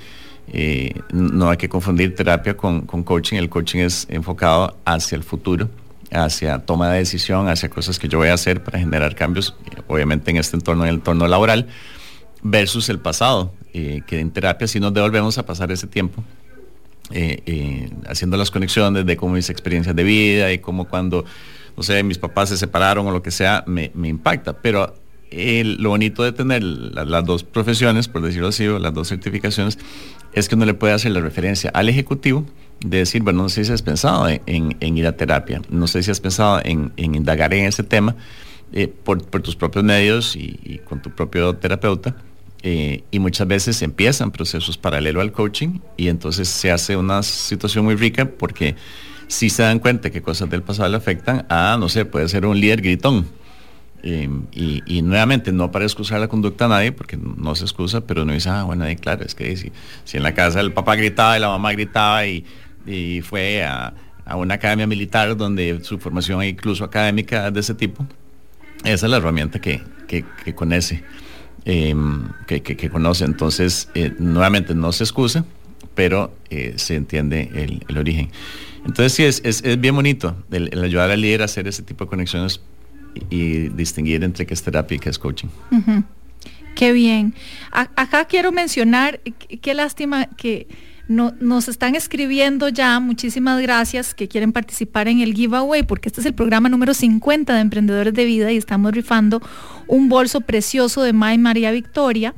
eh, 0.53 1.01
no 1.11 1.49
hay 1.49 1.57
que 1.57 1.67
confundir 1.67 2.15
terapia 2.15 2.55
con, 2.55 2.81
coaching, 2.81 3.37
el 3.37 3.49
coaching 3.49 3.79
es 3.79 4.07
enfocado 4.09 4.77
hacia 4.85 5.15
el 5.15 5.23
futuro, 5.23 5.69
hacia 6.11 6.59
toma 6.59 6.91
de 6.91 6.99
decisión, 6.99 7.49
hacia 7.49 7.69
cosas 7.69 7.99
que 7.99 8.07
yo 8.07 8.17
voy 8.17 8.29
a 8.29 8.33
hacer 8.33 8.63
para 8.63 8.79
generar 8.79 9.15
cambios, 9.15 9.55
obviamente 9.87 10.31
en 10.31 10.37
este 10.37 10.55
entorno, 10.55 10.83
en 10.83 10.89
el 10.89 10.95
entorno 10.95 11.27
laboral, 11.27 11.67
versus 12.41 12.89
el 12.89 12.99
pasado, 12.99 13.53
eh, 13.73 14.01
que 14.07 14.19
en 14.19 14.31
terapia 14.31 14.67
si 14.67 14.79
nos 14.79 14.93
devolvemos 14.93 15.37
a 15.37 15.45
pasar 15.45 15.71
ese 15.71 15.87
tiempo. 15.87 16.23
Eh, 17.09 17.89
haciendo 18.07 18.35
las 18.35 18.51
conexiones 18.51 19.05
de 19.05 19.15
cómo 19.15 19.35
mis 19.35 19.49
experiencias 19.49 19.95
de 19.95 20.03
vida 20.03 20.51
y 20.51 20.59
cómo 20.59 20.89
cuando 20.89 21.23
no 21.77 21.83
sé, 21.83 22.01
mis 22.01 22.17
papás 22.17 22.49
se 22.49 22.57
separaron 22.57 23.05
o 23.05 23.11
lo 23.11 23.21
que 23.21 23.29
sea, 23.29 23.63
me, 23.67 23.91
impacta. 24.03 24.61
Pero 24.61 24.95
lo 25.31 25.89
bonito 25.89 26.23
de 26.23 26.31
tener 26.31 26.63
las 26.63 27.23
dos 27.23 27.43
profesiones, 27.43 28.07
por 28.07 28.23
decirlo 28.23 28.47
así, 28.47 28.67
o 28.67 28.79
las 28.79 28.95
dos 28.95 29.07
certificaciones, 29.07 29.77
es 30.33 30.49
que 30.49 30.55
uno 30.55 30.65
le 30.65 30.73
puede 30.73 30.93
hacer 30.93 31.11
la 31.11 31.21
referencia 31.21 31.69
al 31.69 31.87
ejecutivo 31.87 32.45
de 32.79 32.99
decir, 32.99 33.23
bueno, 33.23 33.43
no 33.43 33.49
sé 33.49 33.65
si 33.65 33.71
has 33.71 33.81
pensado 33.81 34.27
en, 34.27 34.75
ir 34.79 35.07
a 35.07 35.15
terapia, 35.15 35.61
no 35.69 35.87
sé 35.87 36.03
si 36.03 36.11
has 36.11 36.19
pensado 36.19 36.61
en, 36.63 36.91
indagar 36.97 37.53
en 37.53 37.65
ese 37.65 37.83
tema 37.83 38.15
eh, 38.73 38.87
por, 38.87 39.21
tus 39.23 39.55
propios 39.55 39.83
medios 39.83 40.35
y, 40.35 40.81
con 40.85 41.01
tu 41.01 41.09
propio 41.11 41.55
terapeuta. 41.55 42.15
Eh, 42.63 43.03
y 43.11 43.19
muchas 43.19 43.47
veces 43.47 43.81
empiezan 43.83 44.31
procesos 44.31 44.79
paralelos 44.79 45.21
al 45.21 45.31
coaching 45.31 45.79
y 45.95 46.07
entonces 46.07 46.49
se 46.49 46.71
hace 46.71 46.97
una 46.97 47.21
situación 47.21 47.85
muy 47.85 47.95
rica 47.95 48.25
porque 48.25 48.75
si 49.27 49.51
se 49.51 49.61
dan 49.61 49.77
cuenta 49.77 50.09
que 50.09 50.23
cosas 50.23 50.49
del 50.49 50.63
pasado 50.63 50.89
le 50.89 50.97
afectan 50.97 51.45
a, 51.49 51.77
no 51.79 51.87
sé, 51.87 52.05
puede 52.05 52.27
ser 52.27 52.45
un 52.45 52.59
líder 52.59 52.81
gritón. 52.81 53.27
Em, 54.03 54.45
y, 54.53 55.01
nuevamente, 55.01 55.51
no 55.51 55.71
para 55.71 55.85
excusar 55.85 56.19
la 56.19 56.27
conducta 56.27 56.65
a 56.65 56.67
nadie, 56.67 56.91
porque 56.91 57.17
no 57.17 57.55
se 57.55 57.65
excusa, 57.65 58.01
pero 58.01 58.25
no 58.25 58.33
dice, 58.33 58.49
ah, 58.49 58.63
bueno, 58.63 58.85
claro, 59.01 59.25
es 59.25 59.35
que 59.35 59.55
si, 59.57 59.71
si, 60.03 60.17
en 60.17 60.23
la 60.23 60.33
casa 60.33 60.61
el 60.61 60.71
papá 60.71 60.95
gritaba 60.95 61.37
y 61.37 61.41
la 61.41 61.49
mamá 61.49 61.73
gritaba 61.73 62.25
y, 62.25 62.45
fue 63.23 63.63
a, 63.63 63.93
una 64.35 64.55
academia 64.55 64.87
militar 64.87 65.37
donde 65.37 65.79
su 65.83 65.99
formación 65.99 66.43
incluso 66.43 66.83
académica 66.83 67.49
de 67.49 67.59
ese 67.59 67.73
tipo, 67.73 68.05
esa 68.83 69.05
es 69.05 69.09
la 69.09 69.17
herramienta 69.17 69.59
que, 69.59 69.81
que, 70.07 70.23
conoce. 70.53 71.03
Em, 71.65 72.29
que, 72.45 72.89
conoce. 72.89 73.25
Entonces, 73.25 73.89
eh, 73.95 74.13
nuevamente, 74.19 74.73
no 74.75 74.91
se 74.91 75.03
excusa, 75.03 75.45
pero 75.95 76.33
eh, 76.49 76.73
se 76.77 76.95
entiende 76.95 77.49
el, 77.87 77.97
origen. 77.97 78.29
Entonces 78.85 79.13
sí, 79.13 79.23
es, 79.23 79.41
es, 79.43 79.79
bien 79.79 79.95
bonito 79.95 80.35
el, 80.51 80.83
ayudar 80.83 81.11
al 81.11 81.19
líder 81.19 81.41
a 81.41 81.45
hacer 81.45 81.67
ese 81.67 81.83
tipo 81.83 82.05
de 82.05 82.09
conexiones 82.09 82.61
y, 83.29 83.35
y 83.35 83.69
distinguir 83.69 84.23
entre 84.23 84.45
qué 84.45 84.53
es 84.53 84.63
terapia 84.63 84.95
y 84.95 84.99
qué 84.99 85.09
es 85.09 85.19
coaching. 85.19 85.49
Qué 86.75 86.93
bien. 86.93 87.33
A 87.71 87.89
acá 87.95 88.25
quiero 88.25 88.51
mencionar, 88.51 89.19
qué 89.61 89.73
lástima 89.73 90.27
que 90.37 90.67
no, 91.07 91.33
nos 91.39 91.67
están 91.67 91.95
escribiendo 91.95 92.69
ya, 92.69 92.99
muchísimas 92.99 93.61
gracias, 93.61 94.13
que 94.13 94.27
quieren 94.27 94.51
participar 94.51 95.07
en 95.07 95.21
el 95.21 95.33
giveaway, 95.33 95.83
porque 95.83 96.09
este 96.09 96.21
es 96.21 96.27
el 96.27 96.33
programa 96.33 96.69
número 96.69 96.93
50 96.93 97.53
de 97.53 97.61
Emprendedores 97.61 98.13
de 98.13 98.25
Vida 98.25 98.51
y 98.51 98.57
estamos 98.57 98.91
rifando 98.91 99.41
un 99.87 100.09
bolso 100.09 100.41
precioso 100.41 101.03
de 101.03 101.13
May 101.13 101.37
María 101.37 101.71
Victoria. 101.71 102.35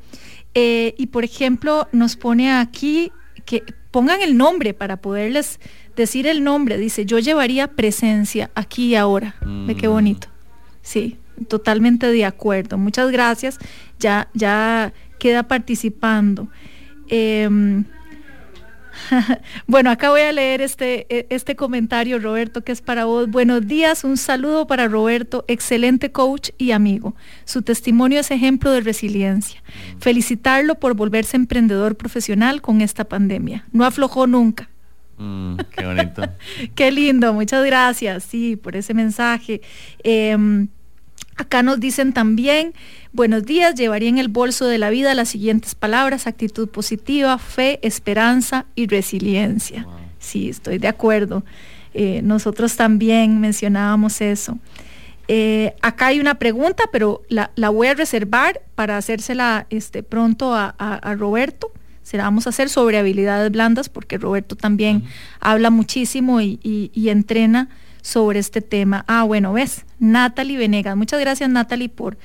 Eh, 0.54 0.94
y 0.98 1.08
por 1.08 1.24
ejemplo, 1.24 1.88
nos 1.92 2.16
pone 2.16 2.52
aquí 2.52 3.12
que 3.46 3.64
pongan 3.92 4.22
el 4.22 4.38
nombre 4.38 4.74
para 4.74 4.98
poderles 4.98 5.60
decir 5.96 6.28
el 6.28 6.44
nombre. 6.44 6.78
Dice, 6.78 7.06
yo 7.06 7.18
llevaría 7.20 7.68
presencia 7.68 8.52
aquí 8.54 8.88
y 8.88 8.96
ahora. 8.96 9.36
Mm. 9.42 9.68
Ve 9.68 9.76
qué 9.76 9.88
bonito. 9.88 10.28
Sí, 10.84 11.18
totalmente 11.48 12.12
de 12.12 12.26
acuerdo. 12.26 12.78
Muchas 12.78 13.12
gracias. 13.12 13.58
Ya, 14.00 14.30
ya 14.34 14.94
queda 15.18 15.44
participando. 15.44 16.50
Eh, 17.10 17.50
bueno, 19.68 19.90
acá 19.90 20.10
voy 20.10 20.22
a 20.22 20.32
leer 20.32 20.62
este, 20.62 21.06
e, 21.10 21.28
este 21.30 21.56
comentario, 21.56 22.20
Roberto, 22.20 22.64
que 22.64 22.72
es 22.72 22.82
para 22.82 23.06
vos. 23.06 23.30
Buenos 23.30 23.68
días, 23.68 24.04
un 24.04 24.18
saludo 24.18 24.68
para 24.68 24.88
Roberto, 24.88 25.46
excelente 25.48 26.12
coach 26.12 26.50
y 26.58 26.72
amigo. 26.72 27.16
Su 27.46 27.62
testimonio 27.62 28.20
es 28.20 28.32
ejemplo 28.32 28.72
de 28.72 28.82
resiliencia. 28.82 29.62
Felicitarlo 30.00 30.76
por 30.76 30.94
volverse 30.96 31.38
emprendedor 31.38 31.96
profesional 31.96 32.62
con 32.62 32.82
esta 32.82 33.06
pandemia. 33.06 33.66
No 33.72 33.86
aflojó 33.86 34.28
nunca. 34.28 34.70
Mm, 35.18 35.58
qué 35.78 35.86
bonito. 35.86 36.24
qué 36.76 36.92
lindo, 36.92 37.34
muchas 37.34 37.66
gracias, 37.66 38.24
sí, 38.24 38.56
por 38.56 38.76
ese 38.76 38.94
mensaje. 38.94 39.62
Eh, 40.04 40.68
Acá 41.40 41.64
nos 41.64 41.80
dicen 41.80 42.12
también, 42.12 42.74
buenos 43.14 43.46
días, 43.46 43.74
llevaría 43.76 44.10
en 44.10 44.18
el 44.18 44.28
bolso 44.28 44.66
de 44.66 44.78
la 44.78 44.90
vida 44.90 45.16
las 45.16 45.30
siguientes 45.30 45.74
palabras, 45.74 46.28
actitud 46.28 46.68
positiva, 46.68 47.38
fe, 47.38 47.80
esperanza 47.82 48.66
y 48.76 48.88
resiliencia. 48.88 49.84
Wow. 49.86 49.94
Sí, 50.20 50.50
estoy 50.50 50.80
de 50.80 50.90
acuerdo. 50.90 51.46
Eh, 51.94 52.20
nosotros 52.24 52.76
también 52.76 53.40
mencionábamos 53.40 54.20
eso. 54.20 54.60
Eh, 55.30 55.76
acá 55.82 56.08
hay 56.08 56.20
una 56.20 56.36
pregunta, 56.36 56.84
pero 56.92 57.22
la, 57.30 57.52
la, 57.56 57.70
voy 57.70 57.88
a 57.88 57.94
reservar 57.94 58.60
para 58.76 58.98
hacérsela 58.98 59.66
este, 59.70 60.04
pronto 60.04 60.54
a, 60.54 60.76
a, 60.78 60.96
a 60.96 61.16
Roberto 61.16 61.72
se 62.04 62.18
la 62.18 62.24
vamos 62.24 62.48
a 62.48 62.50
hacer 62.50 62.70
sobre 62.70 62.98
habilidades 62.98 63.52
blandas 63.52 63.88
porque 63.88 64.18
Roberto 64.18 64.56
también 64.56 64.98
uh 64.98 65.00
-huh. 65.02 65.38
habla 65.40 65.70
muchísimo 65.70 66.42
y, 66.42 66.60
y, 66.64 66.90
y, 66.92 67.10
entrena 67.10 67.70
sobre 68.02 68.40
este 68.40 68.62
tema. 68.62 69.04
Ah, 69.08 69.24
bueno, 69.24 69.54
ves, 69.54 69.86
Natalie 70.00 70.58
Venegas. 70.58 70.96
Muchas 70.96 71.20
gracias, 71.20 71.50
Natalie, 71.50 71.90
por, 71.90 72.18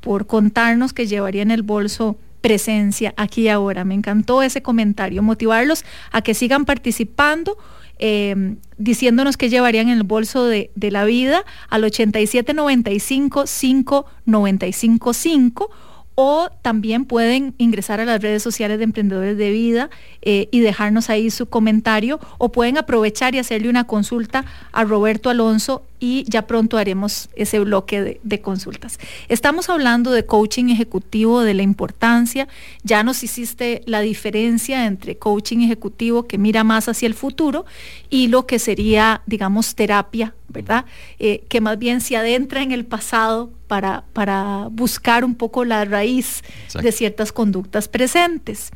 por 0.00 0.26
contarnos 0.26 0.92
que 0.92 1.06
llevaría 1.06 1.42
en 1.42 1.50
el 1.50 1.62
bolso 1.62 2.16
presencia 2.40 3.14
aquí 3.16 3.42
y 3.42 3.48
ahora. 3.48 3.84
Me 3.84 3.94
encantó 3.94 4.42
ese 4.42 4.62
comentario. 4.62 5.22
Motivarlos 5.22 5.84
a 6.12 6.22
que 6.22 6.34
sigan 6.34 6.64
participando. 6.64 7.56
Eh, 8.00 8.56
diciéndonos 8.76 9.36
que 9.36 9.48
llevarían 9.48 9.88
en 9.88 9.98
el 9.98 10.02
bolso 10.02 10.46
de, 10.46 10.72
de 10.74 10.90
la 10.90 11.04
vida 11.04 11.44
al 11.68 11.84
8795 11.84 13.46
5955 13.46 15.70
o 16.14 16.48
también 16.62 17.04
pueden 17.04 17.54
ingresar 17.58 18.00
a 18.00 18.04
las 18.04 18.22
redes 18.22 18.42
sociales 18.42 18.78
de 18.78 18.84
Emprendedores 18.84 19.36
de 19.36 19.50
Vida 19.50 19.90
eh, 20.22 20.48
y 20.52 20.60
dejarnos 20.60 21.10
ahí 21.10 21.30
su 21.30 21.46
comentario 21.46 22.20
o 22.38 22.52
pueden 22.52 22.78
aprovechar 22.78 23.34
y 23.34 23.38
hacerle 23.38 23.68
una 23.68 23.84
consulta 23.84 24.44
a 24.72 24.84
Roberto 24.84 25.30
Alonso 25.30 25.82
y 25.98 26.24
ya 26.28 26.46
pronto 26.46 26.76
haremos 26.76 27.30
ese 27.34 27.58
bloque 27.60 28.20
de, 28.22 28.40
consultas. 28.42 28.98
Estamos 29.28 29.70
hablando 29.70 30.10
de 30.10 30.26
coaching 30.26 30.66
ejecutivo, 30.66 31.40
de 31.40 31.54
la 31.54 31.62
importancia, 31.62 32.46
ya 32.82 33.02
nos 33.02 33.22
hiciste 33.22 33.82
la 33.86 34.00
diferencia 34.00 34.84
entre 34.84 35.16
coaching 35.16 35.60
ejecutivo 35.60 36.24
que 36.24 36.36
mira 36.36 36.62
más 36.62 36.88
hacia 36.88 37.06
el 37.06 37.14
futuro 37.14 37.64
y 38.10 38.28
lo 38.28 38.46
que 38.46 38.58
sería, 38.58 39.22
digamos, 39.24 39.74
terapia, 39.74 40.34
¿verdad? 40.48 40.84
Eh, 41.18 41.44
que 41.48 41.62
más 41.62 41.78
bien 41.78 42.02
se 42.02 42.18
adentra 42.18 42.62
en 42.62 42.72
el 42.72 42.84
pasado 42.84 43.50
para, 43.66 44.04
para 44.12 44.68
buscar 44.70 45.24
un 45.24 45.34
poco 45.34 45.64
la 45.64 45.84
raíz 45.84 46.42
Exacto. 46.64 46.86
de 46.86 46.92
ciertas 46.92 47.32
conductas 47.32 47.88
presentes. 47.88 48.70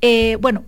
Eh, 0.00 0.36
bueno, 0.40 0.64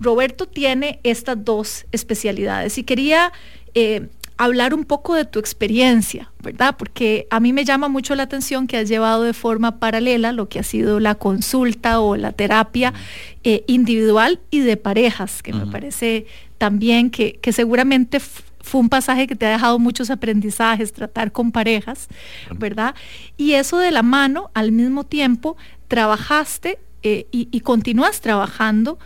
Roberto 0.00 0.46
tiene 0.46 1.00
estas 1.02 1.44
dos 1.44 1.86
especialidades 1.92 2.78
y 2.78 2.84
quería 2.84 3.32
eh, 3.74 4.08
hablar 4.38 4.72
un 4.72 4.84
poco 4.84 5.14
de 5.14 5.24
tu 5.24 5.40
experiencia, 5.40 6.30
¿verdad? 6.42 6.76
Porque 6.78 7.26
a 7.30 7.40
mí 7.40 7.52
me 7.52 7.64
llama 7.64 7.88
mucho 7.88 8.14
la 8.14 8.22
atención 8.22 8.68
que 8.68 8.76
has 8.78 8.88
llevado 8.88 9.24
de 9.24 9.34
forma 9.34 9.80
paralela 9.80 10.32
lo 10.32 10.48
que 10.48 10.60
ha 10.60 10.62
sido 10.62 11.00
la 11.00 11.16
consulta 11.16 12.00
o 12.00 12.16
la 12.16 12.32
terapia 12.32 12.94
eh, 13.42 13.64
individual 13.66 14.38
y 14.50 14.60
de 14.60 14.76
parejas, 14.76 15.42
que 15.42 15.52
uh 15.52 15.56
-huh. 15.56 15.66
me 15.66 15.72
parece 15.72 16.26
también 16.56 17.10
que, 17.10 17.38
que 17.42 17.52
seguramente 17.52 18.20
fue 18.60 18.80
un 18.80 18.88
pasaje 18.88 19.26
que 19.26 19.36
te 19.36 19.46
ha 19.46 19.50
dejado 19.50 19.78
muchos 19.78 20.10
aprendizajes, 20.10 20.92
tratar 20.92 21.32
con 21.32 21.52
parejas, 21.52 22.08
¿verdad? 22.56 22.94
Y 23.36 23.52
eso 23.52 23.78
de 23.78 23.90
la 23.90 24.02
mano, 24.02 24.50
al 24.54 24.72
mismo 24.72 25.04
tiempo, 25.04 25.56
trabajaste 25.88 26.78
eh, 27.02 27.26
y, 27.30 27.48
y 27.50 27.60
continúas 27.60 28.20
trabajando 28.20 28.98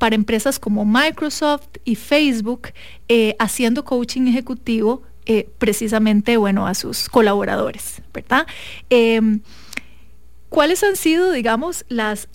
para 0.00 0.14
empresas 0.14 0.58
como 0.58 0.86
Microsoft 0.86 1.68
y 1.84 1.94
Facebook, 1.94 2.68
eh, 3.08 3.36
haciendo 3.38 3.84
coaching 3.84 4.28
ejecutivo 4.28 5.02
eh, 5.26 5.48
precisamente, 5.58 6.38
bueno, 6.38 6.66
a 6.66 6.74
sus 6.74 7.08
colaboradores, 7.10 8.00
¿verdad? 8.12 8.46
Eh, 8.88 9.20
¿Cuáles 10.48 10.82
han 10.82 10.96
sido, 10.96 11.30
digamos, 11.30 11.84
las 11.88 12.28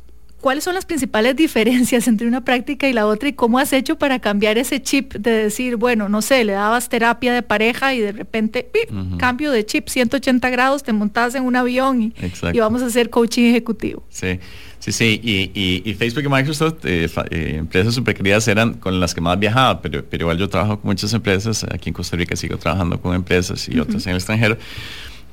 ¿cuáles 0.45 0.63
son 0.63 0.75
las 0.75 0.85
principales 0.85 1.35
diferencias 1.45 2.07
entre 2.07 2.27
una 2.27 2.45
práctica 2.45 2.87
y 2.87 2.93
la 2.93 3.07
otra 3.07 3.29
y 3.29 3.33
cómo 3.33 3.57
has 3.57 3.73
hecho 3.73 3.97
para 3.97 4.19
cambiar 4.19 4.59
ese 4.59 4.79
chip 4.79 5.11
de 5.15 5.31
decir, 5.31 5.75
bueno, 5.75 6.07
no 6.07 6.21
sé, 6.21 6.43
le 6.43 6.53
dabas 6.53 6.87
terapia 6.87 7.33
de 7.33 7.41
pareja 7.41 7.95
y 7.95 7.99
de 7.99 8.11
repente, 8.11 8.61
¡pip! 8.61 8.91
Uh 8.91 8.95
-huh. 8.95 9.17
cambio 9.17 9.49
de 9.49 9.65
chip 9.65 9.87
180 9.87 10.47
grados, 10.51 10.83
te 10.83 10.93
montas 10.93 11.33
en 11.33 11.45
un 11.45 11.55
avión 11.55 11.99
y, 11.99 12.13
y, 12.53 12.59
vamos 12.59 12.83
a 12.83 12.85
hacer 12.85 13.09
coaching 13.09 13.45
ejecutivo? 13.45 14.03
Sí. 14.09 14.39
Sí, 14.77 14.91
sí, 14.91 15.19
y, 15.23 15.51
y, 15.59 15.81
y 15.83 15.93
Facebook 15.95 16.25
y 16.25 16.29
Microsoft, 16.29 16.85
eh, 16.85 17.09
eh, 17.31 17.55
empresas 17.57 17.95
súper 17.95 18.13
queridas 18.13 18.47
eran 18.47 18.75
con 18.75 18.99
las 18.99 19.15
que 19.15 19.21
más 19.21 19.39
viajaba, 19.39 19.81
pero, 19.81 20.05
pero 20.07 20.25
igual 20.25 20.37
yo 20.37 20.47
trabajo 20.47 20.79
con 20.79 20.89
muchas 20.89 21.11
empresas, 21.11 21.63
aquí 21.63 21.89
en 21.89 21.93
Costa 21.95 22.15
Rica 22.17 22.35
sigo 22.35 22.57
trabajando 22.57 23.01
con 23.01 23.15
empresas 23.15 23.67
y 23.67 23.71
uh 23.71 23.75
-huh. 23.77 23.81
otras 23.81 24.05
en 24.05 24.11
el 24.11 24.17
extranjero. 24.17 24.57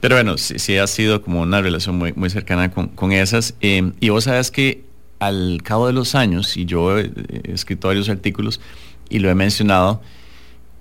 Pero 0.01 0.17
bueno, 0.17 0.39
sí, 0.39 0.59
sí, 0.59 0.79
ha 0.79 0.87
sido 0.87 1.21
como 1.21 1.43
una 1.43 1.61
relación 1.61 1.97
muy, 1.97 2.15
muy 2.15 2.31
cercana 2.31 2.71
con, 2.71 2.89
con 2.89 3.13
esas. 3.13 3.55
Eh, 3.61 3.93
y 4.01 4.09
vos 4.09 4.25
sabes 4.25 4.51
que 4.51 4.91
al 5.23 5.63
cabo 5.63 5.87
de 5.87 5.93
los 5.93 6.17
años, 6.17 6.57
y 6.57 6.65
yo 6.65 6.99
he, 6.99 7.13
escrito 7.45 7.87
varios 7.87 8.09
artículos 8.09 8.61
y 9.09 9.21
lo 9.21 9.31
he 9.31 9.37
mencionado, 9.37 10.03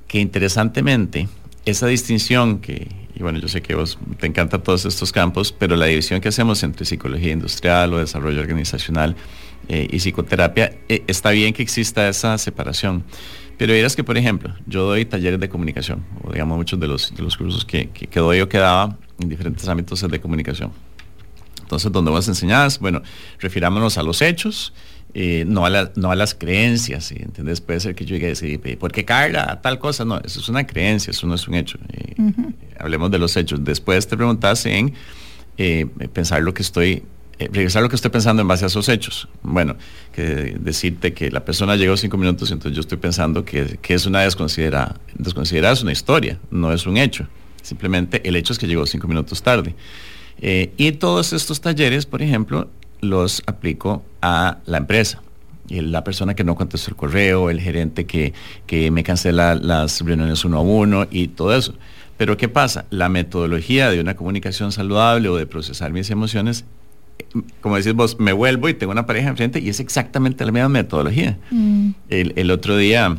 que 0.07 0.19
interesantemente 0.19 1.29
esa 1.65 1.85
distinción 1.85 2.59
que, 2.59 2.87
y 3.15 3.21
bueno, 3.21 3.37
yo 3.37 3.47
sé 3.47 3.61
que 3.61 3.75
vos 3.75 3.99
te 4.19 4.25
encantan 4.25 4.63
todos 4.63 4.85
estos 4.85 5.11
campos, 5.11 5.51
pero 5.51 5.75
la 5.75 5.85
división 5.85 6.21
que 6.21 6.29
hacemos 6.29 6.63
entre 6.63 6.85
psicología 6.85 7.31
industrial 7.31 7.93
o 7.93 7.99
desarrollo 7.99 8.41
organizacional 8.41 9.15
eh, 9.69 9.87
y 9.91 9.99
psicoterapia, 9.99 10.75
eh, 10.89 11.03
está 11.05 11.29
bien 11.29 11.53
que 11.53 11.61
exista 11.61 12.09
esa 12.09 12.35
separación. 12.39 13.03
Pero 13.59 13.73
dirás 13.73 13.95
que, 13.95 14.03
por 14.03 14.17
ejemplo, 14.17 14.55
yo 14.65 14.85
doy 14.85 15.05
talleres 15.05 15.39
de 15.39 15.49
comunicación, 15.49 16.03
o 16.23 16.31
digamos 16.31 16.57
muchos 16.57 16.79
de 16.79 16.87
los, 16.87 17.13
de 17.13 17.21
los 17.21 17.37
cursos 17.37 17.63
que, 17.63 17.89
que, 17.89 18.19
doy 18.19 18.41
o 18.41 18.49
que 18.49 18.57
daba 18.57 18.97
en 19.19 19.29
diferentes 19.29 19.67
ámbitos 19.67 20.01
de 20.01 20.19
comunicación. 20.19 20.71
Entonces, 21.71 21.89
donde 21.93 22.11
vos 22.11 22.27
enseñás, 22.27 22.79
bueno, 22.79 23.01
refirámonos 23.39 23.97
a 23.97 24.03
los 24.03 24.21
hechos, 24.21 24.73
eh, 25.13 25.45
no, 25.47 25.65
a 25.65 25.69
la, 25.69 25.89
no 25.95 26.11
a 26.11 26.17
las 26.17 26.35
creencias, 26.35 27.05
¿sí? 27.05 27.15
¿entendés? 27.17 27.61
Puede 27.61 27.79
ser 27.79 27.95
que 27.95 28.03
yo 28.03 28.15
llegue 28.15 28.25
a 28.25 28.29
decir, 28.29 28.59
¿por 28.77 28.91
qué 28.91 29.05
Carla? 29.05 29.61
Tal 29.61 29.79
cosa, 29.79 30.03
no, 30.03 30.19
eso 30.19 30.41
es 30.41 30.49
una 30.49 30.67
creencia, 30.67 31.11
eso 31.11 31.27
no 31.27 31.35
es 31.35 31.47
un 31.47 31.55
hecho. 31.55 31.79
Eh, 31.93 32.15
uh 32.17 32.23
-huh. 32.23 32.53
Hablemos 32.77 33.09
de 33.09 33.19
los 33.19 33.37
hechos. 33.37 33.63
Después 33.63 34.05
te 34.05 34.17
preguntas 34.17 34.65
en 34.65 34.93
eh, 35.57 35.85
pensar 36.11 36.41
lo 36.41 36.53
que 36.53 36.61
estoy, 36.61 37.03
regresar 37.39 37.83
lo 37.83 37.87
que 37.87 37.95
estoy 37.95 38.11
pensando 38.11 38.41
en 38.41 38.49
base 38.49 38.65
a 38.65 38.67
esos 38.67 38.89
hechos. 38.89 39.29
Bueno, 39.41 39.77
que 40.11 40.57
decirte 40.59 41.13
que 41.13 41.31
la 41.31 41.45
persona 41.45 41.77
llegó 41.77 41.95
cinco 41.95 42.17
minutos, 42.17 42.51
entonces 42.51 42.75
yo 42.75 42.81
estoy 42.81 42.97
pensando 42.97 43.45
que, 43.45 43.79
que 43.81 43.93
es 43.93 44.05
una 44.05 44.19
desconsiderada. 44.19 44.99
Desconsiderada 45.17 45.73
es 45.73 45.83
una 45.83 45.93
historia, 45.93 46.37
no 46.49 46.73
es 46.73 46.85
un 46.85 46.97
hecho. 46.97 47.27
Simplemente 47.61 48.27
el 48.27 48.35
hecho 48.35 48.51
es 48.51 48.59
que 48.59 48.67
llegó 48.67 48.85
cinco 48.85 49.07
minutos 49.07 49.41
tarde. 49.41 49.73
Eh, 50.41 50.73
y 50.77 50.91
todos 50.93 51.33
estos 51.33 51.61
talleres, 51.61 52.05
por 52.05 52.21
ejemplo, 52.21 52.69
los 53.01 53.43
aplico 53.45 54.03
a 54.21 54.57
la 54.65 54.77
empresa. 54.77 55.21
Y 55.67 55.79
la 55.81 56.03
persona 56.03 56.33
que 56.33 56.43
no 56.43 56.55
contestó 56.55 56.91
el 56.91 56.97
correo, 56.97 57.49
el 57.49 57.61
gerente 57.61 58.05
que, 58.05 58.33
que 58.65 58.91
me 58.91 59.03
cancela 59.03 59.55
las 59.55 60.01
reuniones 60.01 60.43
uno 60.43 60.57
a 60.57 60.61
uno 60.61 61.07
y 61.09 61.29
todo 61.29 61.55
eso. 61.55 61.73
Pero 62.17 62.37
¿qué 62.37 62.49
pasa? 62.49 62.85
La 62.89 63.09
metodología 63.09 63.89
de 63.89 64.01
una 64.01 64.15
comunicación 64.15 64.71
saludable 64.71 65.29
o 65.29 65.37
de 65.37 65.47
procesar 65.47 65.91
mis 65.93 66.09
emociones, 66.09 66.65
como 67.61 67.77
decís 67.77 67.93
vos, 67.93 68.19
me 68.19 68.33
vuelvo 68.33 68.67
y 68.69 68.73
tengo 68.73 68.91
una 68.91 69.05
pareja 69.05 69.29
enfrente 69.29 69.59
y 69.59 69.69
es 69.69 69.79
exactamente 69.79 70.45
la 70.45 70.51
misma 70.51 70.69
metodología. 70.69 71.37
Mm. 71.49 71.91
El, 72.09 72.33
el, 72.35 72.51
otro 72.51 72.77
día 72.77 73.17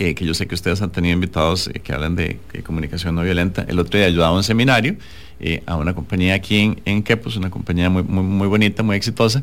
eh, 0.00 0.14
que 0.14 0.24
yo 0.24 0.32
sé 0.32 0.46
que 0.46 0.54
ustedes 0.54 0.80
han 0.80 0.90
tenido 0.90 1.12
invitados 1.12 1.68
eh, 1.68 1.80
que 1.80 1.92
hablan 1.92 2.16
de, 2.16 2.40
comunicación 2.64 3.14
no 3.14 3.22
violenta. 3.22 3.66
El 3.68 3.78
otro 3.78 3.98
día 3.98 4.06
ayudaba 4.06 4.34
a 4.34 4.36
un 4.36 4.42
seminario 4.42 4.96
eh, 5.40 5.62
a 5.66 5.76
una 5.76 5.94
compañía 5.94 6.32
aquí 6.32 6.56
en, 6.56 6.80
en 6.86 7.02
Quepos, 7.02 7.36
una 7.36 7.50
compañía 7.50 7.90
muy, 7.90 8.02
muy, 8.02 8.48
bonita, 8.48 8.82
muy 8.82 8.96
exitosa. 8.96 9.42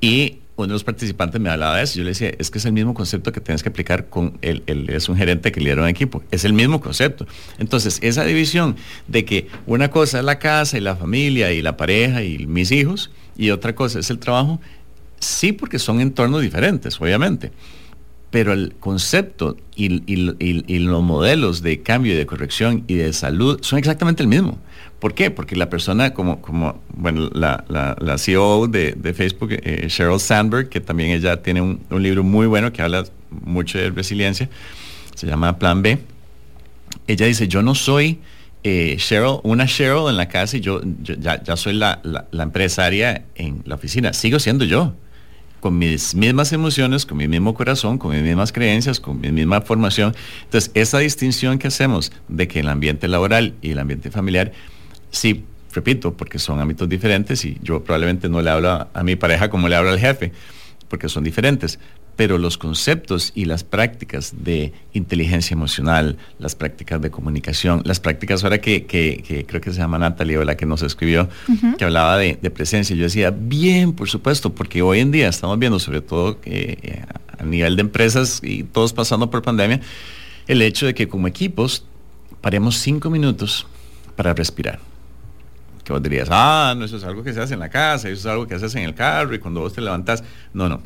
y 0.00 0.38
uno 0.56 0.66
de 0.66 0.72
los 0.74 0.84
participantes 0.84 1.40
me 1.40 1.48
hablaba 1.48 1.78
de 1.78 1.84
eso. 1.84 1.96
Yo 1.96 2.04
le 2.04 2.10
decía, 2.10 2.30
es 2.38 2.50
que 2.50 2.58
es 2.58 2.64
el 2.66 2.72
mismo 2.72 2.92
concepto 2.92 3.32
que 3.32 3.40
tienes 3.40 3.62
que 3.62 3.70
aplicar 3.70 4.10
con 4.10 4.36
el, 4.42 4.62
es 4.90 5.08
un 5.08 5.16
gerente 5.16 5.50
que 5.50 5.60
lidera 5.60 5.80
un 5.80 5.88
equipo. 5.88 6.22
Es 6.30 6.44
el 6.44 6.52
mismo 6.52 6.82
concepto. 6.82 7.26
Entonces, 7.58 7.98
esa 8.02 8.22
división 8.22 8.76
de 9.08 9.24
que 9.24 9.48
una 9.66 9.90
cosa 9.90 10.18
es 10.18 10.24
la 10.24 10.38
casa 10.38 10.76
y 10.76 10.82
la 10.82 10.94
familia 10.94 11.52
y 11.52 11.62
la 11.62 11.78
pareja 11.78 12.22
y 12.22 12.46
mis 12.46 12.70
hijos 12.70 13.10
y 13.34 13.48
otra 13.48 13.74
cosa 13.74 13.98
es 13.98 14.10
el 14.10 14.18
trabajo, 14.18 14.60
sí 15.20 15.52
porque 15.52 15.78
son 15.78 16.02
entornos 16.02 16.42
diferentes, 16.42 17.00
obviamente. 17.00 17.52
Pero 18.36 18.52
el 18.52 18.74
concepto 18.78 19.56
y, 19.74 19.88
los 19.88 21.02
modelos 21.02 21.62
de 21.62 21.80
cambio 21.80 22.12
y 22.12 22.16
de 22.16 22.26
corrección 22.26 22.84
y 22.86 22.96
de 22.96 23.14
salud 23.14 23.60
son 23.62 23.78
exactamente 23.78 24.22
el 24.22 24.28
mismo. 24.28 24.58
¿Por 24.98 25.14
qué? 25.14 25.30
Porque 25.30 25.56
la 25.56 25.70
persona 25.70 26.12
como, 26.12 26.42
como 26.42 26.78
bueno, 26.88 27.30
la, 27.32 27.64
la, 27.66 28.18
CEO 28.18 28.66
de, 28.66 28.92
de 28.92 29.14
Facebook, 29.14 29.52
eh, 29.52 29.86
Sheryl 29.88 30.20
Sandberg, 30.20 30.68
que 30.68 30.82
también 30.82 31.12
ella 31.12 31.40
tiene 31.42 31.62
un, 31.62 31.80
un, 31.88 32.02
libro 32.02 32.22
muy 32.24 32.46
bueno 32.46 32.74
que 32.74 32.82
habla 32.82 33.06
mucho 33.30 33.78
de 33.78 33.88
resiliencia, 33.88 34.50
se 35.14 35.26
llama 35.26 35.58
Plan 35.58 35.80
B. 35.80 35.98
Ella 37.06 37.24
dice, 37.24 37.48
yo 37.48 37.62
no 37.62 37.74
soy 37.74 38.18
eh, 38.64 38.96
Cheryl, 38.98 39.40
una 39.44 39.64
Cheryl 39.64 40.10
en 40.10 40.18
la 40.18 40.28
casa 40.28 40.58
y 40.58 40.60
yo, 40.60 40.82
ya, 41.02 41.42
ya, 41.42 41.56
soy 41.56 41.72
la, 41.72 42.02
la, 42.04 42.42
empresaria 42.42 43.24
en 43.34 43.62
la 43.64 43.76
oficina. 43.76 44.12
Sigo 44.12 44.38
siendo 44.40 44.66
yo, 44.66 44.92
con 45.66 45.78
mis 45.78 46.14
mismas 46.14 46.52
emociones, 46.52 47.04
con 47.04 47.18
mi 47.18 47.26
mismo 47.26 47.52
corazón, 47.52 47.98
con 47.98 48.12
mis 48.12 48.22
mismas 48.22 48.52
creencias, 48.52 49.00
con 49.00 49.20
mi 49.20 49.32
misma 49.32 49.62
formación. 49.62 50.14
Entonces, 50.44 50.70
esa 50.74 51.00
distinción 51.00 51.58
que 51.58 51.66
hacemos 51.66 52.12
de 52.28 52.46
que 52.46 52.60
el 52.60 52.68
ambiente 52.68 53.08
laboral 53.08 53.56
y 53.62 53.72
el 53.72 53.80
ambiente 53.80 54.12
familiar 54.12 54.52
sí, 55.10 55.42
repito, 55.72 56.16
porque 56.16 56.38
son 56.38 56.60
ámbitos 56.60 56.88
diferentes 56.88 57.44
y 57.44 57.58
yo 57.64 57.82
probablemente 57.82 58.28
no 58.28 58.42
le 58.42 58.50
hablo 58.50 58.88
a, 58.94 59.02
mi 59.02 59.16
pareja 59.16 59.50
como 59.50 59.68
le 59.68 59.74
hablo 59.74 59.90
al 59.90 59.98
jefe, 59.98 60.30
porque 60.88 61.08
son 61.08 61.24
diferentes. 61.24 61.80
Pero 62.16 62.38
los 62.38 62.56
conceptos 62.56 63.32
y 63.34 63.44
las 63.44 63.62
prácticas 63.62 64.34
de 64.38 64.72
inteligencia 64.94 65.54
emocional, 65.54 66.16
las 66.38 66.54
prácticas 66.54 67.00
de 67.02 67.10
comunicación, 67.10 67.82
las 67.84 68.00
prácticas 68.00 68.42
ahora 68.42 68.58
que, 68.58 68.86
creo 69.46 69.60
que 69.60 69.70
se 69.70 69.78
llama 69.78 69.98
Natalia, 69.98 70.42
la 70.44 70.56
que 70.56 70.64
nos 70.64 70.82
escribió, 70.82 71.28
que 71.76 71.84
hablaba 71.84 72.16
de, 72.16 72.36
presencia, 72.50 72.96
yo 72.96 73.02
decía, 73.02 73.30
bien, 73.30 73.92
por 73.92 74.08
supuesto, 74.08 74.54
porque 74.54 74.80
hoy 74.80 75.00
en 75.00 75.12
día 75.12 75.28
estamos 75.28 75.58
viendo, 75.58 75.78
sobre 75.78 76.00
todo 76.00 76.38
eh, 76.44 77.04
a 77.38 77.44
nivel 77.44 77.76
de 77.76 77.82
empresas 77.82 78.40
y 78.42 78.62
todos 78.64 78.94
pasando 78.94 79.30
por 79.30 79.42
pandemia, 79.42 79.80
el 80.46 80.62
hecho 80.62 80.86
de 80.86 80.94
que 80.94 81.08
como 81.08 81.26
equipos 81.26 81.84
paremos 82.40 82.78
cinco 82.78 83.10
minutos 83.10 83.66
para 84.16 84.32
respirar 84.32 84.78
que 85.86 85.92
vos 85.92 86.02
dirías, 86.02 86.28
ah, 86.32 86.74
no, 86.76 86.84
eso 86.84 86.96
es 86.96 87.04
algo 87.04 87.22
que 87.22 87.32
se 87.32 87.40
hace 87.40 87.54
en 87.54 87.60
la 87.60 87.68
casa, 87.68 88.08
eso 88.08 88.18
es 88.18 88.26
algo 88.26 88.48
que 88.48 88.56
haces 88.56 88.74
en 88.74 88.82
el 88.82 88.94
carro 88.94 89.32
y 89.36 89.38
cuando 89.38 89.60
vos 89.60 89.72
te 89.72 89.80
levantas. 89.80 90.24
No, 90.52 90.68
no. 90.68 90.80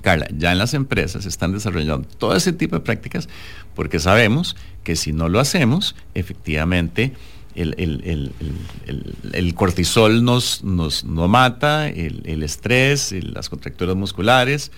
Carla, 0.00 0.28
ya 0.36 0.52
en 0.52 0.58
las 0.58 0.74
empresas 0.74 1.26
están 1.26 1.52
desarrollando 1.52 2.06
todo 2.06 2.34
ese 2.36 2.52
tipo 2.52 2.76
de 2.76 2.80
prácticas 2.80 3.28
porque 3.74 3.98
sabemos 3.98 4.56
que 4.84 4.96
si 4.96 5.12
no 5.12 5.28
lo 5.28 5.40
hacemos, 5.40 5.94
efectivamente 6.14 7.12
el, 7.54 8.32
cortisol 9.54 10.24
nos, 10.24 10.62
nos, 10.62 11.04
nos 11.04 11.28
mata, 11.28 11.88
el, 11.88 12.42
estrés, 12.42 13.12
las 13.12 13.48
contracturas 13.48 13.96
musculares, 13.96 14.70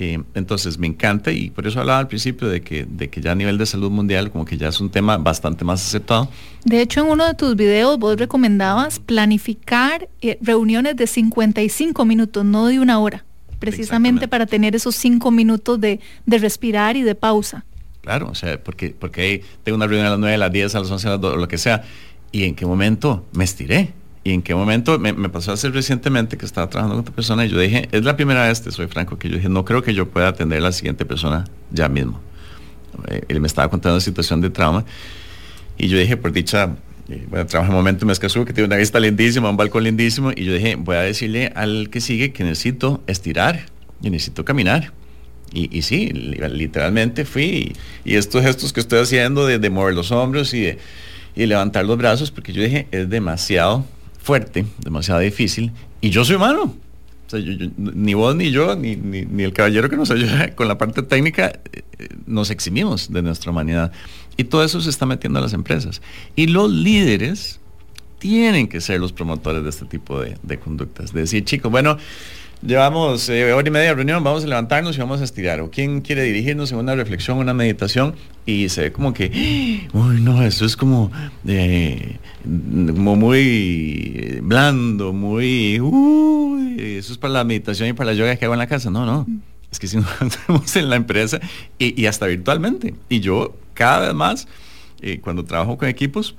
eh, 0.00 0.22
entonces 0.34 0.78
me 0.78 0.86
encanta 0.86 1.32
y 1.32 1.50
por 1.50 1.66
eso 1.66 1.80
hablaba 1.80 1.98
al 1.98 2.06
principio 2.06 2.48
de 2.48 2.60
que, 2.60 2.86
de 2.88 3.10
que 3.10 3.20
ya 3.20 3.32
a 3.32 3.34
nivel 3.34 3.58
de 3.58 3.66
salud 3.66 3.90
mundial 3.90 4.30
como 4.30 4.44
que 4.44 4.56
ya 4.56 4.68
es 4.68 4.80
un 4.80 4.90
tema 4.90 5.16
bastante 5.16 5.64
más 5.64 5.84
aceptado. 5.84 6.28
De 6.64 6.80
hecho, 6.80 7.00
en 7.00 7.08
uno 7.08 7.26
de 7.26 7.34
tus 7.34 7.56
videos 7.56 7.98
vos 7.98 8.16
recomendabas 8.16 9.00
planificar 9.00 10.08
eh, 10.20 10.38
reuniones 10.40 10.94
de 10.94 11.08
55 11.08 12.04
minutos, 12.04 12.44
no 12.44 12.66
de 12.66 12.78
una 12.78 13.00
hora, 13.00 13.24
precisamente 13.58 14.28
para 14.28 14.46
tener 14.46 14.74
esos 14.74 14.94
5 14.96 15.30
minutos 15.30 15.80
de, 15.80 16.00
de, 16.26 16.38
respirar 16.38 16.96
y 16.96 17.02
de 17.02 17.14
pausa. 17.14 17.64
Claro, 18.00 18.28
o 18.30 18.34
sea, 18.34 18.62
porque, 18.62 18.94
porque 18.98 19.42
tengo 19.64 19.76
una 19.76 19.86
reunión 19.86 20.06
a 20.06 20.10
las 20.10 20.18
9, 20.18 20.34
a 20.34 20.38
las 20.38 20.52
10, 20.52 20.74
a 20.74 20.80
las 20.80 20.90
11, 20.90 21.06
a 21.06 21.10
las 21.12 21.20
2, 21.20 21.36
lo 21.36 21.48
que 21.48 21.58
sea, 21.58 21.84
y 22.32 22.44
en 22.44 22.54
qué 22.54 22.66
momento 22.66 23.26
me 23.32 23.44
estiré 23.44 23.92
y 24.24 24.32
en 24.32 24.42
qué 24.42 24.54
momento 24.54 24.98
me, 24.98 25.14
pasó 25.28 25.52
a 25.52 25.54
hacer 25.54 25.72
recientemente 25.72 26.36
que 26.36 26.44
estaba 26.44 26.68
trabajando 26.68 26.96
con 26.96 27.00
otra 27.02 27.14
persona 27.14 27.46
y 27.46 27.48
yo 27.48 27.58
dije, 27.58 27.88
es 27.92 28.04
la 28.04 28.16
primera 28.16 28.46
vez, 28.46 28.62
te 28.62 28.70
soy 28.70 28.86
franco, 28.86 29.18
que 29.18 29.28
yo 29.28 29.36
dije, 29.36 29.48
no 29.48 29.64
creo 29.64 29.82
que 29.82 29.94
yo 29.94 30.08
pueda 30.08 30.28
atender 30.28 30.58
a 30.58 30.62
la 30.62 30.72
siguiente 30.72 31.04
persona 31.04 31.44
ya 31.70 31.88
mismo. 31.88 32.20
Eh, 33.08 33.22
él 33.28 33.40
me 33.40 33.46
estaba 33.46 33.68
contando 33.68 33.94
una 33.94 34.00
situación 34.00 34.40
de 34.40 34.50
trauma 34.50 34.84
y 35.78 35.88
yo 35.88 35.98
dije, 35.98 36.16
por 36.16 36.32
dicha, 36.32 36.76
eh, 37.08 37.26
bueno, 37.28 37.46
trabajo 37.46 37.72
en 37.72 37.76
momento 37.76 38.06
me 38.06 38.12
escasó, 38.12 38.44
que 38.44 38.52
tiene 38.52 38.66
una 38.66 38.76
vista 38.76 39.00
lindísima, 39.00 39.50
un 39.50 39.56
balcón 39.56 39.84
lindísimo 39.84 40.32
y 40.34 40.44
yo 40.44 40.52
dije, 40.52 40.76
voy 40.76 40.96
a 40.96 41.00
decirle 41.00 41.52
al 41.54 41.90
que 41.90 42.00
sigue 42.00 42.32
que 42.32 42.44
necesito 42.44 43.02
estirar 43.06 43.66
y 44.02 44.10
necesito 44.10 44.44
caminar. 44.44 44.92
Y, 45.52 45.76
y 45.76 45.82
sí, 45.82 46.10
literalmente 46.10 47.24
fui 47.24 47.74
y, 48.04 48.16
estos 48.16 48.42
gestos 48.42 48.74
que 48.74 48.80
estoy 48.80 49.00
haciendo 49.00 49.46
de, 49.46 49.70
mover 49.70 49.94
los 49.94 50.12
hombros 50.12 50.52
y 50.52 50.76
y 51.38 51.46
levantar 51.46 51.84
los 51.84 51.96
brazos 51.96 52.32
porque 52.32 52.52
yo 52.52 52.62
dije, 52.62 52.88
es 52.90 53.08
demasiado 53.08 53.84
fuerte, 54.20 54.66
demasiado 54.84 55.20
difícil, 55.20 55.72
y 56.00 56.10
yo 56.10 56.24
soy 56.24 56.36
humano. 56.36 56.76
ni 57.76 58.14
vos, 58.14 58.34
ni 58.34 58.50
yo, 58.50 58.74
ni, 58.74 58.96
ni, 58.96 59.42
el 59.44 59.52
caballero 59.52 59.88
que 59.88 59.96
nos 59.96 60.10
ayuda 60.10 60.54
con 60.56 60.66
la 60.66 60.76
parte 60.76 61.02
técnica, 61.02 61.52
eh, 61.72 61.82
nos 62.26 62.50
eximimos 62.50 63.12
de 63.12 63.22
nuestra 63.22 63.52
humanidad. 63.52 63.92
Y 64.38 64.44
todo 64.44 64.62
eso 64.64 64.80
se 64.80 64.88
está 64.88 65.04
metiendo 65.04 65.40
a 65.40 65.42
las 65.42 65.52
empresas. 65.52 66.00
Y 66.36 66.46
los 66.46 66.70
líderes 66.70 67.58
tienen 68.20 68.68
que 68.68 68.80
ser 68.80 69.00
los 69.00 69.12
promotores 69.12 69.64
de 69.64 69.68
este 69.68 69.84
tipo 69.84 70.20
de, 70.20 70.58
conductas. 70.58 71.12
De 71.12 71.20
decir, 71.20 71.44
chicos, 71.44 71.70
bueno, 71.70 71.98
Llevamos 72.60 73.28
eh, 73.28 73.52
hora 73.52 73.68
y 73.68 73.70
media 73.70 73.90
de 73.90 73.94
reunión, 73.94 74.24
vamos 74.24 74.42
a 74.42 74.48
levantarnos 74.48 74.96
y 74.96 74.98
vamos 74.98 75.20
a 75.20 75.24
estirar. 75.24 75.60
O 75.60 75.70
quién 75.70 76.00
quiere 76.00 76.24
dirigirnos 76.24 76.72
en 76.72 76.78
una 76.78 76.96
reflexión, 76.96 77.38
una 77.38 77.54
meditación, 77.54 78.16
y 78.46 78.68
se 78.68 78.80
ve 78.80 78.92
como 78.92 79.14
que, 79.14 79.30
uy, 79.92 80.20
no, 80.20 80.42
eso 80.42 80.64
es 80.64 80.76
como, 80.76 81.12
eh, 81.46 82.16
como 82.42 83.14
muy 83.14 84.40
blando, 84.42 85.12
muy, 85.12 85.78
uy, 85.80 86.96
eso 86.96 87.12
es 87.12 87.18
para 87.18 87.34
la 87.34 87.44
meditación 87.44 87.90
y 87.90 87.92
para 87.92 88.10
la 88.10 88.16
yoga 88.16 88.34
que 88.34 88.44
hago 88.44 88.54
en 88.54 88.58
la 88.58 88.66
casa. 88.66 88.90
No, 88.90 89.06
no. 89.06 89.24
Es 89.70 89.78
que 89.78 89.86
si 89.86 89.96
nos 89.96 90.06
hacemos 90.22 90.76
en 90.76 90.90
la 90.90 90.96
empresa 90.96 91.40
y, 91.78 92.06
hasta 92.06 92.26
virtualmente. 92.26 92.94
Y 93.08 93.20
yo 93.20 93.54
cada 93.74 94.06
vez 94.06 94.14
más, 94.14 94.48
eh, 95.00 95.20
cuando 95.20 95.44
trabajo 95.44 95.76
con 95.78 95.88
equipos, 95.88 96.34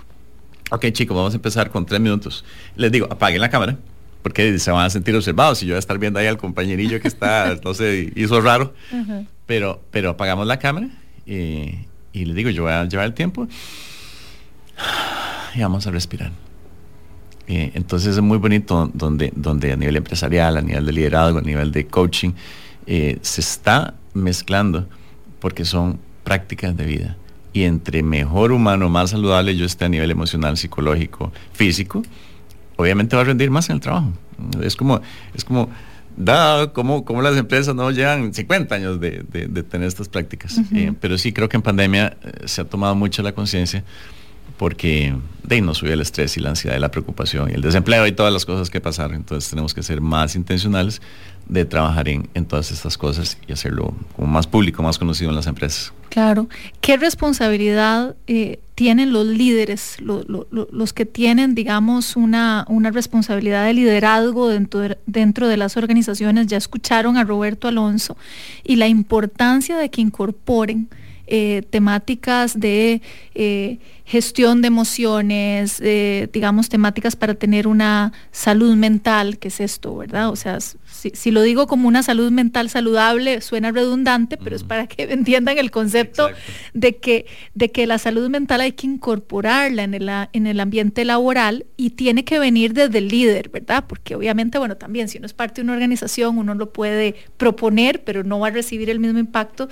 ok 0.71 0.87
chicos, 0.91 1.15
vamos 1.15 1.33
a 1.33 1.37
empezar 1.37 1.69
con 1.69 1.85
tres 1.85 1.99
minutos. 1.99 2.43
Les 2.75 2.91
digo, 2.91 3.07
apaguen 3.11 3.41
la 3.41 3.49
cámara 3.49 3.77
porque 4.21 4.59
se 4.59 4.71
van 4.71 4.85
a 4.85 4.89
sentir 4.89 5.15
observados 5.15 5.63
y 5.63 5.65
yo 5.65 5.73
voy 5.73 5.77
a 5.77 5.79
estar 5.79 5.97
viendo 5.97 6.19
ahí 6.19 6.27
al 6.27 6.37
compañerillo 6.37 6.99
que 6.99 7.07
está, 7.07 7.57
no 7.63 7.73
sé, 7.73 8.11
hizo 8.15 8.41
raro, 8.41 8.73
pero, 9.45 9.81
pero 9.91 10.09
apagamos 10.09 10.45
la 10.45 10.59
cámara 10.59 10.89
y, 11.25 11.85
y 12.11 12.25
le 12.25 12.33
digo, 12.33 12.49
yo 12.49 12.63
voy 12.63 12.73
a 12.73 12.85
llevar 12.85 13.05
el 13.05 13.13
tiempo 13.13 13.47
y 15.55 15.61
vamos 15.61 15.87
a 15.87 15.91
respirar. 15.91 16.31
entonces 17.47 18.15
es 18.15 18.21
muy 18.21 18.37
bonito 18.37 18.89
donde, 18.93 19.31
donde 19.35 19.71
a 19.71 19.75
nivel 19.75 19.95
empresarial, 19.95 20.57
a 20.57 20.61
nivel 20.61 20.85
de 20.85 20.93
liderazgo, 20.93 21.39
a 21.39 21.41
nivel 21.41 21.71
de 21.71 21.87
coaching, 21.87 22.31
eh, 22.91 23.19
se 23.21 23.39
está 23.39 23.93
mezclando 24.15 24.89
porque 25.39 25.63
son 25.63 25.99
prácticas 26.23 26.75
de 26.75 26.85
vida. 26.85 27.17
Y 27.53 27.65
entre 27.65 28.01
mejor 28.01 28.51
humano, 28.51 28.89
más 28.89 29.11
saludable 29.11 29.55
yo 29.55 29.65
esté 29.65 29.85
a 29.85 29.89
nivel 29.89 30.09
emocional, 30.09 30.57
psicológico, 30.57 31.31
físico, 31.53 32.01
obviamente 32.77 33.15
va 33.15 33.21
a 33.21 33.25
rendir 33.25 33.51
más 33.51 33.69
en 33.69 33.75
el 33.75 33.79
trabajo. 33.79 34.11
Es 34.63 34.75
como, 34.75 35.01
es 35.35 35.45
como, 35.45 35.69
da 36.17 36.73
como, 36.73 37.05
como 37.05 37.21
las 37.21 37.37
empresas 37.37 37.75
no 37.75 37.91
llevan 37.91 38.33
50 38.33 38.73
años 38.73 38.99
de, 38.99 39.23
tener 39.69 39.87
estas 39.87 40.09
prácticas. 40.09 40.59
Eh, 40.73 40.91
pero 40.99 41.19
sí 41.19 41.31
creo 41.31 41.47
que 41.47 41.57
en 41.57 41.61
pandemia 41.61 42.17
eh, 42.23 42.31
se 42.45 42.61
ha 42.61 42.65
tomado 42.65 42.95
mucho 42.95 43.21
la 43.21 43.33
conciencia 43.33 43.83
porque 44.57 45.15
de 45.43 45.55
ahí 45.55 45.61
nos 45.61 45.77
sube 45.77 45.93
el 45.93 46.01
estrés 46.01 46.35
y 46.37 46.39
la 46.39 46.49
ansiedad 46.49 46.75
y 46.75 46.79
la 46.79 46.89
preocupación 46.89 47.51
y 47.51 47.53
el 47.53 47.61
desempleo 47.61 48.07
y 48.07 48.13
todas 48.13 48.33
las 48.33 48.45
cosas 48.45 48.71
que 48.71 48.81
pasaron. 48.81 49.15
Entonces 49.15 49.47
tenemos 49.49 49.75
que 49.75 49.83
ser 49.83 50.01
más 50.01 50.35
intencionales 50.35 51.01
de 51.49 51.65
trabajar 51.65 52.07
en, 52.07 52.27
todas 52.45 52.71
estas 52.71 52.97
cosas 52.97 53.37
y 53.47 53.51
hacerlo 53.51 53.93
como 54.15 54.27
más 54.27 54.45
público, 54.45 54.83
más 54.83 54.99
conocido 54.99 55.31
en 55.31 55.35
las 55.35 55.47
empresas. 55.47 55.91
Claro. 56.09 56.47
¿Qué 56.79 56.95
responsabilidad 56.95 58.15
eh, 58.27 58.59
tienen 58.75 59.11
los 59.11 59.25
líderes, 59.25 59.97
los 59.99 60.93
que 60.93 61.05
tienen, 61.05 61.55
digamos, 61.55 62.15
una, 62.15 62.65
responsabilidad 62.91 63.65
de 63.65 63.73
liderazgo 63.73 64.47
dentro 64.47 64.79
de, 64.79 64.97
dentro 65.07 65.47
de 65.47 65.57
las 65.57 65.75
organizaciones? 65.75 66.47
Ya 66.47 66.57
escucharon 66.57 67.17
a 67.17 67.23
Roberto 67.23 67.67
Alonso 67.67 68.15
y 68.63 68.75
la 68.75 68.87
importancia 68.87 69.75
de 69.77 69.89
que 69.89 70.01
incorporen 70.01 70.87
eh, 71.31 71.63
temáticas 71.69 72.59
de 72.59 73.01
eh, 73.35 73.77
gestión 74.05 74.61
de 74.61 74.67
emociones, 74.67 75.81
digamos, 76.31 76.69
temáticas 76.69 77.15
para 77.15 77.35
tener 77.35 77.67
una 77.67 78.13
salud 78.31 78.75
mental, 78.75 79.37
que 79.37 79.49
es 79.49 79.59
esto, 79.59 79.95
¿verdad? 79.97 80.29
O 80.29 80.35
sea, 80.35 80.57
si, 80.99 81.31
lo 81.31 81.41
digo 81.41 81.67
como 81.67 81.87
una 81.87 82.03
salud 82.03 82.31
mental 82.31 82.69
saludable, 82.69 83.41
suena 83.41 83.71
redundante, 83.71 84.37
pero 84.37 84.55
es 84.55 84.63
para 84.63 84.87
que 84.87 85.03
entiendan 85.11 85.57
el 85.57 85.71
concepto 85.71 86.29
de 86.73 86.97
que, 86.97 87.25
de 87.53 87.71
que 87.71 87.87
la 87.87 87.97
salud 87.97 88.29
mental 88.29 88.61
hay 88.61 88.73
que 88.73 88.87
incorporarla 88.87 89.83
en 89.83 89.93
el, 89.93 90.09
en 90.33 90.47
el 90.47 90.59
ambiente 90.59 91.05
laboral 91.05 91.65
y 91.77 91.91
tiene 91.91 92.25
que 92.25 92.39
venir 92.39 92.73
desde 92.73 92.97
el 92.97 93.07
líder, 93.07 93.49
¿verdad? 93.49 93.85
Porque 93.87 94.15
obviamente, 94.15 94.57
bueno, 94.57 94.77
también 94.77 95.07
si 95.07 95.17
uno 95.17 95.25
es 95.25 95.33
parte 95.33 95.61
de 95.61 95.63
una 95.63 95.73
organización, 95.73 96.37
uno 96.37 96.53
lo 96.55 96.73
puede 96.73 97.15
proponer, 97.37 98.03
pero 98.03 98.23
no 98.23 98.39
va 98.39 98.47
a 98.47 98.51
recibir 98.51 98.89
el 98.89 98.99
mismo 98.99 99.19
impacto 99.19 99.69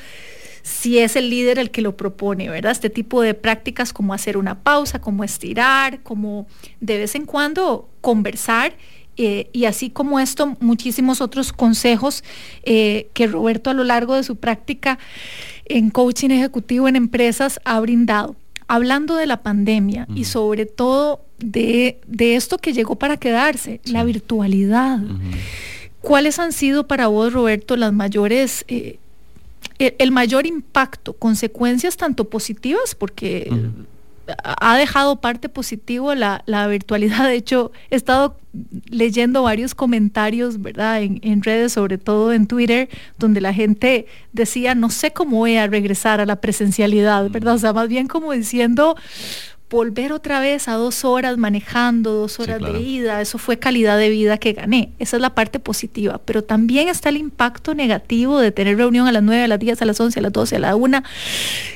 si 0.68 1.00
es 1.00 1.16
el 1.16 1.30
líder 1.30 1.60
el 1.60 1.72
que 1.72 1.82
lo 1.82 1.96
propone, 1.96 2.50
¿verdad? 2.50 2.74
Este 2.74 2.90
tipo 2.90 3.22
de 3.22 3.34
prácticas 3.34 3.94
como 3.94 4.14
hacer 4.14 4.36
una 4.36 4.64
pausa, 4.64 5.00
como 5.00 5.24
estirar, 5.24 6.04
como 6.04 6.46
de 6.82 6.98
vez 6.98 7.16
en 7.16 7.26
cuando 7.26 7.90
conversar 8.02 8.74
eh, 9.18 9.50
y 9.52 9.66
así 9.66 9.90
como 9.90 10.20
esto, 10.20 10.56
muchísimos 10.60 11.22
otros 11.22 11.52
consejos 11.52 12.24
eh, 12.64 13.08
que 13.14 13.28
Roberto 13.28 13.72
a 13.72 13.74
lo 13.74 13.84
largo 13.84 14.16
de 14.16 14.24
su 14.24 14.36
práctica 14.36 15.00
en 15.66 15.90
coaching 15.90 16.30
ejecutivo 16.30 16.88
en 16.88 16.96
empresas 16.96 17.60
ha 17.66 17.80
brindado. 17.80 18.36
Hablando 18.68 19.16
de 19.16 19.26
la 19.28 19.42
pandemia 19.44 20.08
y 20.14 20.26
sobre 20.26 20.66
todo 20.66 21.22
de, 21.40 22.00
esto 22.20 22.58
que 22.58 22.74
llegó 22.74 22.98
para 22.98 23.16
quedarse, 23.16 23.80
la 23.86 24.04
virtualidad. 24.04 25.00
¿Cuáles 26.02 26.38
han 26.38 26.52
sido 26.52 26.86
para 26.86 27.08
vos, 27.08 27.34
Roberto, 27.34 27.76
las 27.76 27.94
mayores... 27.94 28.66
Eh, 28.68 29.00
el, 29.80 30.12
mayor 30.12 30.48
impacto, 30.48 31.14
consecuencias 31.14 31.98
tanto 31.98 32.26
positivas, 32.26 32.96
porque 32.96 33.52
ha 34.44 34.78
dejado 34.78 35.22
parte 35.22 35.50
positivo 35.50 36.14
la, 36.16 36.68
virtualidad. 36.68 37.28
De 37.28 37.36
hecho, 37.36 37.72
he 37.90 37.96
estado 37.96 38.38
leyendo 38.90 39.44
varios 39.44 39.76
comentarios, 39.76 40.62
¿verdad? 40.62 41.02
En, 41.02 41.20
en, 41.24 41.44
redes, 41.44 41.74
sobre 41.74 41.98
todo 41.98 42.34
en 42.34 42.48
Twitter, 42.48 42.90
donde 43.18 43.42
la 43.42 43.54
gente 43.54 44.08
decía, 44.34 44.76
no 44.76 44.90
sé 44.90 45.12
cómo 45.12 45.38
voy 45.38 45.58
a 45.58 45.68
regresar 45.68 46.20
a 46.20 46.26
la 46.26 46.38
presencialidad, 46.38 47.30
¿verdad? 47.30 47.56
O 47.56 47.60
sea, 47.60 47.74
más 47.74 47.88
bien 47.88 48.08
como 48.08 48.32
diciendo, 48.34 48.96
volver 49.70 50.14
otra 50.14 50.40
vez 50.40 50.68
a 50.68 50.74
dos 50.74 51.04
horas 51.04 51.38
manejando, 51.38 52.14
dos 52.14 52.40
horas 52.40 52.62
de 52.62 52.80
ida, 52.80 53.22
eso 53.22 53.38
fue 53.38 53.60
calidad 53.60 53.98
de 53.98 54.10
vida 54.10 54.38
que 54.38 54.54
gané. 54.54 54.92
Esa 54.98 55.18
es 55.18 55.22
la 55.22 55.36
parte 55.36 55.60
positiva. 55.60 56.22
Pero 56.24 56.44
también 56.44 56.88
está 56.88 57.10
el 57.10 57.18
impacto 57.18 57.74
negativo 57.74 58.40
de 58.40 58.52
tener 58.52 58.78
reunión 58.78 59.08
a 59.08 59.12
las 59.12 59.24
9, 59.24 59.44
a 59.44 59.48
las 59.48 59.60
10, 59.60 59.82
a 59.82 59.86
las 59.86 60.00
11, 60.00 60.20
a 60.20 60.22
las 60.24 60.32
12, 60.32 60.56
a 60.56 60.60
la 60.60 60.76
1 60.76 61.04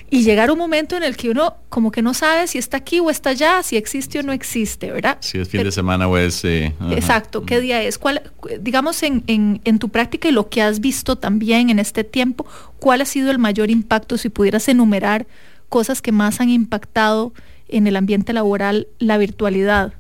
y 0.10 0.24
llegar 0.24 0.52
un 0.52 0.58
momento 0.58 0.96
en 0.96 1.04
el 1.04 1.16
que 1.16 1.30
uno 1.30 1.56
como 1.70 1.92
que 1.92 2.02
no 2.02 2.14
sabe 2.14 2.48
si 2.48 2.58
está 2.58 2.78
aquí 2.78 3.00
o 3.00 3.10
está 3.10 3.32
allá, 3.32 3.64
si 3.64 3.78
existe 3.78 4.20
o 4.20 4.24
no 4.24 4.34
existe, 4.34 4.92
¿verdad? 4.92 5.18
Si 5.22 5.40
es 5.40 5.48
fin 5.48 5.64
de 5.64 5.72
semana 5.72 6.08
o 6.08 6.18
es... 6.18 6.44
Eh, 6.44 6.74
exacto, 6.92 7.46
¿qué 7.46 7.62
día 7.62 7.82
es? 7.82 7.98
¿Cuál, 7.98 8.22
digamos 8.60 9.04
en, 9.04 9.24
en 9.28 9.80
tu 9.80 9.90
práctica 9.90 10.28
y 10.28 10.32
lo 10.32 10.50
que 10.50 10.62
has 10.62 10.82
visto 10.82 11.18
también 11.18 11.70
en 11.70 11.80
este 11.80 12.04
tiempo, 12.04 12.46
¿cuál 12.80 13.02
ha 13.02 13.06
sido 13.06 13.32
el 13.32 13.40
mayor 13.40 13.70
impacto 13.70 14.18
si 14.18 14.30
pudieras 14.30 14.68
enumerar 14.68 15.28
cosas 15.70 16.02
que 16.02 16.12
más 16.12 16.42
han 16.42 16.50
impactado? 16.50 17.34
En 17.72 17.88
el 17.88 17.96
ambiente 17.96 18.34
laboral 18.34 18.88
la 19.00 19.18
virtualidad. 19.18 19.94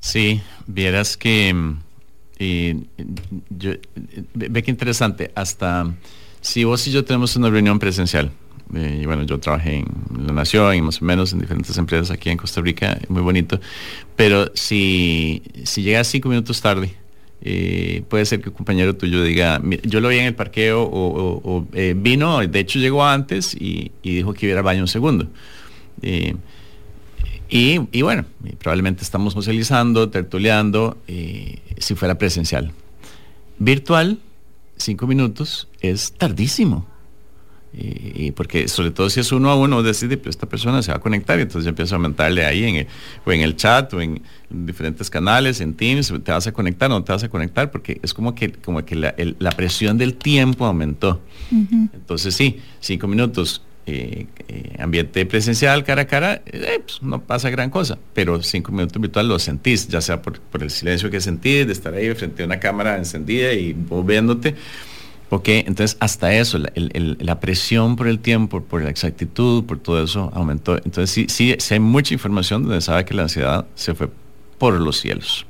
Sí, 0.00 0.40
vieras 0.66 1.16
que 1.16 1.52
mm, 1.52 1.78
ve 4.34 4.62
que 4.62 4.70
interesante, 4.70 5.30
hasta 5.34 5.94
si 6.40 6.64
vos 6.64 6.86
y 6.86 6.92
yo 6.92 7.04
tenemos 7.04 7.34
una 7.36 7.50
reunión 7.50 7.78
presencial, 7.78 8.30
eh, 8.74 9.00
y 9.02 9.06
bueno, 9.06 9.22
yo 9.22 9.38
trabajé 9.38 9.76
en 9.76 10.26
La 10.26 10.32
Nación 10.32 10.74
y 10.74 10.82
más 10.82 11.00
o 11.00 11.04
menos 11.04 11.32
en 11.32 11.40
diferentes 11.40 11.76
empresas 11.78 12.10
aquí 12.10 12.30
en 12.30 12.36
Costa 12.36 12.60
Rica, 12.60 12.98
muy 13.08 13.22
bonito, 13.22 13.60
pero 14.16 14.50
si, 14.54 15.42
si 15.64 15.82
llegas 15.82 16.08
cinco 16.08 16.28
minutos 16.28 16.60
tarde, 16.60 16.94
eh, 17.42 18.02
puede 18.08 18.24
ser 18.24 18.40
que 18.40 18.48
un 18.48 18.54
compañero 18.54 18.96
tuyo 18.96 19.22
diga, 19.22 19.60
yo 19.84 20.00
lo 20.00 20.08
vi 20.08 20.18
en 20.18 20.26
el 20.26 20.34
parqueo 20.34 20.82
o, 20.82 21.66
eh, 21.74 21.94
vino, 21.96 22.40
de 22.40 22.58
hecho 22.58 22.78
llegó 22.78 23.04
antes 23.04 23.54
y, 23.54 23.92
dijo 24.02 24.34
que 24.34 24.46
iba 24.46 24.58
al 24.58 24.64
baño 24.64 24.82
un 24.82 24.88
segundo. 24.88 25.28
Y, 27.48 28.02
bueno, 28.02 28.24
probablemente 28.58 29.02
estamos 29.02 29.32
socializando, 29.32 30.08
tertuleando, 30.10 30.98
eh, 31.06 31.60
si 31.78 31.94
fuera 31.94 32.18
presencial. 32.18 32.72
Virtual, 33.58 34.18
cinco 34.76 35.06
minutos, 35.06 35.68
es 35.80 36.12
tardísimo. 36.12 36.86
Y, 37.78 38.30
porque 38.30 38.68
sobre 38.68 38.90
todo 38.90 39.10
si 39.10 39.20
es 39.20 39.32
uno 39.32 39.50
a 39.50 39.54
uno, 39.54 39.82
decide, 39.82 40.16
pues 40.16 40.34
esta 40.34 40.48
persona 40.48 40.82
se 40.82 40.92
va 40.92 40.96
a 40.96 41.00
conectar 41.00 41.38
y 41.38 41.42
entonces 41.42 41.64
yo 41.64 41.70
empiezo 41.70 41.94
a 41.94 41.96
aumentarle 41.96 42.46
ahí 42.46 42.64
en 42.64 42.76
el, 42.76 42.86
o 43.26 43.32
en 43.32 43.42
el 43.42 43.54
chat 43.54 43.92
o 43.92 44.00
en 44.00 44.22
diferentes 44.48 45.10
canales, 45.10 45.60
en 45.60 45.74
Teams, 45.74 46.10
te 46.24 46.32
vas 46.32 46.46
a 46.46 46.52
conectar 46.52 46.90
o 46.90 46.94
no 46.94 47.04
te 47.04 47.12
vas 47.12 47.22
a 47.24 47.28
conectar, 47.28 47.70
porque 47.70 48.00
es 48.02 48.14
como 48.14 48.34
que, 48.34 48.52
como 48.52 48.82
que 48.82 48.96
la, 48.96 49.50
presión 49.50 49.98
del 49.98 50.14
tiempo 50.14 50.64
aumentó. 50.64 51.20
Entonces 51.50 52.34
sí, 52.34 52.60
cinco 52.80 53.08
minutos 53.08 53.62
eh, 53.88 54.26
eh, 54.48 54.74
ambiente 54.80 55.24
presencial, 55.26 55.84
cara 55.84 56.02
a 56.02 56.06
cara, 56.06 56.42
eh, 56.46 56.80
pues, 56.84 57.00
no 57.02 57.22
pasa 57.22 57.50
gran 57.50 57.70
cosa, 57.70 57.96
pero 58.14 58.42
cinco 58.42 58.72
minutos 58.72 59.00
virtual 59.00 59.28
lo 59.28 59.38
sentís, 59.38 59.86
ya 59.86 60.00
sea 60.00 60.22
por, 60.22 60.40
el 60.60 60.70
silencio 60.70 61.08
que 61.08 61.20
sentís, 61.20 61.68
de 61.68 61.72
estar 61.72 61.94
ahí 61.94 62.12
frente 62.16 62.42
a 62.42 62.46
una 62.46 62.58
cámara 62.58 62.96
encendida 62.96 63.52
y 63.52 63.74
vos 63.74 64.04
viéndote. 64.04 64.56
Ok, 65.30 65.48
entonces 65.48 65.96
hasta 66.00 66.34
eso, 66.34 66.58
la, 66.58 67.40
presión 67.40 67.94
por 67.94 68.08
el 68.08 68.18
tiempo, 68.18 68.60
por 68.60 68.82
la 68.82 68.90
exactitud, 68.90 69.64
por 69.64 69.78
todo 69.78 70.02
eso 70.02 70.32
aumentó. 70.34 70.76
Entonces 70.76 71.10
sí, 71.10 71.26
sí, 71.28 71.54
sí 71.58 71.74
hay 71.74 71.80
mucha 71.80 72.12
información 72.12 72.64
donde 72.64 72.80
sabe 72.80 73.04
que 73.04 73.14
la 73.14 73.22
ansiedad 73.22 73.66
se 73.76 73.94
fue 73.94 74.08
por 74.58 74.80
los 74.80 74.98
cielos. 74.98 75.46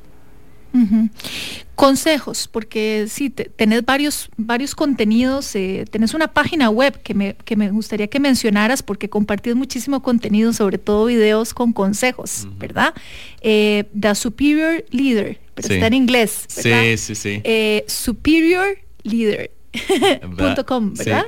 Consejos, 1.76 2.48
porque 2.50 3.06
sí, 3.08 3.30
tenés 3.30 3.84
varios, 3.84 4.30
varios 4.36 4.74
contenidos, 4.74 5.54
eh, 5.54 5.84
tenés 5.90 6.14
una 6.14 6.28
página 6.28 6.70
web 6.70 7.00
que 7.02 7.12
me, 7.14 7.36
que 7.44 7.54
me 7.54 7.70
gustaría 7.70 8.08
que 8.08 8.18
mencionaras 8.18 8.82
porque 8.82 9.10
compartís 9.10 9.54
muchísimo 9.54 10.02
contenido, 10.02 10.52
sobre 10.54 10.78
todo 10.78 11.04
videos 11.04 11.52
con 11.52 11.72
consejos, 11.74 12.48
¿verdad? 12.58 12.94
Eh, 13.42 13.84
The 13.98 14.14
Superior 14.14 14.84
Leader, 14.90 15.38
pero 15.54 15.74
está 15.74 15.86
en 15.86 15.94
inglés. 15.94 16.46
Sí, 16.48 16.96
sí, 16.96 17.14
sí. 17.14 17.40
Eh, 17.44 17.84
superior 17.86 18.78
Leader. 19.02 19.50
.com, 20.66 20.94
¿verdad? 20.94 21.26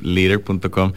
leader.com. 0.00 0.92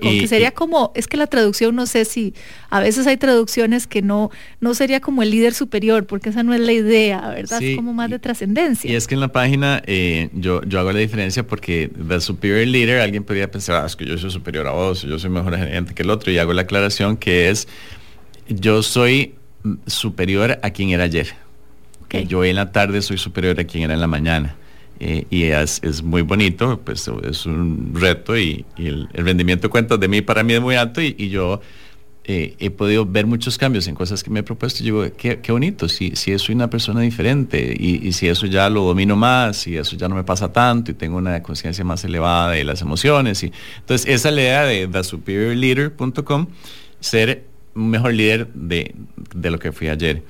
que 0.00 0.28
sería 0.28 0.50
como, 0.52 0.92
es 0.94 1.06
que 1.06 1.16
la 1.16 1.26
traducción 1.26 1.74
no 1.74 1.86
sé 1.86 2.04
si, 2.04 2.34
a 2.70 2.80
veces 2.80 3.06
hay 3.06 3.16
traducciones 3.16 3.86
que 3.86 4.02
no, 4.02 4.30
no 4.60 4.74
sería 4.74 5.00
como 5.00 5.22
el 5.22 5.30
líder 5.30 5.54
superior, 5.54 6.06
porque 6.06 6.30
esa 6.30 6.42
no 6.42 6.54
es 6.54 6.60
la 6.60 6.72
idea, 6.72 7.28
¿verdad? 7.30 7.62
es 7.62 7.76
como 7.76 7.92
más 7.92 8.10
de 8.10 8.18
trascendencia. 8.18 8.90
Y 8.90 8.94
es 8.94 9.06
que 9.06 9.14
en 9.14 9.20
la 9.20 9.28
página 9.28 9.82
eh, 9.86 10.30
yo, 10.32 10.62
yo 10.64 10.80
hago 10.80 10.92
la 10.92 10.98
diferencia 10.98 11.46
porque 11.46 11.90
The 12.08 12.20
Superior 12.20 12.66
Leader, 12.66 13.00
alguien 13.00 13.24
podría 13.24 13.50
pensar, 13.50 13.82
ah, 13.82 13.86
es 13.86 13.96
que 13.96 14.04
yo 14.04 14.18
soy 14.18 14.30
superior 14.30 14.66
a 14.66 14.72
vos, 14.72 15.02
yo 15.02 15.18
soy 15.18 15.30
mejor 15.30 15.56
gerente 15.56 15.94
que 15.94 16.02
el 16.02 16.10
otro, 16.10 16.30
y 16.32 16.38
hago 16.38 16.52
la 16.52 16.62
aclaración 16.62 17.16
que 17.16 17.50
es, 17.50 17.68
yo 18.48 18.82
soy 18.82 19.34
superior 19.86 20.58
a 20.62 20.70
quien 20.70 20.90
era 20.90 21.04
ayer. 21.04 21.34
que 22.08 22.26
Yo 22.26 22.44
en 22.44 22.56
la 22.56 22.72
tarde 22.72 23.02
soy 23.02 23.18
superior 23.18 23.58
a 23.58 23.64
quien 23.64 23.84
era 23.84 23.94
en 23.94 24.00
la 24.00 24.06
mañana. 24.06 24.56
Eh, 25.00 25.26
y 25.30 25.44
es, 25.44 26.02
muy 26.02 26.22
bonito, 26.22 26.80
pues 26.84 27.10
es 27.24 27.46
un 27.46 27.92
reto 27.94 28.36
y, 28.36 28.64
el, 28.76 29.08
rendimiento 29.12 29.66
de 29.66 29.70
cuentas 29.70 29.98
de 29.98 30.08
mí 30.08 30.20
para 30.20 30.42
mí 30.42 30.52
es 30.52 30.60
muy 30.60 30.76
alto 30.76 31.00
y, 31.02 31.28
yo 31.28 31.60
eh, 32.24 32.54
he 32.60 32.70
podido 32.70 33.04
ver 33.04 33.26
muchos 33.26 33.58
cambios 33.58 33.88
en 33.88 33.96
cosas 33.96 34.22
que 34.22 34.30
me 34.30 34.40
he 34.40 34.42
propuesto 34.44 34.80
y 34.80 34.84
digo, 34.84 35.04
qué, 35.16 35.40
bonito, 35.48 35.88
si, 35.88 36.14
si 36.14 36.38
soy 36.38 36.54
una 36.54 36.70
persona 36.70 37.00
diferente 37.00 37.74
y, 37.76 38.12
si 38.12 38.28
eso 38.28 38.46
ya 38.46 38.70
lo 38.70 38.84
domino 38.84 39.16
más 39.16 39.66
y 39.66 39.76
eso 39.76 39.96
ya 39.96 40.08
no 40.08 40.14
me 40.14 40.22
pasa 40.22 40.52
tanto 40.52 40.92
y 40.92 40.94
tengo 40.94 41.16
una 41.16 41.42
conciencia 41.42 41.84
más 41.84 42.04
elevada 42.04 42.52
de 42.52 42.62
las 42.62 42.80
emociones. 42.80 43.42
Y, 43.42 43.52
entonces 43.80 44.08
esa 44.08 44.28
es 44.28 44.34
la 44.36 44.40
idea 44.40 44.62
de 44.64 44.86
thesuperiorleader.com, 44.86 46.46
ser 47.00 47.51
mejor 47.74 48.14
líder 48.14 48.48
de, 48.54 48.94
lo 49.34 49.58
que 49.58 49.72
fui 49.72 49.88
ayer. 49.88 50.22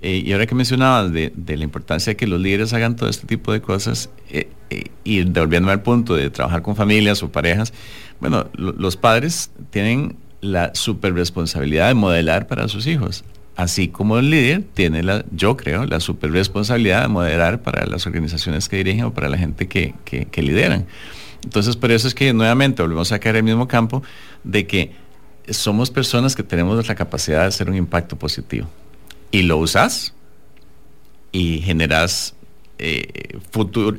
Eh, 0.00 0.22
y 0.24 0.32
ahora 0.32 0.46
que 0.46 0.54
mencionabas 0.54 1.12
de, 1.12 1.32
la 1.46 1.64
importancia 1.64 2.12
de 2.12 2.16
que 2.16 2.26
los 2.26 2.40
líderes 2.40 2.72
hagan 2.72 2.96
todo 2.96 3.08
este 3.08 3.26
tipo 3.26 3.52
de 3.52 3.60
cosas, 3.60 4.10
eh, 4.30 4.48
eh, 4.70 4.84
y 5.04 5.24
devolviéndome 5.24 5.72
al 5.72 5.82
punto 5.82 6.14
de 6.14 6.30
trabajar 6.30 6.62
con 6.62 6.76
familias 6.76 7.22
o 7.22 7.30
parejas, 7.30 7.72
bueno, 8.20 8.48
los 8.54 8.96
padres 8.96 9.50
tienen 9.70 10.16
la 10.40 10.74
super 10.74 11.14
responsabilidad 11.14 11.88
de 11.88 11.94
modelar 11.94 12.46
para 12.46 12.68
sus 12.68 12.86
hijos. 12.86 13.24
Así 13.56 13.88
como 13.88 14.18
el 14.18 14.30
líder 14.30 14.62
tiene 14.74 15.02
la, 15.02 15.24
yo 15.32 15.56
creo, 15.56 15.84
la 15.84 15.98
super 15.98 16.30
responsabilidad 16.30 17.02
de 17.02 17.08
modelar 17.08 17.60
para 17.62 17.86
las 17.86 18.06
organizaciones 18.06 18.68
que 18.68 18.76
dirigen 18.76 19.04
o 19.04 19.12
para 19.12 19.28
la 19.28 19.36
gente 19.36 19.66
que, 19.66 19.94
que 20.04 20.42
lideran. 20.42 20.86
Entonces, 21.42 21.76
por 21.76 21.90
eso 21.90 22.08
es 22.08 22.14
que 22.14 22.32
nuevamente 22.32 22.82
volvemos 22.82 23.10
a 23.12 23.18
caer 23.18 23.36
en 23.36 23.48
el 23.48 23.54
mismo 23.54 23.68
campo 23.68 24.02
de 24.44 24.66
que 24.66 24.92
somos 25.50 25.90
personas 25.90 26.34
que 26.34 26.42
tenemos 26.42 26.86
la 26.86 26.94
capacidad 26.94 27.42
de 27.42 27.46
hacer 27.46 27.68
un 27.68 27.76
impacto 27.76 28.16
positivo. 28.16 28.68
Y 29.30 29.42
lo 29.42 29.58
usas 29.58 30.14
y 31.32 31.60
generas 31.60 32.34
eh, 32.78 33.38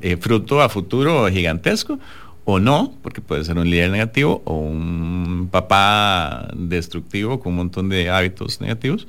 eh, 0.02 0.18
fruto 0.18 0.62
a 0.62 0.70
futuro 0.70 1.28
gigantesco 1.30 2.00
o 2.46 2.60
no, 2.60 2.94
porque 3.04 3.22
puede 3.22 3.44
ser 3.44 3.58
un 3.58 3.70
líder 3.70 3.92
negativo 3.92 4.42
o 4.46 4.56
un 4.56 5.50
papá 5.52 6.48
destructivo 6.56 7.40
con 7.40 7.52
un 7.52 7.58
montón 7.58 7.90
de 7.90 8.10
hábitos 8.10 8.60
negativos, 8.62 9.08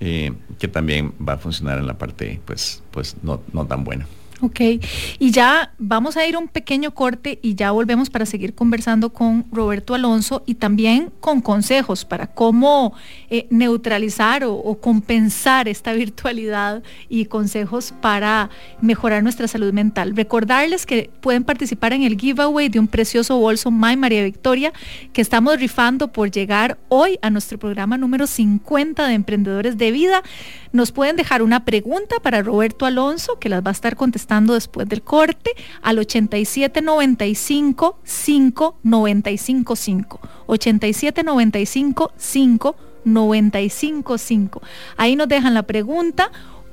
eh, 0.00 0.32
que 0.58 0.68
también 0.68 1.12
va 1.26 1.34
a 1.34 1.38
funcionar 1.38 1.78
en 1.78 1.86
la 1.86 1.98
parte 1.98 2.40
pues, 2.44 2.82
pues 2.90 3.16
no, 3.22 3.42
no 3.52 3.66
tan 3.66 3.84
buena. 3.84 4.06
Ok, 4.40 4.60
y 5.18 5.32
ya 5.32 5.72
vamos 5.78 6.16
a 6.16 6.24
ir 6.24 6.36
a 6.36 6.38
un 6.38 6.46
pequeño 6.46 6.94
corte 6.94 7.40
y 7.42 7.56
ya 7.56 7.72
volvemos 7.72 8.08
para 8.08 8.24
seguir 8.24 8.54
conversando 8.54 9.12
con 9.12 9.44
Roberto 9.50 9.96
Alonso 9.96 10.44
y 10.46 10.54
también 10.54 11.10
con 11.18 11.40
consejos 11.40 12.04
para 12.04 12.28
cómo 12.28 12.94
eh, 13.30 13.48
neutralizar 13.50 14.44
o, 14.44 14.54
o, 14.54 14.78
compensar 14.78 15.66
esta 15.66 15.92
virtualidad 16.04 16.84
y 17.08 17.24
consejos 17.24 17.92
para 18.00 18.48
mejorar 18.80 19.24
nuestra 19.24 19.48
salud 19.48 19.72
mental. 19.72 20.14
Recordarles 20.14 20.86
que 20.86 21.10
pueden 21.20 21.42
participar 21.42 21.92
en 21.92 22.04
el 22.04 22.16
giveaway 22.16 22.68
de 22.68 22.78
un 22.78 22.86
precioso 22.86 23.38
bolso 23.38 23.72
My 23.72 23.96
María 23.96 24.22
Victoria 24.22 24.72
que 25.12 25.20
estamos 25.20 25.58
rifando 25.58 26.12
por 26.12 26.30
llegar 26.30 26.78
hoy 26.88 27.18
a 27.22 27.30
nuestro 27.30 27.58
programa 27.58 27.98
número 27.98 28.28
50 28.28 29.04
de 29.04 29.14
Emprendedores 29.14 29.76
de 29.78 29.90
Vida. 29.90 30.22
Nos 30.70 30.92
pueden 30.92 31.16
dejar 31.16 31.42
una 31.42 31.64
pregunta 31.64 32.20
para 32.22 32.42
Roberto 32.42 32.86
Alonso 32.86 33.40
que 33.40 33.48
las 33.48 33.64
va 33.64 33.70
a 33.70 33.72
estar 33.72 33.96
contestando 33.96 34.27
después 34.28 34.88
del 34.88 35.02
corte 35.02 35.50
al 35.82 35.98
8795 35.98 37.98
5 38.04 38.78
95 38.82 39.76
5. 39.76 40.20
8795 40.46 42.12
5 42.16 42.76
95 43.04 44.18
5. 44.18 44.62
Ahí 44.96 45.16
nos 45.16 45.28
dejan 45.28 45.54
la 45.54 45.64
pregunta 45.64 46.30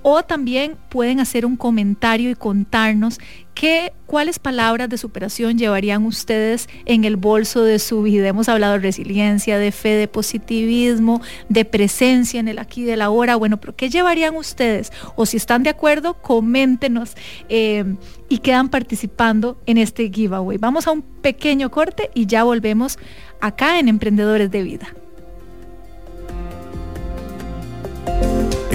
o 0.08 0.22
también 0.22 0.78
pueden 0.89 1.20
hacer 1.20 1.47
un 1.47 1.56
comentario 1.56 2.30
y 2.30 2.36
contarnos 2.36 3.18
qué, 3.56 3.91
cuáles 4.06 4.38
palabras 4.38 4.88
de 4.88 4.99
superación 4.99 5.58
llevarían 5.58 6.06
ustedes 6.06 6.70
en 6.86 7.06
el 7.06 7.16
bolso 7.16 7.64
de 7.64 7.80
su 7.80 8.03
vida. 8.03 8.28
Hemos 8.28 8.47
hablado 8.47 8.74
de 8.74 8.80
resiliencia, 8.82 9.58
de 9.58 9.72
fe, 9.72 9.95
de 9.95 10.08
positivismo, 10.08 11.24
de 11.49 11.66
presencia 11.66 12.39
en 12.39 12.47
el 12.47 12.60
aquí 12.60 12.84
y 12.84 12.86
de 12.86 12.97
la 12.97 13.10
hora. 13.10 13.36
Bueno, 13.36 13.60
pero 13.60 13.76
¿qué 13.76 13.89
llevarían 13.89 14.36
ustedes? 14.36 14.91
O 15.16 15.26
si 15.26 15.38
están 15.38 15.64
de 15.64 15.72
acuerdo, 15.72 16.22
coméntenos 16.22 17.16
eh, 17.49 17.95
y 18.30 18.38
quedan 18.38 18.70
participando 18.70 19.60
en 19.66 19.80
este 19.80 20.12
giveaway. 20.14 20.60
Vamos 20.60 20.86
a 20.86 20.91
un 20.91 21.01
pequeño 21.01 21.72
corte 21.72 22.12
y 22.14 22.28
ya 22.28 22.43
volvemos 22.43 22.99
acá 23.41 23.80
en 23.80 23.88
Emprendedores 23.88 24.51
de 24.51 24.62
Vida. 24.62 24.88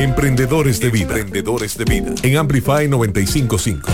Emprendedores 0.00 0.80
de 0.80 0.88
vida. 0.88 1.18
Emprendedores 1.18 1.76
de 1.76 1.84
vida. 1.84 2.14
En 2.22 2.38
Amplify 2.38 2.88
955. 2.88 3.86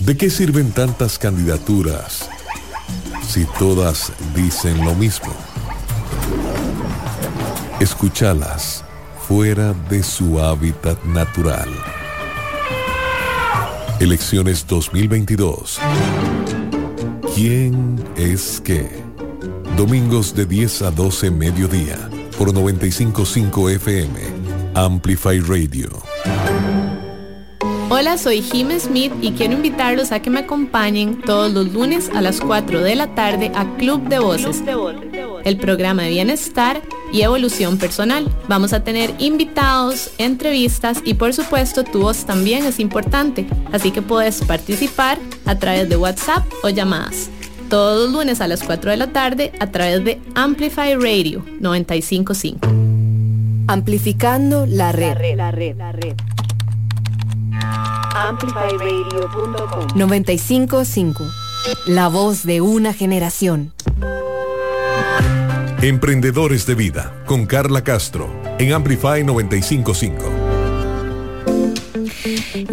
¿De 0.00 0.16
qué 0.16 0.28
sirven 0.28 0.72
tantas 0.72 1.16
candidaturas 1.16 2.28
si 3.28 3.44
todas 3.60 4.12
dicen 4.34 4.84
lo 4.84 4.92
mismo? 4.96 5.32
Escúchalas 7.78 8.84
fuera 9.28 9.72
de 9.88 10.02
su 10.02 10.40
hábitat 10.40 11.00
natural. 11.04 11.68
Elecciones 14.00 14.66
2022. 14.66 15.78
¿Quién 17.36 18.04
es 18.16 18.60
qué? 18.64 18.90
Domingos 19.76 20.34
de 20.34 20.44
10 20.44 20.82
a 20.82 20.90
12 20.90 21.30
mediodía 21.30 22.10
por 22.38 22.52
955 22.52 23.70
FM. 23.70 24.20
Amplify 24.74 25.40
Radio. 25.40 25.88
Hola, 27.90 28.18
soy 28.18 28.42
Jim 28.42 28.70
Smith 28.78 29.12
y 29.20 29.32
quiero 29.32 29.52
invitarlos 29.52 30.10
a 30.10 30.20
que 30.20 30.30
me 30.30 30.40
acompañen 30.40 31.20
todos 31.20 31.52
los 31.52 31.72
lunes 31.72 32.10
a 32.14 32.22
las 32.22 32.40
4 32.40 32.80
de 32.80 32.96
la 32.96 33.14
tarde 33.14 33.52
a 33.54 33.76
Club 33.76 34.08
de 34.08 34.18
Voces, 34.18 34.62
el 35.44 35.56
programa 35.58 36.02
de 36.02 36.10
bienestar 36.10 36.82
y 37.12 37.22
evolución 37.22 37.78
personal. 37.78 38.28
Vamos 38.48 38.72
a 38.72 38.82
tener 38.82 39.14
invitados, 39.18 40.10
entrevistas 40.18 41.02
y 41.04 41.14
por 41.14 41.34
supuesto 41.34 41.84
tu 41.84 42.00
voz 42.00 42.24
también 42.24 42.64
es 42.64 42.80
importante, 42.80 43.46
así 43.70 43.92
que 43.92 44.02
puedes 44.02 44.40
participar 44.40 45.18
a 45.44 45.56
través 45.58 45.88
de 45.88 45.96
WhatsApp 45.96 46.44
o 46.64 46.70
llamadas 46.70 47.30
todos 47.74 48.04
los 48.04 48.12
lunes 48.12 48.40
a 48.40 48.46
las 48.46 48.62
4 48.62 48.92
de 48.92 48.96
la 48.96 49.08
tarde 49.08 49.50
a 49.58 49.66
través 49.66 50.04
de 50.04 50.20
Amplify 50.36 50.94
Radio 50.94 51.44
955. 51.58 52.68
Amplificando 53.66 54.64
la 54.64 54.92
red. 54.92 55.08
La 55.34 55.50
red, 55.50 55.76
la 55.76 55.90
red. 55.90 56.14
Amplifyradio.com 58.14 59.88
955. 59.96 61.24
La 61.88 62.06
voz 62.06 62.44
de 62.44 62.60
una 62.60 62.92
generación. 62.92 63.72
Emprendedores 65.82 66.66
de 66.66 66.76
Vida 66.76 67.24
con 67.26 67.44
Carla 67.44 67.82
Castro 67.82 68.30
en 68.60 68.72
Amplify 68.72 69.24
955. 69.24 70.43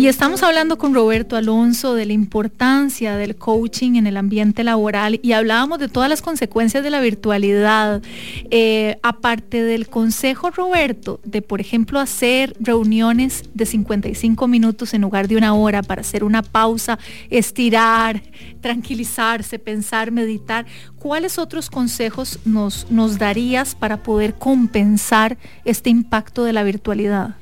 Y 0.02 0.08
estamos 0.08 0.42
hablando 0.42 0.80
con 0.80 0.96
Roberto 0.96 1.36
Alonso 1.36 1.94
de 1.94 2.08
la 2.08 2.14
importancia 2.14 3.18
del 3.18 3.36
coaching 3.36 3.98
en 3.98 4.08
el 4.08 4.18
ambiente 4.18 4.64
laboral 4.64 5.20
y 5.22 5.34
hablábamos 5.34 5.78
de 5.78 5.90
todas 5.90 6.10
las 6.10 6.24
consecuencias 6.24 6.84
de 6.84 6.90
la 6.90 7.02
virtualidad. 7.02 8.02
Eh, 8.50 8.98
aparte 9.04 9.62
del 9.62 9.88
consejo, 9.90 10.50
Roberto, 10.50 11.20
de 11.24 11.44
por 11.44 11.62
ejemplo 11.62 12.00
hacer 12.00 12.56
reuniones 12.60 13.44
de 13.54 13.68
55 13.68 14.48
minutos 14.48 14.96
en 14.96 15.04
lugar 15.04 15.28
de 15.28 15.38
una 15.38 15.54
hora 15.54 15.84
para 15.84 16.02
hacer 16.02 16.24
una 16.24 16.42
pausa, 16.42 16.98
estirar, 17.30 18.24
tranquilizarse, 18.60 19.60
pensar, 19.60 20.10
meditar, 20.10 20.66
¿cuáles 20.98 21.38
otros 21.38 21.70
consejos 21.70 22.40
nos, 22.44 22.90
nos 22.90 23.20
darías 23.20 23.76
para 23.76 24.02
poder 24.02 24.34
compensar 24.34 25.38
este 25.64 25.92
impacto 25.92 26.44
de 26.44 26.54
la 26.54 26.64
virtualidad? 26.64 27.36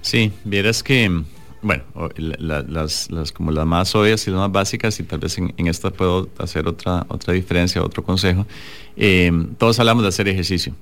Sí, 0.00 0.32
vieras 0.44 0.82
que 0.82 1.22
bueno, 1.62 1.84
las, 2.16 3.08
como 3.32 3.52
las 3.52 3.66
más 3.66 3.94
obvias 3.94 4.26
y 4.26 4.30
las 4.30 4.40
más 4.40 4.52
básicas, 4.52 4.98
y 4.98 5.04
tal 5.04 5.20
vez 5.20 5.38
en, 5.38 5.66
esta 5.66 5.90
puedo 5.90 6.28
hacer 6.38 6.66
otra, 6.66 7.06
otra 7.08 7.32
diferencia, 7.32 7.82
otro 7.82 8.02
consejo. 8.02 8.46
Eh, 8.96 9.30
todos 9.58 9.78
hablamos 9.78 10.02
de 10.02 10.08
hacer 10.08 10.28
ejercicio. 10.28 10.74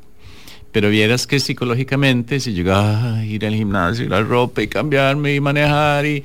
Pero 0.72 0.89
vieras 0.89 1.26
que 1.26 1.39
psicológicamente, 1.39 2.41
si 2.41 2.53
llega 2.53 3.16
a 3.16 3.24
ir 3.24 3.45
al 3.45 3.55
gimnasio, 3.55 4.07
y 4.07 4.09
la 4.09 4.22
ropa 4.22 4.62
y 4.62 4.68
cambiarme 4.68 5.35
y 5.35 5.41
manejar 5.41 6.07
y, 6.07 6.24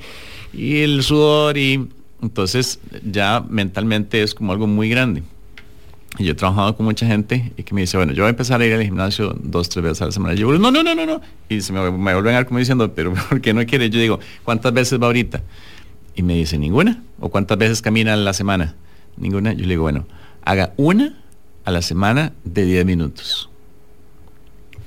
y 0.52 0.78
el 0.78 1.02
sudor, 1.02 1.58
y 1.58 1.88
entonces 2.22 2.80
ya 3.04 3.44
mentalmente 3.48 4.22
es 4.22 4.34
como 4.34 4.52
algo 4.52 4.66
muy 4.66 4.88
grande. 4.88 5.22
Y 6.18 6.24
yo 6.24 6.32
he 6.32 6.34
trabajado 6.34 6.76
con 6.76 6.86
mucha 6.86 7.06
gente 7.06 7.52
y 7.56 7.62
que 7.62 7.74
me 7.74 7.82
dice, 7.82 7.96
bueno, 7.96 8.12
yo 8.12 8.22
voy 8.22 8.28
a 8.28 8.30
empezar 8.30 8.60
a 8.60 8.66
ir 8.66 8.72
al 8.72 8.82
gimnasio 8.82 9.36
dos, 9.38 9.68
tres 9.68 9.82
veces 9.82 10.02
a 10.02 10.06
la 10.06 10.12
semana. 10.12 10.34
Y 10.34 10.38
yo 10.38 10.50
digo, 10.50 10.58
no, 10.58 10.70
no, 10.70 10.82
no, 10.82 10.94
no, 10.94 11.06
no. 11.06 11.20
Y 11.48 11.60
se 11.60 11.72
me, 11.72 11.90
me 11.90 12.14
vuelven 12.14 12.34
a 12.34 12.38
ver 12.38 12.46
como 12.46 12.58
diciendo, 12.58 12.92
pero 12.94 13.12
¿por 13.28 13.40
qué 13.40 13.52
no 13.52 13.64
quiere? 13.66 13.90
Yo 13.90 14.00
digo, 14.00 14.20
¿cuántas 14.44 14.72
veces 14.72 15.00
va 15.00 15.06
ahorita? 15.06 15.42
Y 16.14 16.22
me 16.22 16.34
dice, 16.34 16.58
ninguna. 16.58 17.02
¿O 17.20 17.28
cuántas 17.28 17.58
veces 17.58 17.82
camina 17.82 18.14
a 18.14 18.16
la 18.16 18.32
semana? 18.32 18.74
Ninguna. 19.16 19.52
Yo 19.52 19.62
le 19.62 19.68
digo, 19.68 19.82
bueno, 19.82 20.06
haga 20.44 20.72
una 20.76 21.14
a 21.64 21.70
la 21.70 21.82
semana 21.82 22.32
de 22.44 22.64
10 22.64 22.86
minutos. 22.86 23.50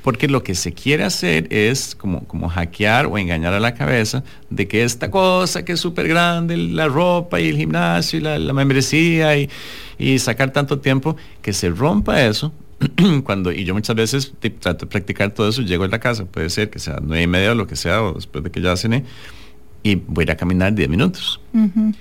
Porque 0.03 0.27
lo 0.27 0.43
que 0.43 0.55
se 0.55 0.73
quiere 0.73 1.03
hacer 1.03 1.47
es 1.51 1.93
como, 1.95 2.25
como 2.25 2.47
hackear 2.49 3.07
o 3.07 3.17
engañar 3.17 3.53
a 3.53 3.59
la 3.59 3.73
cabeza 3.73 4.23
de 4.49 4.67
que 4.67 4.83
esta 4.83 5.11
cosa 5.11 5.65
que 5.65 5.73
es 5.73 5.79
súper 5.79 6.07
grande, 6.07 6.55
la 6.55 6.87
ropa 6.87 7.39
y 7.39 7.49
el 7.49 7.57
gimnasio 7.57 8.19
y 8.19 8.21
la, 8.21 8.39
la 8.39 8.53
membresía 8.53 9.37
y, 9.37 9.49
y 9.97 10.17
sacar 10.19 10.51
tanto 10.51 10.79
tiempo, 10.79 11.17
que 11.41 11.51
se 11.51 11.69
rompa 11.69 12.25
eso 12.25 12.53
cuando, 13.23 13.51
y 13.51 13.65
yo 13.65 13.73
muchas 13.73 13.95
veces 13.95 14.33
trato 14.59 14.85
de 14.85 14.89
practicar 14.89 15.31
todo 15.31 15.49
eso, 15.49 15.61
llego 15.61 15.83
a 15.83 15.87
la 15.87 15.99
casa, 15.99 16.25
puede 16.25 16.49
ser 16.49 16.69
que 16.69 16.79
sea 16.79 16.99
nueve 17.01 17.23
y 17.23 17.27
media 17.27 17.51
o 17.51 17.55
lo 17.55 17.67
que 17.67 17.75
sea, 17.75 18.01
o 18.01 18.13
después 18.13 18.43
de 18.43 18.51
que 18.51 18.61
ya 18.61 18.75
cené, 18.77 19.03
y 19.83 19.95
voy 19.95 20.23
a 20.23 20.23
ir 20.23 20.31
a 20.31 20.37
caminar 20.37 20.73
10 20.73 20.89
minutos. 20.89 21.39
Uh 21.53 21.59
-huh. 21.59 21.95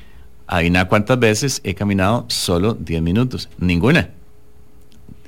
Adivina 0.46 0.88
cuántas 0.88 1.18
veces 1.18 1.60
he 1.62 1.74
caminado 1.74 2.24
solo 2.28 2.74
10 2.74 3.02
minutos. 3.02 3.48
Ninguna. 3.58 4.10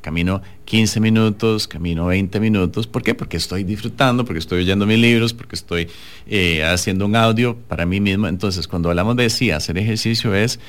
Camino 0.01 0.42
15 0.64 1.01
minutos, 1.01 1.68
camino 1.68 2.07
20 2.07 2.40
minutos. 2.40 2.86
¿Por 2.86 3.03
qué? 3.03 3.14
Porque 3.14 3.36
estoy 3.36 3.64
disfrutando, 3.64 4.24
porque 4.24 4.38
estoy 4.38 4.61
oyendo 4.61 4.86
mis 4.86 4.98
libros, 4.98 5.32
porque 5.32 5.57
estoy 5.57 5.88
eh, 6.26 6.64
haciendo 6.64 7.07
un 7.07 7.16
audio 7.16 7.57
para 7.68 7.86
mí 7.86 8.01
mismo. 8.01 8.26
Entonces, 8.26 8.66
cuando 8.66 8.88
hablamos 8.88 9.16
de 9.16 9.28
sí, 9.30 9.51
hacer 9.51 9.78
ejercicio 9.78 10.34
es, 10.34 10.61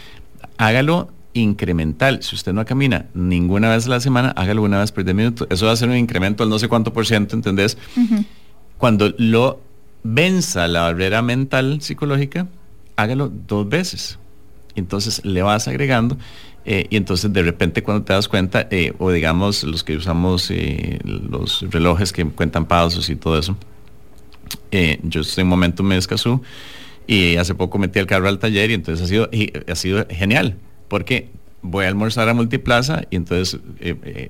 hágalo 0.57 1.09
incremental. 1.33 2.21
Si 2.23 2.35
usted 2.35 2.53
no 2.53 2.65
camina 2.65 3.05
ninguna 3.13 3.69
vez 3.69 3.87
a 3.87 3.89
la 3.89 3.99
semana, 3.99 4.29
hágalo 4.29 4.63
una 4.63 4.79
vez 4.79 4.91
por 4.91 5.03
10 5.03 5.15
minutos. 5.15 5.47
Eso 5.49 5.65
va 5.65 5.71
a 5.71 5.75
ser 5.75 5.89
un 5.89 5.97
incremento 5.97 6.43
al 6.43 6.49
no 6.49 6.59
sé 6.59 6.67
cuánto 6.67 6.93
por 6.93 7.05
ciento, 7.05 7.35
¿entendés? 7.35 7.77
Uh 7.95 7.99
-huh. 8.01 8.25
Cuando 8.77 9.13
lo 9.17 9.61
venza 10.03 10.67
la 10.67 10.81
barrera 10.81 11.21
mental 11.21 11.81
psicológica, 11.81 12.47
hágalo 12.95 13.31
dos 13.47 13.67
veces. 13.69 14.17
Entonces 14.75 15.23
le 15.25 15.41
vas 15.41 15.67
agregando 15.67 16.17
eh, 16.63 16.85
y 16.89 16.95
entonces 16.95 17.33
de 17.33 17.41
repente 17.41 17.81
cuando 17.81 18.03
te 18.03 18.13
das 18.13 18.27
cuenta, 18.27 18.67
eh, 18.69 18.93
o 18.99 19.11
digamos 19.11 19.63
los 19.63 19.83
que 19.83 19.95
usamos 19.95 20.51
eh, 20.51 20.99
los 21.03 21.65
relojes 21.71 22.13
que 22.13 22.23
cuentan 22.25 22.65
pasos 22.65 23.09
y 23.09 23.15
todo 23.15 23.39
eso, 23.39 23.57
yo 25.03 25.21
estoy 25.21 25.41
en 25.41 25.47
un 25.47 25.49
momento 25.49 25.81
me 25.83 25.95
descasó 25.95 26.41
Y 27.07 27.37
hace 27.37 27.55
poco 27.55 27.77
metí 27.77 27.99
el 27.99 28.05
carro 28.05 28.27
al 28.27 28.37
taller 28.37 28.69
y 28.71 28.73
entonces 28.73 29.03
ha 29.03 29.07
sido, 29.07 29.29
ha 29.67 29.75
sido 29.75 30.05
genial, 30.09 30.57
porque 30.87 31.29
voy 31.61 31.85
a 31.85 31.87
almorzar 31.87 32.29
a 32.29 32.33
Multiplaza 32.33 33.03
y 33.09 33.15
entonces 33.15 33.59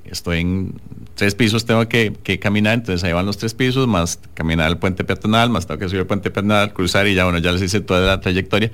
estoy 0.06 0.40
en 0.40 0.74
tres 1.16 1.36
pisos, 1.36 1.66
tengo 1.66 1.88
que, 1.88 2.14
que, 2.24 2.40
caminar, 2.40 2.76
entonces 2.76 3.04
ahí 3.04 3.14
van 3.14 3.26
los 3.26 3.38
tres 3.38 3.54
pisos, 3.54 3.88
más 3.88 4.20
caminar 4.34 4.68
al 4.68 4.80
puente 4.80 5.04
peatonal, 5.04 5.50
más 5.50 5.68
tengo 5.68 5.80
que 5.80 5.90
subir 5.90 6.02
al 6.02 6.08
puente 6.08 6.32
peatonal, 6.32 6.74
cruzar 6.74 7.08
y 7.08 7.14
ya, 7.14 7.26
bueno, 7.26 7.40
ya 7.40 7.52
les 7.52 7.62
hice 7.62 7.82
toda 7.82 8.02
la 8.02 8.22
trayectoria. 8.22 8.72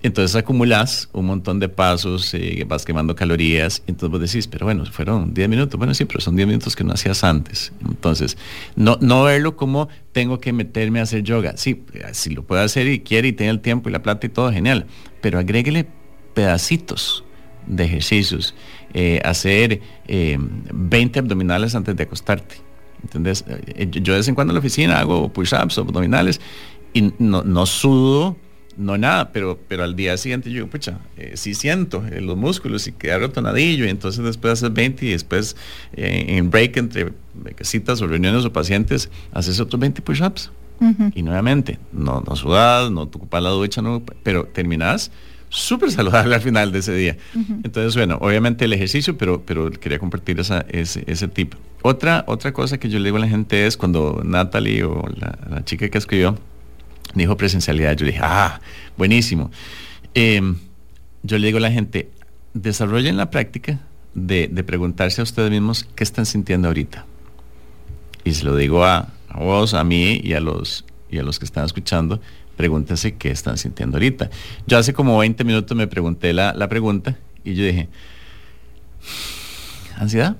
Entonces 0.00 0.36
acumulas 0.36 1.08
un 1.12 1.26
montón 1.26 1.58
de 1.58 1.68
pasos, 1.68 2.32
eh, 2.32 2.64
vas 2.68 2.84
quemando 2.84 3.16
calorías, 3.16 3.82
entonces 3.88 4.10
vos 4.10 4.20
decís, 4.20 4.46
pero 4.46 4.64
bueno, 4.64 4.84
fueron 4.86 5.34
10 5.34 5.48
minutos, 5.48 5.76
bueno, 5.76 5.92
sí, 5.92 6.04
pero 6.04 6.20
son 6.20 6.36
10 6.36 6.46
minutos 6.46 6.76
que 6.76 6.84
no 6.84 6.92
hacías 6.92 7.24
antes. 7.24 7.72
Entonces, 7.84 8.38
no, 8.76 8.96
no 9.00 9.24
verlo 9.24 9.56
como 9.56 9.88
tengo 10.12 10.38
que 10.38 10.52
meterme 10.52 11.00
a 11.00 11.02
hacer 11.02 11.24
yoga. 11.24 11.56
Sí, 11.56 11.82
si 12.12 12.30
lo 12.30 12.44
puede 12.44 12.62
hacer 12.62 12.86
y 12.86 13.00
quiere 13.00 13.28
y 13.28 13.32
tiene 13.32 13.50
el 13.50 13.60
tiempo 13.60 13.88
y 13.88 13.92
la 13.92 14.00
plata 14.00 14.26
y 14.26 14.30
todo, 14.30 14.52
genial, 14.52 14.86
pero 15.20 15.40
agréguele 15.40 15.88
pedacitos 16.32 17.24
de 17.66 17.84
ejercicios, 17.84 18.54
eh, 18.94 19.20
hacer 19.24 19.80
20 20.06 21.18
eh, 21.18 21.20
abdominales 21.20 21.74
antes 21.74 21.96
de 21.96 22.04
acostarte. 22.04 22.56
¿Entendés? 23.02 23.44
yo 23.90 24.12
de 24.12 24.18
vez 24.18 24.26
en 24.26 24.34
cuando 24.34 24.50
en 24.50 24.56
la 24.56 24.58
oficina 24.58 24.98
hago 24.98 25.32
push-ups 25.32 25.78
abdominales 25.78 26.40
y 26.92 27.12
no, 27.18 27.44
no 27.44 27.64
sudo 27.64 28.36
no 28.78 28.96
nada, 28.96 29.32
pero, 29.32 29.58
pero 29.68 29.82
al 29.82 29.96
día 29.96 30.16
siguiente 30.16 30.48
yo 30.50 30.54
digo, 30.54 30.68
pucha, 30.68 30.98
eh, 31.16 31.32
sí 31.34 31.54
siento 31.54 32.04
en 32.06 32.26
los 32.26 32.36
músculos 32.36 32.86
y 32.86 32.92
queda 32.92 33.18
rotonadillo, 33.18 33.84
y 33.84 33.88
entonces 33.88 34.24
después 34.24 34.54
haces 34.54 34.72
20 34.72 35.04
y 35.04 35.10
después 35.10 35.56
eh, 35.94 36.26
en 36.28 36.50
break 36.50 36.76
entre 36.76 37.12
citas 37.60 38.00
o 38.00 38.06
reuniones 38.06 38.44
o 38.44 38.52
pacientes, 38.52 39.10
haces 39.32 39.60
otros 39.60 39.78
20 39.80 40.00
push-ups. 40.02 40.50
Y 41.12 41.22
nuevamente, 41.22 41.76
no, 41.92 42.22
no 42.24 42.36
sudas, 42.36 42.88
no 42.92 43.08
te 43.08 43.18
ocupas 43.18 43.42
la 43.42 43.50
ducha, 43.50 43.82
no, 43.82 44.00
pero 44.22 44.44
terminas 44.44 45.10
súper 45.48 45.90
saludable 45.90 46.36
al 46.36 46.40
final 46.40 46.70
de 46.70 46.78
ese 46.78 46.94
día. 46.94 47.16
Entonces, 47.64 47.96
bueno, 47.96 48.18
obviamente 48.20 48.64
el 48.64 48.72
ejercicio, 48.72 49.18
pero, 49.18 49.42
pero 49.44 49.72
quería 49.72 49.98
compartir 49.98 50.38
esa, 50.38 50.64
ese, 50.68 51.02
ese 51.08 51.26
tip. 51.26 51.54
Otra, 51.82 52.24
otra 52.28 52.52
cosa 52.52 52.78
que 52.78 52.88
yo 52.88 53.00
le 53.00 53.06
digo 53.06 53.16
a 53.16 53.20
la 53.20 53.28
gente 53.28 53.66
es 53.66 53.76
cuando 53.76 54.22
Natalie 54.24 54.84
o 54.84 55.04
la, 55.16 55.36
la 55.50 55.64
chica 55.64 55.88
que 55.88 55.98
escribió, 55.98 56.38
dijo 57.14 57.36
presencialidad. 57.36 57.96
Yo 57.96 58.06
dije, 58.06 58.20
ah, 58.22 58.60
buenísimo. 58.96 59.50
Em, 60.14 60.56
yo 61.22 61.38
le 61.38 61.46
digo 61.46 61.58
a 61.58 61.62
la 61.62 61.70
gente, 61.70 62.10
desarrollen 62.54 63.16
la 63.16 63.30
práctica 63.30 63.80
de, 64.14 64.48
preguntarse 64.64 65.20
a 65.20 65.24
ustedes 65.24 65.50
mismos 65.50 65.86
qué 65.94 66.04
están 66.04 66.26
sintiendo 66.26 66.68
ahorita. 66.68 67.06
Y 68.24 68.32
se 68.32 68.44
lo 68.44 68.56
digo 68.56 68.84
a, 68.84 69.08
vos, 69.34 69.74
a 69.74 69.84
mí 69.84 70.20
y 70.22 70.32
a 70.34 70.40
los, 70.40 70.84
y 71.10 71.18
a 71.18 71.22
los 71.22 71.38
que 71.38 71.44
están 71.44 71.64
escuchando, 71.64 72.20
pregúntense 72.56 73.16
qué 73.16 73.30
están 73.30 73.58
sintiendo 73.58 73.96
ahorita. 73.96 74.30
Yo 74.66 74.78
hace 74.78 74.92
como 74.92 75.18
20 75.18 75.44
minutos 75.44 75.76
me 75.76 75.86
pregunté 75.86 76.32
la, 76.32 76.52
la 76.54 76.68
pregunta 76.68 77.16
y 77.44 77.54
yo 77.54 77.64
dije, 77.64 77.88
¿ansiedad? 79.96 80.36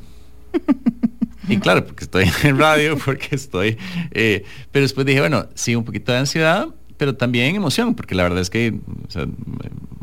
Y 1.48 1.58
claro, 1.58 1.84
porque 1.86 2.04
estoy 2.04 2.26
en 2.44 2.58
radio, 2.58 2.96
porque 3.04 3.28
estoy... 3.32 3.78
Eh, 4.10 4.44
pero 4.70 4.82
después 4.82 5.06
dije, 5.06 5.20
bueno, 5.20 5.46
sí, 5.54 5.74
un 5.74 5.84
poquito 5.84 6.12
de 6.12 6.18
ansiedad, 6.18 6.68
pero 6.96 7.14
también 7.14 7.56
emoción, 7.56 7.94
porque 7.94 8.14
la 8.14 8.24
verdad 8.24 8.40
es 8.40 8.50
que 8.50 8.74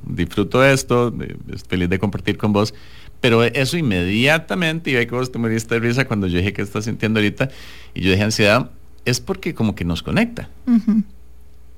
disfruto 0.08 0.64
esto, 0.64 1.14
estoy 1.52 1.70
feliz 1.70 1.90
de 1.90 2.00
compartir 2.00 2.38
con 2.38 2.54
vos, 2.54 2.74
pero 3.22 3.44
eso 3.44 3.78
inmediatamente, 3.78 4.92
y 4.92 4.94
ve 4.94 5.08
que 5.08 5.16
vos 5.16 5.32
te 5.32 5.38
moriste 5.38 5.76
de 5.76 5.82
risa 5.82 6.06
cuando 6.06 6.28
yo 6.28 6.38
dije 6.38 6.54
que 6.54 6.62
estás 6.62 6.86
sintiendo 6.86 7.20
ahorita, 7.20 7.50
y 7.94 8.02
yo 8.02 8.12
dije 8.12 8.24
ansiedad, 8.24 8.72
es 9.04 9.20
porque 9.20 9.54
como 9.54 9.76
que 9.76 9.86
nos 9.86 10.04
conecta. 10.04 10.50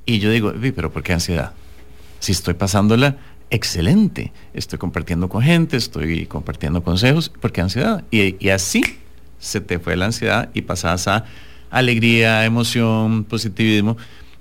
Y 0.06 0.20
yo 0.20 0.30
digo, 0.30 0.54
pero 0.76 0.92
¿por 0.92 1.04
qué 1.04 1.14
ansiedad? 1.14 1.54
Si 2.20 2.32
estoy 2.32 2.54
pasándola 2.54 3.18
excelente, 3.50 4.32
estoy 4.54 4.78
compartiendo 4.78 5.30
con 5.30 5.42
gente, 5.42 5.78
estoy 5.78 6.26
compartiendo 6.26 6.84
consejos, 6.84 7.30
¿por 7.30 7.52
qué 7.52 7.62
ansiedad? 7.62 8.04
Y, 8.12 8.36
y 8.46 8.50
así 8.50 8.84
se 9.40 9.62
te 9.62 9.80
fue 9.80 9.96
la 9.96 10.06
ansiedad 10.06 10.50
y 10.54 10.62
pasas 10.64 11.08
a 11.08 11.26
alegría, 11.70 12.46
emoción, 12.46 13.24
positivismo. 13.24 13.98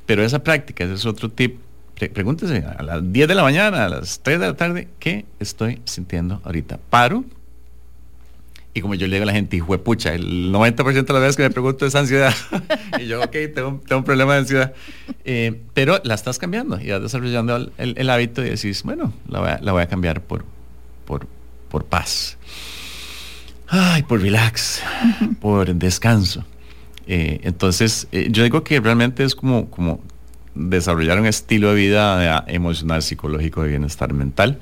Pero 0.06 0.24
esa 0.24 0.42
práctica, 0.42 0.84
ese 0.84 0.94
es 0.94 1.06
otro 1.06 1.30
tip. 1.30 1.58
pregúntese 2.12 2.64
a 2.64 2.82
las 2.82 3.12
10 3.12 3.28
de 3.28 3.34
la 3.34 3.42
mañana, 3.42 3.86
a 3.86 3.88
las 3.88 4.20
3 4.20 4.40
de 4.40 4.46
la 4.46 4.54
tarde, 4.54 4.88
¿qué 4.98 5.24
estoy 5.40 5.80
sintiendo 5.84 6.40
ahorita? 6.44 6.78
Paro. 6.90 7.24
Y 8.74 8.82
como 8.82 8.94
yo 8.94 9.06
le 9.06 9.16
digo 9.16 9.22
a 9.22 9.26
la 9.26 9.32
gente, 9.32 9.56
hijo 9.56 9.72
de 9.72 9.78
pucha, 9.78 10.14
el 10.14 10.52
90% 10.52 11.06
de 11.06 11.12
las 11.14 11.22
veces 11.22 11.36
que 11.36 11.44
me 11.44 11.50
pregunto 11.50 11.86
es 11.86 11.94
ansiedad. 11.94 12.34
y 13.00 13.06
yo, 13.06 13.22
ok, 13.22 13.34
tengo, 13.54 13.80
un 13.90 14.04
problema 14.04 14.34
de 14.34 14.40
ansiedad. 14.40 14.74
Eh, 15.24 15.62
pero 15.72 15.98
la 16.04 16.14
estás 16.14 16.38
cambiando 16.38 16.78
y 16.78 16.90
vas 16.90 17.00
desarrollando 17.00 17.70
el, 17.78 18.10
hábito 18.10 18.44
y 18.44 18.50
decís, 18.50 18.82
bueno, 18.82 19.14
la 19.28 19.58
voy 19.72 19.82
a, 19.82 19.88
cambiar 19.88 20.20
por, 20.20 20.44
por, 21.06 21.26
por 21.70 21.86
paz. 21.86 22.36
Ay, 23.68 24.02
por 24.02 24.20
relax, 24.20 24.82
por 25.40 25.74
descanso. 25.74 26.44
Eh, 27.06 27.40
entonces, 27.42 28.08
eh, 28.12 28.28
yo 28.30 28.42
digo 28.42 28.64
que 28.64 28.80
realmente 28.80 29.24
es 29.24 29.34
como, 29.34 29.68
como 29.70 30.00
desarrollar 30.54 31.20
un 31.20 31.26
estilo 31.26 31.70
de 31.70 31.74
vida 31.74 32.44
emocional, 32.48 33.02
psicológico, 33.02 33.62
de 33.62 33.68
bienestar 33.70 34.12
mental, 34.12 34.58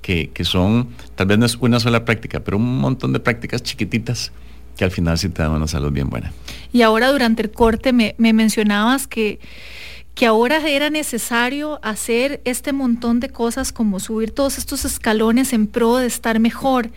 que, 0.00 0.30
son, 0.42 0.88
tal 1.16 1.26
vez 1.26 1.38
no 1.38 1.46
es 1.46 1.56
una 1.56 1.80
sola 1.80 2.04
práctica, 2.04 2.40
pero 2.40 2.56
un 2.56 2.78
montón 2.78 3.12
de 3.12 3.20
prácticas 3.20 3.62
chiquititas 3.62 4.32
que 4.76 4.84
al 4.84 4.90
final 4.90 5.18
sí 5.18 5.28
te 5.28 5.42
dan 5.42 5.52
una 5.52 5.66
salud 5.66 5.92
bien 5.92 6.10
buena. 6.10 6.32
Y 6.72 6.82
ahora 6.82 7.10
durante 7.10 7.42
el 7.42 7.50
corte 7.50 7.92
me, 7.92 8.14
me 8.18 8.32
mencionabas 8.32 9.06
que 9.06 9.40
que 10.14 10.26
ahora 10.26 10.58
era 10.68 10.90
necesario 10.90 11.80
hacer 11.82 12.40
este 12.44 12.72
montón 12.72 13.18
de 13.18 13.30
cosas 13.30 13.72
como 13.72 13.98
subir 13.98 14.30
todos 14.30 14.58
estos 14.58 14.84
escalones 14.84 15.52
en 15.52 15.66
pro 15.66 15.96
de 15.96 16.06
estar 16.06 16.38
mejor 16.38 16.90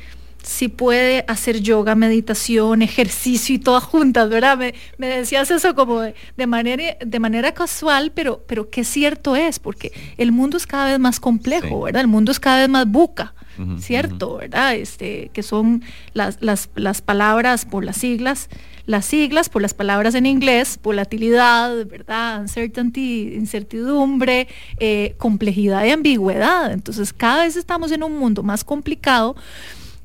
si 0.48 0.70
puede 0.70 1.26
hacer 1.28 1.62
yoga, 1.62 1.94
meditación, 1.96 2.82
ejercicio 2.82 3.56
y 3.56 3.60
todas 3.60 3.84
juntas, 3.84 4.30
¿verdad? 4.30 4.58
Me, 4.58 5.08
decías 5.08 5.52
eso 5.52 5.76
como 5.76 6.00
de, 6.02 6.48
manera, 6.48 6.96
de 7.06 7.20
manera 7.20 7.54
casual, 7.54 8.12
pero, 8.16 8.44
pero 8.48 8.70
qué 8.70 8.84
cierto 8.84 9.36
es, 9.36 9.60
porque 9.60 9.92
el 10.18 10.32
mundo 10.32 10.58
es 10.58 10.66
cada 10.66 10.86
vez 10.86 11.00
más 11.00 11.20
complejo, 11.20 11.82
¿verdad? 11.82 12.02
El 12.02 12.08
mundo 12.08 12.32
es 12.32 12.40
cada 12.40 12.60
vez 12.60 12.70
más 12.70 12.88
buca, 12.88 13.34
¿cierto? 13.80 14.38
¿Verdad? 14.38 14.76
Este, 14.76 15.30
que 15.34 15.44
son 15.44 15.84
las, 16.14 16.40
las, 16.42 17.02
palabras 17.02 17.66
por 17.66 17.84
las 17.84 17.98
siglas, 17.98 18.50
las 18.86 19.06
siglas 19.06 19.50
por 19.50 19.62
las 19.62 19.74
palabras 19.74 20.16
en 20.16 20.26
inglés, 20.26 20.80
volatilidad, 20.82 21.86
¿verdad? 21.88 22.42
Uncertainty, 22.42 23.34
incertidumbre, 23.34 24.48
eh, 24.80 25.16
complejidad 25.18 25.84
y 25.86 25.90
ambigüedad. 25.90 26.72
Entonces 26.72 27.12
cada 27.12 27.44
vez 27.44 27.58
estamos 27.58 27.92
en 27.92 28.04
un 28.04 28.18
mundo 28.18 28.44
más 28.44 28.64
complicado 28.64 29.36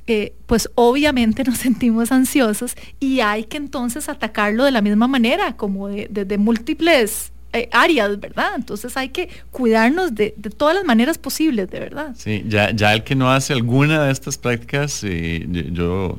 eh, 0.06 0.34
pues 0.46 0.68
obviamente 0.74 1.44
nos 1.44 1.58
sentimos 1.58 2.10
ansiosos 2.10 2.74
y 2.98 3.20
hay 3.20 3.44
que 3.44 3.56
entonces 3.56 4.08
atacarlo 4.08 4.64
de 4.64 4.72
la 4.72 4.82
misma 4.82 5.06
manera, 5.06 5.56
como 5.56 5.88
de, 5.88 6.38
múltiples 6.38 7.32
eh, 7.52 7.68
áreas, 7.72 8.18
¿verdad? 8.18 8.52
Entonces 8.56 8.96
hay 8.96 9.10
que 9.10 9.28
cuidarnos 9.50 10.14
de, 10.14 10.34
todas 10.56 10.74
las 10.74 10.84
maneras 10.84 11.18
posibles, 11.18 11.70
de 11.70 11.80
verdad. 11.80 12.14
Sí, 12.16 12.44
ya, 12.48 12.72
ya 12.72 12.94
el 12.94 13.04
que 13.04 13.14
no 13.14 13.30
hace 13.30 13.52
alguna 13.52 14.04
de 14.04 14.12
estas 14.12 14.38
prácticas, 14.38 15.04
eh, 15.04 15.46
yo 15.72 16.18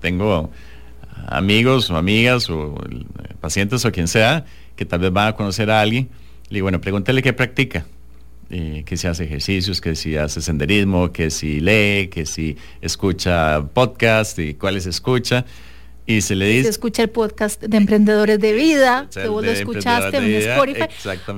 tengo 0.00 0.50
amigos 1.26 1.90
o 1.90 1.96
amigas 1.96 2.48
o 2.48 2.74
pacientes 3.40 3.84
o 3.84 3.92
quien 3.92 4.08
sea 4.08 4.44
que 4.76 4.84
tal 4.84 5.00
vez 5.00 5.12
van 5.12 5.28
a 5.28 5.32
conocer 5.34 5.70
a 5.70 5.80
alguien, 5.80 6.08
le 6.48 6.56
digo, 6.56 6.64
bueno, 6.64 6.80
pregúntele 6.80 7.22
qué 7.22 7.32
practica 7.32 7.86
eh, 8.50 8.82
que 8.84 8.96
si 8.96 9.06
hace 9.06 9.24
ejercicios, 9.24 9.80
que 9.80 9.94
si 9.94 10.16
hace 10.16 10.42
senderismo, 10.42 11.12
que 11.12 11.30
si 11.30 11.60
lee, 11.60 12.08
que 12.08 12.26
si 12.26 12.56
escucha 12.80 13.64
podcast 13.72 14.38
y 14.40 14.54
cuáles 14.54 14.86
escucha. 14.86 15.44
Y 16.06 16.22
se 16.22 16.34
le 16.34 16.48
dice... 16.48 16.64
Se 16.64 16.70
escucha 16.70 17.02
el 17.02 17.10
podcast 17.10 17.62
de 17.62 17.76
Emprendedores 17.76 18.40
de 18.40 18.52
Vida, 18.52 19.08
que 19.12 19.28
vos 19.28 19.44
lo 19.44 19.52
escuchaste 19.52 20.16
en 20.16 20.34
Spotify. 20.34 20.88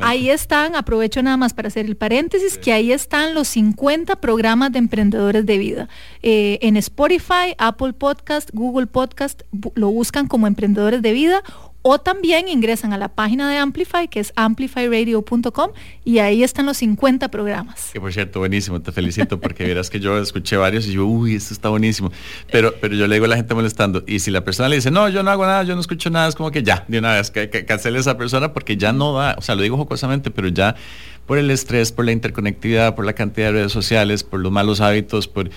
Ahí 0.00 0.30
están, 0.30 0.74
aprovecho 0.74 1.22
nada 1.22 1.36
más 1.36 1.52
para 1.52 1.68
hacer 1.68 1.84
el 1.84 1.96
paréntesis, 1.96 2.56
que 2.56 2.72
ahí 2.72 2.90
están 2.90 3.34
los 3.34 3.48
50 3.48 4.16
programas 4.16 4.72
de 4.72 4.78
Emprendedores 4.78 5.44
de 5.44 5.58
Vida. 5.58 5.88
Eh, 6.22 6.58
en 6.62 6.78
Spotify, 6.78 7.54
Apple 7.58 7.92
Podcast, 7.92 8.48
Google 8.54 8.86
Podcast, 8.86 9.42
lo 9.74 9.90
buscan 9.90 10.26
como 10.26 10.46
Emprendedores 10.46 11.02
de 11.02 11.12
Vida 11.12 11.42
o 11.83 11.99
también 11.99 12.49
ingresan 12.49 12.93
a 12.93 12.99
la 12.99 13.09
página 13.09 13.51
de 13.51 13.57
Amplify, 13.57 14.09
que 14.09 14.20
es 14.20 14.33
amplifyradio.com, 14.37 15.70
y 16.05 16.18
ahí 16.18 16.45
están 16.45 16.66
los 16.66 16.76
50 16.78 17.28
programas. 17.28 17.91
Que 17.93 18.01
por 18.01 18.12
cierto, 18.12 18.39
buenísimo, 18.39 18.80
te 18.80 18.93
felicito 18.93 19.41
porque 19.41 19.64
verás 19.64 19.91
que 19.91 19.99
yo 19.99 20.16
escuché 20.18 20.57
varios 20.57 20.87
y 20.87 20.93
yo, 20.93 21.05
uy, 21.05 21.35
esto 21.35 21.53
está 21.53 21.68
buenísimo. 21.68 22.12
Pero, 22.51 22.74
pero 22.80 22.95
yo 22.95 23.09
le 23.09 23.16
digo 23.16 23.24
a 23.26 23.28
la 23.28 23.37
gente 23.37 23.55
molestando, 23.55 24.05
y 24.07 24.20
si 24.20 24.30
la 24.30 24.45
persona 24.45 24.68
le 24.68 24.76
dice, 24.76 24.93
no, 24.93 25.09
yo 25.09 25.24
no 25.24 25.30
hago 25.33 25.45
nada, 25.45 25.64
yo 25.64 25.74
no 25.74 25.80
escucho 25.80 26.09
nada, 26.09 26.28
es 26.28 26.37
como 26.37 26.53
que 26.53 26.62
ya, 26.62 26.85
de 26.87 26.99
una 27.01 27.14
vez, 27.14 27.30
que, 27.33 27.49
cancele 27.66 27.99
esa 27.99 28.16
persona 28.16 28.53
porque 28.53 28.76
ya 28.76 28.93
no 28.93 29.14
va, 29.14 29.35
o 29.37 29.43
sea, 29.43 29.57
lo 29.57 29.62
digo 29.62 29.76
jocosamente, 29.76 30.30
pero 30.30 30.49
ya 30.49 30.76
por 31.26 31.39
el 31.39 31.51
estrés, 31.51 31.91
por 31.91 32.05
la 32.05 32.12
interconectividad, 32.12 32.95
por 32.95 33.05
la 33.05 33.12
cantidad 33.12 33.49
de 33.49 33.53
redes 33.53 33.72
sociales, 33.72 34.22
por 34.22 34.41
los 34.41 34.53
malos 34.53 34.80
hábitos, 34.80 35.26
por 35.26 35.51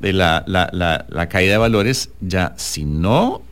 la, 0.00 0.44
la 0.46 1.28
caída 1.28 1.52
de 1.52 1.58
valores, 1.58 2.10
ya 2.20 2.54
si 2.56 2.84
no 2.84 3.42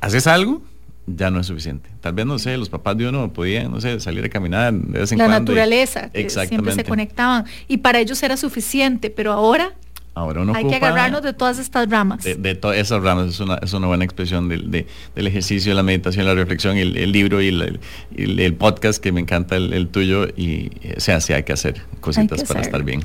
haces 0.00 0.26
algo, 0.26 0.62
ya 1.06 1.30
no 1.30 1.40
es 1.40 1.46
suficiente. 1.46 1.90
Tal 2.00 2.12
vez, 2.12 2.26
no 2.26 2.38
sé, 2.38 2.56
los 2.56 2.68
papás 2.68 2.96
de 2.96 3.08
uno 3.08 3.32
podían, 3.32 3.70
no 3.70 3.80
sé, 3.80 3.98
salir 4.00 4.24
a 4.24 4.28
caminar 4.28 4.72
de 4.72 5.00
vez 5.00 5.12
en 5.12 5.18
la 5.18 5.26
cuando. 5.26 5.52
naturaleza, 5.52 6.10
que 6.10 6.28
siempre 6.30 6.72
se 6.72 6.84
conectaban. 6.84 7.44
Y 7.68 7.78
para 7.78 8.00
ellos 8.00 8.22
era 8.22 8.36
suficiente, 8.36 9.10
pero 9.10 9.32
ahora 9.32 9.74
Ahora 10.14 10.42
uno 10.42 10.52
hay 10.54 10.66
que 10.66 10.74
agarrarnos 10.74 11.22
de 11.22 11.32
todas 11.32 11.58
estas 11.58 11.88
ramas. 11.88 12.24
De, 12.24 12.54
todas 12.54 12.76
esas 12.78 13.02
ramas, 13.02 13.28
es 13.28 13.40
una, 13.40 13.54
es 13.56 13.72
una 13.72 13.86
buena 13.86 14.04
expresión 14.04 14.48
del, 14.48 14.70
del 14.70 15.26
ejercicio, 15.26 15.72
la 15.72 15.84
meditación, 15.84 16.26
la 16.26 16.34
reflexión, 16.34 16.76
el, 16.76 16.96
el 16.96 17.12
libro 17.12 17.40
y 17.40 17.48
el, 17.48 17.80
el, 18.16 18.54
podcast 18.54 19.00
que 19.02 19.12
me 19.12 19.20
encanta 19.20 19.56
el, 19.56 19.88
tuyo 19.88 20.26
y 20.36 20.70
o 20.96 21.00
sea, 21.00 21.20
sí 21.20 21.32
hay 21.32 21.44
que 21.44 21.52
hacer 21.52 21.82
cositas 22.00 22.42
para 22.44 22.60
estar 22.60 22.82
bien. 22.82 23.02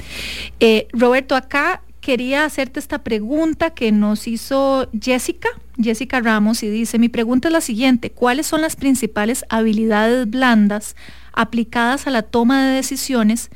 Eh, 0.59 0.87
Roberto, 0.93 1.35
acá 1.35 1.83
quería 2.05 2.45
hacerte 2.45 2.79
esta 2.79 3.03
pregunta 3.03 3.71
que 3.71 3.91
nos 3.91 4.27
hizo 4.27 4.87
Jessica, 5.01 5.49
Jessica 5.81 6.21
Ramos, 6.21 6.61
y 6.61 6.69
dice, 6.69 6.99
mi 6.99 7.09
pregunta 7.09 7.47
es 7.47 7.51
la 7.51 7.61
siguiente, 7.61 8.11
¿cuáles 8.11 8.45
son 8.45 8.61
las 8.61 8.75
principales 8.75 9.43
habilidades 9.49 10.29
blandas 10.29 10.95
aplicadas 11.33 12.05
a 12.05 12.11
la 12.11 12.21
toma 12.21 12.63
de 12.63 12.75
decisiones 12.75 13.49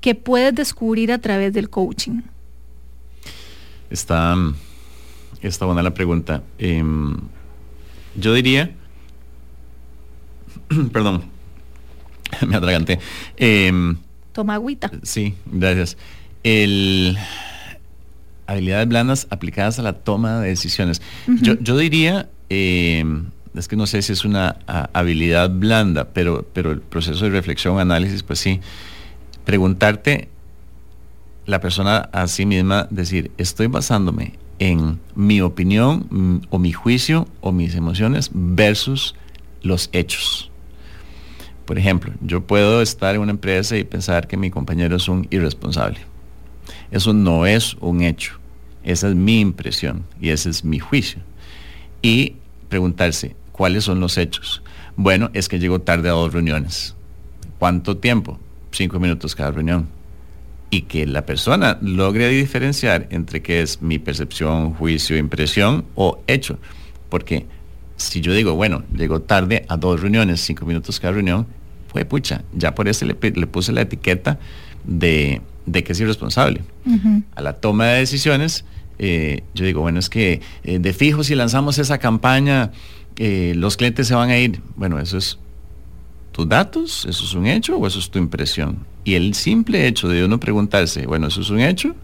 que 0.00 0.14
puedes 0.14 0.54
descubrir 0.54 1.12
a 1.12 1.18
través 1.18 1.52
del 1.52 1.68
coaching? 1.68 2.22
Está, 3.90 4.36
está 5.42 5.66
buena 5.66 5.82
la 5.82 5.92
pregunta. 5.92 6.42
Em, 6.56 7.14
yo 8.16 8.32
diría, 8.32 8.74
perdón, 10.94 11.24
me 12.46 12.56
atraganté. 12.56 13.00
Em, 13.36 13.98
Toma 14.32 14.54
agüita. 14.54 14.90
Sí, 15.02 15.34
gracias. 15.44 15.98
El 16.42 17.18
habilidades 18.46 18.88
blandas 18.88 19.26
aplicadas 19.30 19.78
a 19.78 19.82
la 19.82 19.92
toma 19.92 20.40
de 20.40 20.48
decisiones. 20.48 21.02
yo, 21.26 21.76
diría, 21.76 22.28
em, 22.48 23.26
es 23.54 23.68
que 23.68 23.76
no 23.76 23.86
sé 23.86 24.02
si 24.02 24.12
es 24.12 24.24
una 24.24 24.58
habilidad 24.92 25.50
blanda, 25.50 26.08
pero, 26.12 26.46
pero 26.52 26.70
el 26.72 26.80
proceso 26.80 27.24
de 27.24 27.30
reflexión, 27.30 27.78
análisis, 27.78 28.22
pues 28.22 28.38
sí, 28.38 28.60
preguntarte 29.44 30.28
la 31.46 31.60
persona 31.60 32.08
a 32.12 32.26
sí 32.28 32.46
misma, 32.46 32.86
decir, 32.90 33.30
estoy 33.36 33.66
basándome 33.66 34.34
en 34.58 35.00
mi 35.14 35.40
opinión 35.40 36.06
mm, 36.08 36.36
o 36.50 36.58
mi 36.58 36.72
juicio 36.72 37.26
o 37.40 37.52
mis 37.52 37.74
emociones 37.74 38.30
versus 38.32 39.14
los 39.62 39.90
hechos. 39.92 40.50
Por 41.64 41.78
ejemplo, 41.78 42.12
yo 42.20 42.42
puedo 42.42 42.82
estar 42.82 43.14
en 43.14 43.22
una 43.22 43.32
empresa 43.32 43.76
y 43.76 43.84
pensar 43.84 44.28
que 44.28 44.36
mi 44.36 44.50
compañero 44.50 44.96
es 44.96 45.08
un 45.08 45.26
irresponsable. 45.30 45.98
Eso 46.92 47.14
no 47.14 47.46
es 47.46 47.74
un 47.80 48.02
hecho. 48.02 48.34
Esa 48.84 49.08
es 49.08 49.14
mi 49.14 49.40
impresión 49.40 50.04
y 50.20 50.28
ese 50.28 50.50
es 50.50 50.64
mi 50.64 50.78
juicio. 50.78 51.20
Y 52.02 52.34
preguntarse, 52.68 53.34
¿cuáles 53.50 53.84
son 53.84 53.98
los 53.98 54.18
hechos? 54.18 54.62
Bueno, 54.96 55.30
es 55.32 55.48
que 55.48 55.58
llego 55.58 55.80
tarde 55.80 56.10
a 56.10 56.12
dos 56.12 56.32
reuniones. 56.32 56.94
¿Cuánto 57.58 57.96
tiempo? 57.96 58.38
Cinco 58.72 59.00
minutos 59.00 59.34
cada 59.34 59.52
reunión. 59.52 59.88
Y 60.68 60.82
que 60.82 61.06
la 61.06 61.24
persona 61.24 61.78
logre 61.80 62.28
diferenciar 62.28 63.06
entre 63.10 63.42
qué 63.42 63.62
es 63.62 63.80
mi 63.80 63.98
percepción, 63.98 64.74
juicio, 64.74 65.16
impresión 65.16 65.84
o 65.94 66.22
hecho. 66.26 66.58
Porque 67.08 67.46
si 67.96 68.20
yo 68.20 68.34
digo, 68.34 68.54
bueno, 68.54 68.82
llego 68.94 69.20
tarde 69.20 69.64
a 69.68 69.76
dos 69.76 70.00
reuniones, 70.00 70.40
cinco 70.40 70.66
minutos 70.66 71.00
cada 71.00 71.14
reunión, 71.14 71.46
fue 71.88 72.04
pucha, 72.04 72.42
ya 72.54 72.74
por 72.74 72.88
eso 72.88 73.04
le 73.04 73.14
puse 73.14 73.70
la 73.70 73.82
etiqueta 73.82 74.38
de 74.84 75.42
de 75.66 75.84
que 75.84 75.92
es 75.92 76.00
irresponsable. 76.00 76.62
A 77.34 77.42
la 77.42 77.54
toma 77.54 77.86
de 77.86 77.98
decisiones, 78.00 78.64
eh, 78.98 79.42
yo 79.54 79.64
digo, 79.64 79.80
bueno, 79.80 79.98
es 79.98 80.08
que 80.08 80.40
eh, 80.64 80.78
de 80.78 80.92
fijo 80.92 81.24
si 81.24 81.34
lanzamos 81.34 81.78
esa 81.78 81.98
campaña, 81.98 82.72
eh, 83.16 83.52
los 83.56 83.76
clientes 83.76 84.08
se 84.08 84.14
van 84.14 84.30
a 84.30 84.38
ir. 84.38 84.60
Bueno, 84.76 84.98
eso 84.98 85.18
es 85.18 85.38
tus 86.32 86.48
datos, 86.48 87.06
eso 87.08 87.24
es 87.24 87.34
un 87.34 87.46
hecho 87.46 87.76
o 87.76 87.86
eso 87.86 87.98
es 87.98 88.10
tu 88.10 88.18
impresión. 88.18 88.78
Y 89.04 89.14
el 89.14 89.34
simple 89.34 89.86
hecho 89.86 90.08
de 90.08 90.24
uno 90.24 90.38
preguntarse, 90.38 91.06
bueno, 91.06 91.26
¿eso 91.26 91.40
es 91.40 91.50
un 91.50 91.60
hecho 91.60 91.94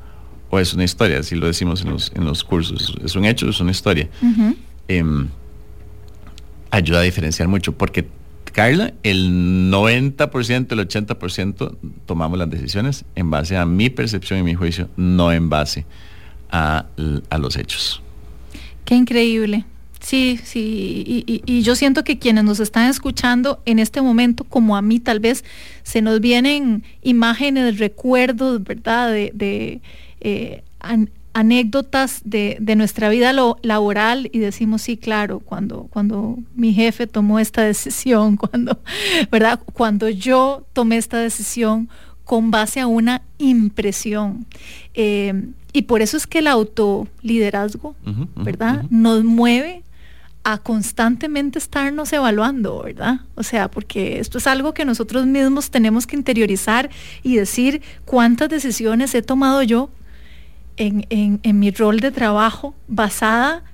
o 0.51 0.59
es 0.59 0.75
una 0.75 0.85
historia? 0.85 1.21
Así 1.21 1.35
lo 1.35 1.47
decimos 1.47 1.83
en 1.83 1.91
los, 1.91 2.13
en 2.15 2.25
los 2.25 2.45
cursos, 2.45 2.95
¿es 3.05 3.17
un 3.17 3.25
hecho 3.25 3.47
o 3.47 3.51
es 3.51 3.61
una 3.61 3.71
historia? 3.71 4.09
Em, 4.89 5.29
ayuda 6.71 7.01
a 7.01 7.03
diferenciar 7.03 7.49
mucho 7.49 7.73
porque 7.73 8.09
Carla, 8.59 8.93
el 9.05 9.71
90%, 9.71 10.73
el 10.73 10.89
80% 10.89 11.77
tomamos 12.07 12.41
las 12.41 12.51
decisiones 12.51 13.05
en 13.15 13.31
base 13.31 13.57
a 13.57 13.65
mi 13.65 13.89
percepción 13.89 14.41
y 14.41 14.43
mi 14.43 14.55
juicio, 14.55 14.89
no 14.97 15.31
en 15.31 15.49
base 15.49 15.87
a, 16.51 16.87
los 17.39 17.57
hechos. 17.57 18.03
Qué 18.85 18.97
increíble. 18.97 19.65
Sí, 20.01 20.41
sí, 20.43 21.25
y, 21.25 21.63
yo 21.63 21.77
siento 21.77 22.03
que 22.03 22.19
quienes 22.19 22.43
nos 22.43 22.59
están 22.59 22.91
escuchando 22.91 23.63
en 23.65 23.79
este 23.79 24.03
momento, 24.03 24.43
como 24.43 24.77
a 24.77 24.83
mí 24.83 24.99
tal 24.99 25.21
vez, 25.21 25.45
se 25.85 26.03
nos 26.03 26.19
vienen 26.21 26.83
imágenes, 27.03 27.79
recuerdos, 27.79 28.65
¿verdad? 28.65 29.13
De, 29.13 29.81
eh, 30.21 30.65
anécdotas 31.39 32.21
de, 32.25 32.59
nuestra 32.77 33.09
vida 33.11 33.33
laboral 33.63 34.29
y 34.33 34.41
decimos, 34.41 34.83
sí, 34.83 34.97
claro, 34.97 35.39
cuando, 35.39 35.85
cuando 35.85 36.37
mi 36.57 36.75
jefe 36.75 37.07
tomó 37.07 37.39
esta 37.39 37.63
decisión, 37.75 38.37
cuando, 38.37 38.81
¿verdad? 39.31 39.61
Cuando 39.73 40.09
yo 40.09 40.67
tomé 40.73 40.97
esta 40.97 41.19
decisión 41.19 41.89
con 42.25 42.51
base 42.51 42.81
a 42.81 42.89
una 42.89 43.23
impresión. 43.39 44.47
Eh, 44.95 45.51
y 45.73 45.83
por 45.83 46.03
eso 46.03 46.17
es 46.17 46.27
que 46.27 46.41
el 46.41 46.49
autoliderazgo, 46.49 47.95
¿verdad? 48.35 48.85
Nos 48.91 49.23
mueve 49.23 49.85
a 50.43 50.59
constantemente 50.59 51.61
estarnos 51.61 52.13
evaluando, 52.13 52.83
¿verdad? 52.83 53.21
O 53.37 53.45
sea, 53.45 53.71
porque 53.71 54.19
esto 54.19 54.39
es 54.39 54.49
algo 54.49 54.75
que 54.75 54.85
nosotros 54.85 55.25
mismos 55.27 55.71
tenemos 55.71 56.05
que 56.09 56.17
interiorizar 56.17 56.91
y 57.23 57.37
decir 57.37 57.81
cuántas 58.05 58.49
decisiones 58.49 59.15
he 59.15 59.23
tomado 59.23 59.63
yo 59.63 59.91
en, 60.79 61.59
mi 61.59 61.71
rol 61.71 62.01
de 62.01 62.11
trabajo 62.11 62.75
basada 62.87 63.65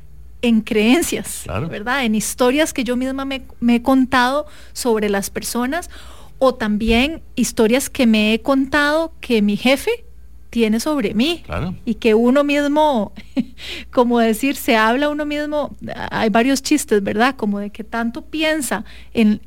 en 0.42 0.60
creencias, 0.60 1.44
¿verdad? 1.70 2.04
En 2.04 2.14
historias 2.14 2.72
que 2.72 2.84
yo 2.84 2.96
misma 2.96 3.24
me, 3.24 3.42
he 3.68 3.82
contado 3.82 4.46
sobre 4.72 5.08
las 5.08 5.30
personas 5.30 5.90
o 6.38 6.54
también 6.54 7.22
historias 7.36 7.88
que 7.88 8.06
me 8.06 8.34
he 8.34 8.40
contado 8.40 9.12
que 9.20 9.40
mi 9.40 9.56
jefe 9.56 10.04
tiene 10.50 10.78
sobre 10.78 11.14
mí 11.14 11.42
y 11.84 11.94
que 11.94 12.14
uno 12.14 12.44
mismo, 12.44 13.12
como 13.90 14.20
decir, 14.20 14.54
se 14.54 14.76
habla 14.76 15.08
uno 15.08 15.26
mismo, 15.26 15.74
hay 16.10 16.30
varios 16.30 16.62
chistes, 16.62 17.02
¿verdad? 17.02 17.34
Como 17.34 17.58
de 17.58 17.70
que 17.70 17.82
tanto 17.82 18.22
piensa 18.22 18.84
en, 19.14 19.40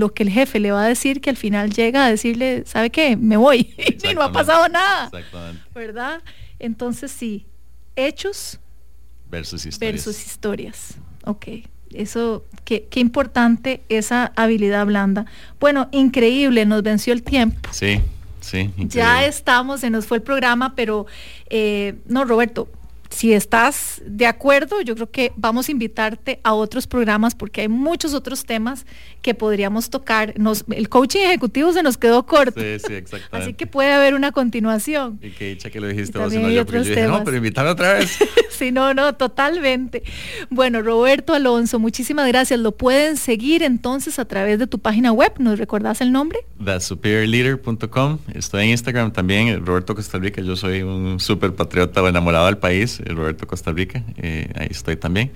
lo 0.00 0.12
que 0.14 0.24
el 0.24 0.30
jefe 0.30 0.58
le 0.58 0.72
va 0.72 0.84
a 0.84 0.88
decir 0.88 1.20
que 1.20 1.30
al 1.30 1.36
final 1.36 1.70
llega 1.70 2.06
a 2.06 2.10
decirle, 2.10 2.64
¿sabe 2.66 2.90
qué? 2.90 3.16
Me 3.16 3.36
voy 3.36 3.72
y 4.10 4.14
no 4.14 4.22
ha 4.22 4.32
pasado 4.32 4.68
nada, 4.68 5.10
¿verdad? 5.74 6.22
Entonces 6.58 7.10
sí, 7.10 7.46
hechos 7.96 8.58
versus 9.30 9.66
historias. 9.66 9.94
Versus 9.94 10.26
historias. 10.26 10.94
Ok. 11.24 11.46
Eso, 11.94 12.44
qué, 12.64 12.86
qué, 12.90 13.00
importante 13.00 13.82
esa 13.88 14.32
habilidad 14.36 14.84
blanda. 14.84 15.24
Bueno, 15.58 15.88
increíble, 15.90 16.66
nos 16.66 16.82
venció 16.82 17.14
el 17.14 17.22
tiempo. 17.22 17.70
Sí, 17.72 18.00
sí. 18.40 18.70
Ya 18.76 19.24
estamos, 19.24 19.80
se 19.80 19.88
nos 19.88 20.06
fue 20.06 20.18
el 20.18 20.22
programa, 20.22 20.74
pero 20.74 21.06
eh, 21.48 21.94
no, 22.06 22.26
Roberto, 22.26 22.68
si 23.10 23.32
estás 23.32 24.02
de 24.04 24.26
acuerdo, 24.26 24.80
yo 24.82 24.94
creo 24.94 25.10
que 25.10 25.32
vamos 25.36 25.68
a 25.68 25.72
invitarte 25.72 26.40
a 26.44 26.54
otros 26.54 26.86
programas 26.86 27.34
porque 27.34 27.62
hay 27.62 27.68
muchos 27.68 28.14
otros 28.14 28.44
temas 28.44 28.86
que 29.22 29.34
podríamos 29.34 29.90
tocar. 29.90 30.34
el 30.70 30.88
coaching 30.88 31.20
ejecutivo 31.20 31.72
se 31.72 31.82
nos 31.82 31.96
quedó 31.96 32.26
corto. 32.26 32.60
Sí, 32.60 32.78
sí, 32.86 32.92
exactamente. 32.94 33.36
Así 33.36 33.54
que 33.54 33.66
puede 33.66 33.92
haber 33.92 34.14
una 34.14 34.32
continuación. 34.32 35.18
Y 35.22 35.30
qué 35.30 35.48
dicha 35.48 35.70
que 35.70 35.80
lo 35.80 35.88
dijiste 35.88 36.18
vos, 36.18 36.32
no, 36.32 36.48
yo, 36.50 36.64
no, 37.08 37.24
pero 37.24 37.36
invitarme 37.36 37.70
otra 37.70 37.94
vez. 37.94 38.18
sí, 38.50 38.72
no, 38.72 38.94
no, 38.94 39.14
totalmente. 39.14 40.02
Bueno, 40.50 40.82
Roberto 40.82 41.34
Alonso, 41.34 41.78
muchísimas 41.78 42.28
gracias. 42.28 42.60
Lo 42.60 42.72
pueden 42.72 43.16
seguir 43.16 43.62
entonces 43.62 44.18
a 44.18 44.24
través 44.26 44.58
de 44.58 44.66
tu 44.66 44.78
página 44.78 45.12
web. 45.12 45.32
¿Nos 45.38 45.58
recordás 45.58 46.00
el 46.00 46.12
nombre? 46.12 46.40
TheSuperiorLeader.com. 46.64 48.18
Estoy 48.34 48.64
en 48.64 48.70
Instagram 48.70 49.12
también, 49.12 49.64
Roberto 49.64 49.94
Costa 49.94 50.18
Rica. 50.18 50.42
Yo 50.42 50.56
soy 50.56 50.82
un 50.82 51.20
súper 51.20 51.54
patriota 51.54 52.06
enamorado 52.08 52.46
del 52.46 52.58
país, 52.58 52.97
Roberto 53.06 53.46
Costa 53.46 53.72
Rica. 53.72 54.02
Eh, 54.16 54.50
ahí 54.54 54.68
estoy 54.70 54.96
también 54.96 55.30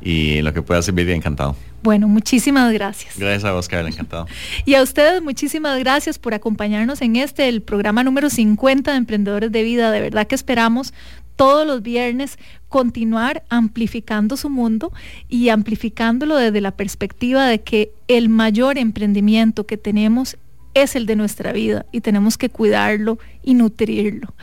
y 0.00 0.40
lo 0.42 0.52
que 0.52 0.62
pueda 0.62 0.80
servir, 0.82 1.10
encantado. 1.10 1.56
Bueno, 1.82 2.08
muchísimas 2.08 2.72
gracias. 2.72 3.18
Gracias 3.18 3.44
a 3.44 3.54
Oscar, 3.54 3.86
encantado. 3.86 4.26
y 4.64 4.74
a 4.74 4.82
ustedes 4.82 5.22
muchísimas 5.22 5.78
gracias 5.78 6.18
por 6.18 6.34
acompañarnos 6.34 7.02
en 7.02 7.16
este, 7.16 7.48
el 7.48 7.62
programa 7.62 8.04
número 8.04 8.30
50 8.30 8.90
de 8.90 8.96
Emprendedores 8.96 9.52
de 9.52 9.62
Vida. 9.62 9.90
De 9.90 10.00
verdad 10.00 10.26
que 10.26 10.34
esperamos 10.34 10.92
todos 11.36 11.66
los 11.66 11.82
viernes 11.82 12.36
continuar 12.68 13.44
amplificando 13.48 14.36
su 14.36 14.50
mundo 14.50 14.92
y 15.28 15.50
amplificándolo 15.50 16.36
desde 16.36 16.60
la 16.60 16.72
perspectiva 16.72 17.46
de 17.46 17.60
que 17.60 17.92
el 18.08 18.28
mayor 18.28 18.76
emprendimiento 18.76 19.64
que 19.64 19.76
tenemos 19.76 20.36
es 20.82 20.96
el 20.96 21.06
de 21.06 21.16
nuestra 21.16 21.52
vida 21.52 21.86
y 21.92 22.00
tenemos 22.00 22.38
que 22.38 22.48
cuidarlo 22.48 23.18
y 23.42 23.54
nutrirlo. 23.54 24.34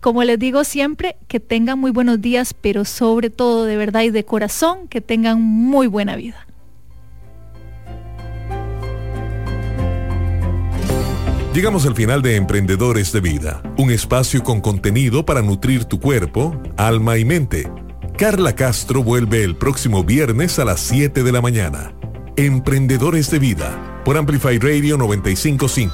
Como 0.00 0.24
les 0.24 0.38
digo 0.38 0.64
siempre, 0.64 1.16
que 1.28 1.40
tengan 1.40 1.78
muy 1.78 1.90
buenos 1.90 2.20
días, 2.20 2.54
pero 2.54 2.84
sobre 2.84 3.30
todo 3.30 3.64
de 3.64 3.76
verdad 3.76 4.02
y 4.02 4.10
de 4.10 4.24
corazón, 4.24 4.88
que 4.88 5.00
tengan 5.00 5.40
muy 5.40 5.86
buena 5.86 6.16
vida. 6.16 6.46
Llegamos 11.54 11.84
al 11.84 11.94
final 11.94 12.22
de 12.22 12.36
Emprendedores 12.36 13.12
de 13.12 13.20
Vida, 13.20 13.62
un 13.76 13.90
espacio 13.90 14.42
con 14.42 14.62
contenido 14.62 15.26
para 15.26 15.42
nutrir 15.42 15.84
tu 15.84 16.00
cuerpo, 16.00 16.58
alma 16.78 17.18
y 17.18 17.26
mente. 17.26 17.70
Carla 18.16 18.54
Castro 18.54 19.02
vuelve 19.02 19.44
el 19.44 19.56
próximo 19.56 20.02
viernes 20.02 20.58
a 20.58 20.64
las 20.64 20.80
7 20.80 21.22
de 21.22 21.32
la 21.32 21.42
mañana. 21.42 21.94
Emprendedores 22.36 23.30
de 23.30 23.38
Vida 23.38 23.91
por 24.04 24.16
Amplify 24.16 24.58
Radio 24.58 24.96
955. 24.96 25.90